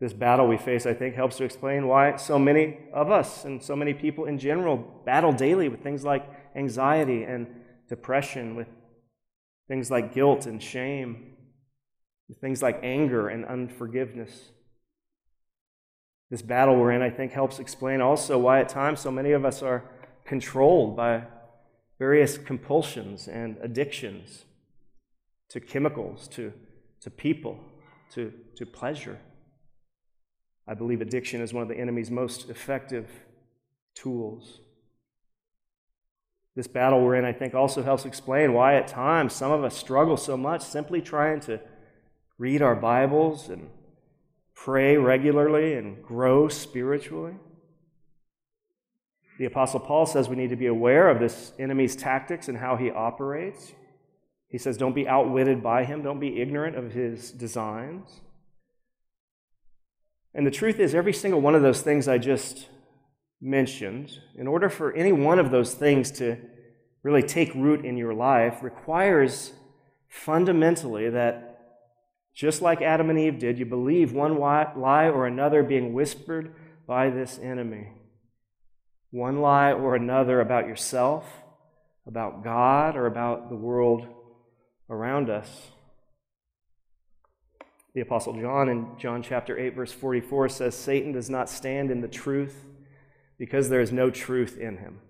This 0.00 0.12
battle 0.14 0.48
we 0.48 0.56
face, 0.56 0.86
I 0.86 0.94
think, 0.94 1.14
helps 1.14 1.36
to 1.36 1.44
explain 1.44 1.86
why 1.86 2.16
so 2.16 2.38
many 2.38 2.78
of 2.94 3.10
us 3.10 3.44
and 3.44 3.62
so 3.62 3.76
many 3.76 3.92
people 3.92 4.24
in 4.24 4.38
general 4.38 4.78
battle 5.04 5.32
daily 5.32 5.68
with 5.68 5.82
things 5.82 6.04
like 6.04 6.26
anxiety 6.56 7.22
and 7.24 7.46
depression, 7.88 8.56
with 8.56 8.68
things 9.68 9.90
like 9.90 10.14
guilt 10.14 10.46
and 10.46 10.62
shame, 10.62 11.36
with 12.30 12.38
things 12.38 12.62
like 12.62 12.80
anger 12.82 13.28
and 13.28 13.44
unforgiveness. 13.44 14.52
This 16.30 16.42
battle 16.42 16.76
we're 16.76 16.92
in, 16.92 17.02
I 17.02 17.10
think, 17.10 17.32
helps 17.32 17.58
explain 17.58 18.00
also 18.00 18.38
why 18.38 18.60
at 18.60 18.68
times 18.68 19.00
so 19.00 19.10
many 19.10 19.32
of 19.32 19.44
us 19.44 19.62
are 19.62 19.84
controlled 20.24 20.96
by 20.96 21.24
various 21.98 22.38
compulsions 22.38 23.26
and 23.26 23.56
addictions 23.60 24.44
to 25.48 25.58
chemicals, 25.58 26.28
to, 26.28 26.52
to 27.00 27.10
people, 27.10 27.58
to, 28.12 28.32
to 28.56 28.64
pleasure. 28.64 29.18
I 30.68 30.74
believe 30.74 31.00
addiction 31.00 31.40
is 31.40 31.52
one 31.52 31.64
of 31.64 31.68
the 31.68 31.76
enemy's 31.76 32.12
most 32.12 32.48
effective 32.48 33.10
tools. 33.96 34.60
This 36.54 36.68
battle 36.68 37.02
we're 37.02 37.16
in, 37.16 37.24
I 37.24 37.32
think, 37.32 37.54
also 37.54 37.82
helps 37.82 38.04
explain 38.04 38.52
why 38.52 38.76
at 38.76 38.86
times 38.86 39.32
some 39.32 39.50
of 39.50 39.64
us 39.64 39.76
struggle 39.76 40.16
so 40.16 40.36
much 40.36 40.62
simply 40.62 41.02
trying 41.02 41.40
to 41.40 41.60
read 42.38 42.62
our 42.62 42.76
Bibles 42.76 43.48
and 43.48 43.68
pray 44.64 44.96
regularly 44.96 45.74
and 45.74 46.02
grow 46.02 46.46
spiritually. 46.48 47.34
The 49.38 49.46
Apostle 49.46 49.80
Paul 49.80 50.04
says 50.04 50.28
we 50.28 50.36
need 50.36 50.50
to 50.50 50.56
be 50.56 50.66
aware 50.66 51.08
of 51.08 51.18
this 51.18 51.52
enemy's 51.58 51.96
tactics 51.96 52.46
and 52.46 52.58
how 52.58 52.76
he 52.76 52.90
operates. 52.90 53.72
He 54.48 54.58
says, 54.58 54.76
Don't 54.76 54.94
be 54.94 55.08
outwitted 55.08 55.62
by 55.62 55.84
him, 55.84 56.02
don't 56.02 56.20
be 56.20 56.42
ignorant 56.42 56.76
of 56.76 56.92
his 56.92 57.30
designs. 57.30 58.20
And 60.34 60.46
the 60.46 60.50
truth 60.50 60.78
is, 60.78 60.94
every 60.94 61.14
single 61.14 61.40
one 61.40 61.54
of 61.54 61.62
those 61.62 61.80
things 61.80 62.06
I 62.06 62.18
just 62.18 62.68
mentioned, 63.40 64.18
in 64.36 64.46
order 64.46 64.68
for 64.68 64.92
any 64.92 65.10
one 65.10 65.38
of 65.38 65.50
those 65.50 65.72
things 65.72 66.10
to 66.12 66.36
really 67.02 67.22
take 67.22 67.54
root 67.54 67.84
in 67.84 67.96
your 67.96 68.12
life, 68.12 68.62
requires 68.62 69.52
fundamentally 70.08 71.08
that 71.08 71.49
just 72.34 72.62
like 72.62 72.80
Adam 72.80 73.10
and 73.10 73.18
Eve 73.18 73.38
did, 73.38 73.58
you 73.58 73.66
believe 73.66 74.12
one 74.12 74.38
lie 74.38 75.08
or 75.08 75.26
another 75.26 75.62
being 75.62 75.92
whispered 75.92 76.54
by 76.86 77.10
this 77.10 77.38
enemy. 77.38 77.92
One 79.10 79.40
lie 79.40 79.72
or 79.72 79.94
another 79.94 80.40
about 80.40 80.66
yourself, 80.66 81.26
about 82.06 82.44
God, 82.44 82.96
or 82.96 83.06
about 83.06 83.48
the 83.48 83.56
world 83.56 84.06
around 84.88 85.28
us. 85.28 85.70
The 87.94 88.02
Apostle 88.02 88.40
John 88.40 88.68
in 88.68 88.86
John 88.98 89.22
chapter 89.22 89.58
8, 89.58 89.74
verse 89.74 89.92
44 89.92 90.48
says, 90.48 90.76
Satan 90.76 91.12
does 91.12 91.28
not 91.28 91.50
stand 91.50 91.90
in 91.90 92.00
the 92.00 92.08
truth 92.08 92.64
because 93.36 93.68
there 93.68 93.80
is 93.80 93.90
no 93.90 94.10
truth 94.10 94.56
in 94.56 94.78
him. 94.78 95.00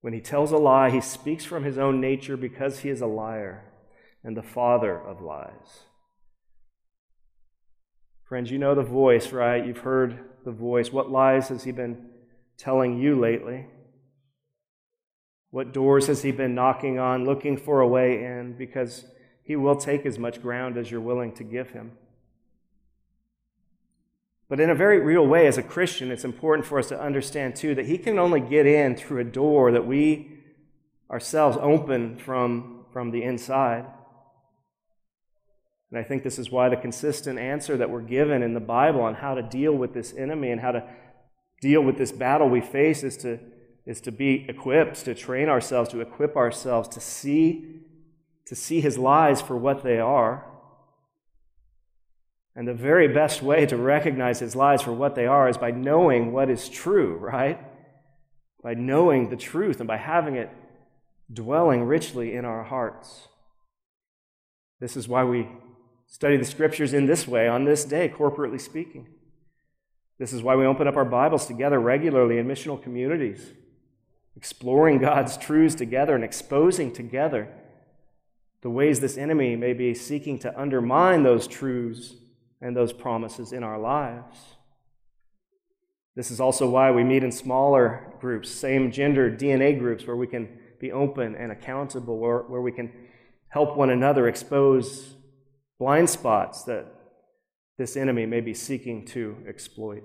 When 0.00 0.12
he 0.12 0.20
tells 0.20 0.52
a 0.52 0.58
lie, 0.58 0.90
he 0.90 1.00
speaks 1.00 1.44
from 1.44 1.64
his 1.64 1.78
own 1.78 2.00
nature 2.00 2.36
because 2.36 2.80
he 2.80 2.88
is 2.88 3.00
a 3.00 3.06
liar 3.06 3.64
and 4.22 4.36
the 4.36 4.42
father 4.42 4.96
of 4.96 5.20
lies. 5.20 5.84
Friends, 8.32 8.50
you 8.50 8.56
know 8.56 8.74
the 8.74 8.82
voice, 8.82 9.30
right? 9.30 9.62
You've 9.62 9.80
heard 9.80 10.18
the 10.46 10.52
voice. 10.52 10.90
What 10.90 11.10
lies 11.10 11.48
has 11.48 11.64
he 11.64 11.70
been 11.70 12.06
telling 12.56 12.98
you 12.98 13.20
lately? 13.20 13.66
What 15.50 15.74
doors 15.74 16.06
has 16.06 16.22
he 16.22 16.32
been 16.32 16.54
knocking 16.54 16.98
on, 16.98 17.26
looking 17.26 17.58
for 17.58 17.82
a 17.82 17.86
way 17.86 18.24
in? 18.24 18.54
Because 18.54 19.04
he 19.42 19.54
will 19.54 19.76
take 19.76 20.06
as 20.06 20.18
much 20.18 20.40
ground 20.40 20.78
as 20.78 20.90
you're 20.90 20.98
willing 20.98 21.32
to 21.32 21.44
give 21.44 21.72
him. 21.72 21.92
But 24.48 24.60
in 24.60 24.70
a 24.70 24.74
very 24.74 25.00
real 25.00 25.26
way, 25.26 25.46
as 25.46 25.58
a 25.58 25.62
Christian, 25.62 26.10
it's 26.10 26.24
important 26.24 26.66
for 26.66 26.78
us 26.78 26.88
to 26.88 26.98
understand, 26.98 27.54
too, 27.54 27.74
that 27.74 27.84
he 27.84 27.98
can 27.98 28.18
only 28.18 28.40
get 28.40 28.64
in 28.64 28.96
through 28.96 29.20
a 29.20 29.24
door 29.24 29.72
that 29.72 29.86
we 29.86 30.38
ourselves 31.10 31.58
open 31.60 32.16
from, 32.16 32.86
from 32.94 33.10
the 33.10 33.24
inside. 33.24 33.84
And 35.92 36.00
I 36.00 36.02
think 36.02 36.22
this 36.22 36.38
is 36.38 36.50
why 36.50 36.70
the 36.70 36.76
consistent 36.76 37.38
answer 37.38 37.76
that 37.76 37.90
we're 37.90 38.00
given 38.00 38.42
in 38.42 38.54
the 38.54 38.60
Bible 38.60 39.02
on 39.02 39.14
how 39.14 39.34
to 39.34 39.42
deal 39.42 39.74
with 39.74 39.92
this 39.92 40.14
enemy 40.16 40.50
and 40.50 40.60
how 40.60 40.72
to 40.72 40.88
deal 41.60 41.82
with 41.82 41.98
this 41.98 42.10
battle 42.10 42.48
we 42.48 42.62
face 42.62 43.04
is 43.04 43.18
to 43.18 43.38
is 43.84 44.00
to 44.00 44.12
be 44.12 44.46
equipped, 44.48 45.04
to 45.04 45.14
train 45.14 45.48
ourselves, 45.48 45.90
to 45.90 46.00
equip 46.00 46.36
ourselves 46.36 46.88
to 46.88 47.00
see, 47.00 47.80
to 48.46 48.54
see 48.54 48.80
his 48.80 48.96
lies 48.96 49.42
for 49.42 49.56
what 49.56 49.82
they 49.82 49.98
are. 49.98 50.46
And 52.54 52.68
the 52.68 52.74
very 52.74 53.08
best 53.08 53.42
way 53.42 53.66
to 53.66 53.76
recognize 53.76 54.38
his 54.38 54.54
lies 54.54 54.82
for 54.82 54.92
what 54.92 55.14
they 55.14 55.26
are 55.26 55.48
is 55.48 55.56
by 55.56 55.72
knowing 55.72 56.32
what 56.32 56.48
is 56.50 56.68
true, 56.68 57.16
right? 57.16 57.58
By 58.62 58.74
knowing 58.74 59.30
the 59.30 59.36
truth 59.36 59.80
and 59.80 59.88
by 59.88 59.96
having 59.96 60.36
it 60.36 60.50
dwelling 61.32 61.84
richly 61.84 62.34
in 62.34 62.44
our 62.44 62.62
hearts. 62.62 63.26
This 64.80 64.96
is 64.96 65.08
why 65.08 65.24
we 65.24 65.48
study 66.12 66.36
the 66.36 66.44
scriptures 66.44 66.92
in 66.92 67.06
this 67.06 67.26
way 67.26 67.48
on 67.48 67.64
this 67.64 67.86
day, 67.86 68.06
corporately 68.06 68.60
speaking. 68.60 69.08
This 70.18 70.34
is 70.34 70.42
why 70.42 70.54
we 70.54 70.66
open 70.66 70.86
up 70.86 70.96
our 70.96 71.06
Bibles 71.06 71.46
together 71.46 71.80
regularly 71.80 72.36
in 72.38 72.46
missional 72.46 72.80
communities 72.80 73.54
exploring 74.36 74.98
God's 74.98 75.36
truths 75.36 75.74
together 75.74 76.14
and 76.14 76.22
exposing 76.22 76.92
together 76.92 77.48
the 78.60 78.70
ways 78.70 79.00
this 79.00 79.16
enemy 79.16 79.56
may 79.56 79.72
be 79.72 79.94
seeking 79.94 80.38
to 80.40 80.60
undermine 80.60 81.22
those 81.22 81.46
truths 81.46 82.14
and 82.60 82.76
those 82.76 82.92
promises 82.92 83.52
in 83.52 83.62
our 83.62 83.78
lives. 83.78 84.38
This 86.14 86.30
is 86.30 86.40
also 86.40 86.68
why 86.68 86.90
we 86.90 87.04
meet 87.04 87.24
in 87.24 87.32
smaller 87.32 88.12
groups, 88.20 88.50
same 88.50 88.92
gender 88.92 89.30
DNA 89.30 89.78
groups, 89.78 90.06
where 90.06 90.16
we 90.16 90.26
can 90.26 90.48
be 90.78 90.92
open 90.92 91.34
and 91.34 91.50
accountable, 91.50 92.18
where, 92.18 92.40
where 92.40 92.60
we 92.60 92.72
can 92.72 92.92
help 93.48 93.76
one 93.76 93.90
another 93.90 94.28
expose 94.28 95.16
blind 95.82 96.08
spots 96.08 96.62
that 96.62 96.86
this 97.76 97.96
enemy 97.96 98.24
may 98.24 98.40
be 98.40 98.54
seeking 98.54 99.04
to 99.04 99.36
exploit. 99.48 100.04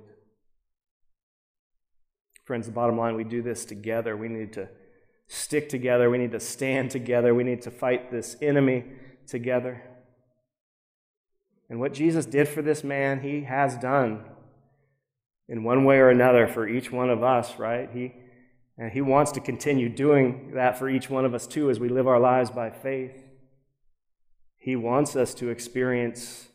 Friends, 2.45 2.65
the 2.65 2.71
bottom 2.71 2.97
line, 2.97 3.15
we 3.15 3.23
do 3.23 3.43
this 3.43 3.63
together. 3.63 4.17
We 4.17 4.27
need 4.27 4.53
to 4.53 4.69
stick 5.27 5.69
together. 5.69 6.09
We 6.09 6.17
need 6.17 6.31
to 6.31 6.39
stand 6.39 6.89
together. 6.89 7.35
We 7.35 7.43
need 7.43 7.61
to 7.61 7.69
fight 7.69 8.11
this 8.11 8.35
enemy 8.41 8.85
together. 9.27 9.83
And 11.69 11.79
what 11.79 11.93
Jesus 11.93 12.25
did 12.25 12.47
for 12.47 12.63
this 12.63 12.83
man, 12.83 13.21
he 13.21 13.41
has 13.43 13.77
done 13.77 14.23
in 15.47 15.63
one 15.63 15.85
way 15.85 15.97
or 15.97 16.09
another 16.09 16.47
for 16.47 16.67
each 16.67 16.91
one 16.91 17.11
of 17.11 17.21
us, 17.21 17.59
right? 17.59 17.87
He, 17.93 18.15
and 18.79 18.91
he 18.91 19.01
wants 19.01 19.31
to 19.33 19.39
continue 19.39 19.89
doing 19.89 20.53
that 20.55 20.79
for 20.79 20.89
each 20.89 21.07
one 21.07 21.23
of 21.23 21.35
us 21.35 21.45
too 21.45 21.69
as 21.69 21.79
we 21.79 21.87
live 21.87 22.07
our 22.07 22.19
lives 22.19 22.49
by 22.49 22.71
faith. 22.71 23.26
He 24.67 24.75
wants 24.75 25.15
us 25.15 25.33
to 25.35 25.47
experience 25.47 26.49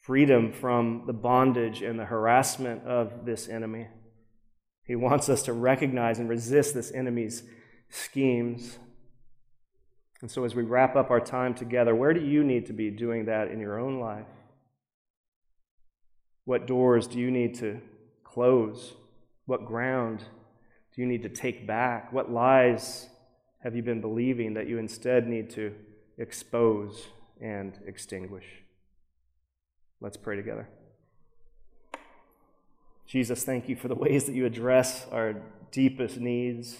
freedom 0.00 0.50
from 0.50 1.04
the 1.06 1.12
bondage 1.12 1.80
and 1.80 2.00
the 2.00 2.04
harassment 2.04 2.82
of 2.82 3.24
this 3.24 3.48
enemy. 3.48 3.86
He 4.82 4.96
wants 4.96 5.28
us 5.28 5.44
to 5.44 5.52
recognize 5.52 6.18
and 6.18 6.28
resist 6.28 6.74
this 6.74 6.90
enemy's 6.90 7.44
schemes. 7.90 8.80
And 10.20 10.28
so, 10.28 10.42
as 10.42 10.56
we 10.56 10.64
wrap 10.64 10.96
up 10.96 11.12
our 11.12 11.20
time 11.20 11.54
together, 11.54 11.94
where 11.94 12.12
do 12.12 12.20
you 12.20 12.42
need 12.42 12.66
to 12.66 12.72
be 12.72 12.90
doing 12.90 13.26
that 13.26 13.52
in 13.52 13.60
your 13.60 13.78
own 13.78 14.00
life? 14.00 14.26
What 16.44 16.66
doors 16.66 17.06
do 17.06 17.20
you 17.20 17.30
need 17.30 17.54
to 17.60 17.80
close? 18.24 18.94
What 19.44 19.64
ground 19.64 20.24
do 20.92 21.02
you 21.02 21.06
need 21.06 21.22
to 21.22 21.28
take 21.28 21.68
back? 21.68 22.12
What 22.12 22.32
lies 22.32 23.08
have 23.62 23.76
you 23.76 23.84
been 23.84 24.00
believing 24.00 24.54
that 24.54 24.66
you 24.66 24.78
instead 24.78 25.28
need 25.28 25.50
to 25.50 25.72
expose 26.18 27.08
and 27.40 27.78
extinguish? 27.86 28.44
Let's 30.00 30.16
pray 30.16 30.36
together. 30.36 30.68
Jesus, 33.06 33.44
thank 33.44 33.68
you 33.68 33.76
for 33.76 33.88
the 33.88 33.94
ways 33.94 34.24
that 34.24 34.34
you 34.34 34.46
address 34.46 35.06
our 35.12 35.36
deepest 35.70 36.18
needs 36.18 36.78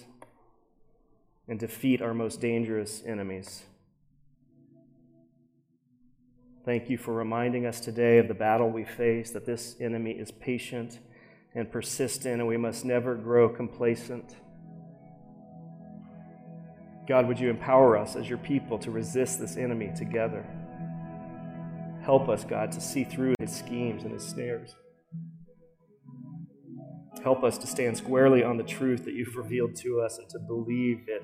and 1.48 1.58
defeat 1.58 2.02
our 2.02 2.12
most 2.12 2.40
dangerous 2.40 3.02
enemies. 3.06 3.62
Thank 6.64 6.90
you 6.90 6.98
for 6.98 7.14
reminding 7.14 7.64
us 7.64 7.78
today 7.78 8.18
of 8.18 8.26
the 8.26 8.34
battle 8.34 8.68
we 8.68 8.84
face, 8.84 9.30
that 9.30 9.46
this 9.46 9.76
enemy 9.80 10.10
is 10.10 10.32
patient 10.32 10.98
and 11.54 11.70
persistent, 11.70 12.40
and 12.40 12.48
we 12.48 12.56
must 12.56 12.84
never 12.84 13.14
grow 13.14 13.48
complacent. 13.48 14.34
God, 17.06 17.28
would 17.28 17.38
you 17.38 17.50
empower 17.50 17.96
us 17.96 18.16
as 18.16 18.28
your 18.28 18.38
people 18.38 18.78
to 18.78 18.90
resist 18.90 19.38
this 19.38 19.56
enemy 19.56 19.92
together? 19.96 20.44
Help 22.02 22.28
us, 22.28 22.44
God, 22.44 22.72
to 22.72 22.80
see 22.80 23.04
through 23.04 23.34
his 23.40 23.54
schemes 23.54 24.04
and 24.04 24.12
his 24.12 24.24
snares. 24.24 24.74
Help 27.22 27.42
us 27.42 27.58
to 27.58 27.66
stand 27.66 27.96
squarely 27.96 28.44
on 28.44 28.56
the 28.56 28.62
truth 28.62 29.04
that 29.04 29.14
you've 29.14 29.34
revealed 29.36 29.74
to 29.76 30.00
us 30.00 30.18
and 30.18 30.28
to 30.30 30.38
believe 30.38 31.04
it, 31.08 31.22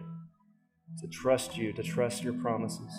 to 1.01 1.07
trust 1.09 1.57
you, 1.57 1.73
to 1.73 1.83
trust 1.83 2.23
your 2.23 2.33
promises. 2.33 2.93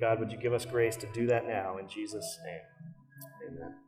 God, 0.00 0.18
would 0.18 0.30
you 0.30 0.38
give 0.38 0.52
us 0.52 0.64
grace 0.64 0.96
to 0.96 1.06
do 1.12 1.26
that 1.28 1.46
now 1.46 1.78
in 1.78 1.88
Jesus' 1.88 2.38
name? 2.44 3.58
Amen. 3.58 3.85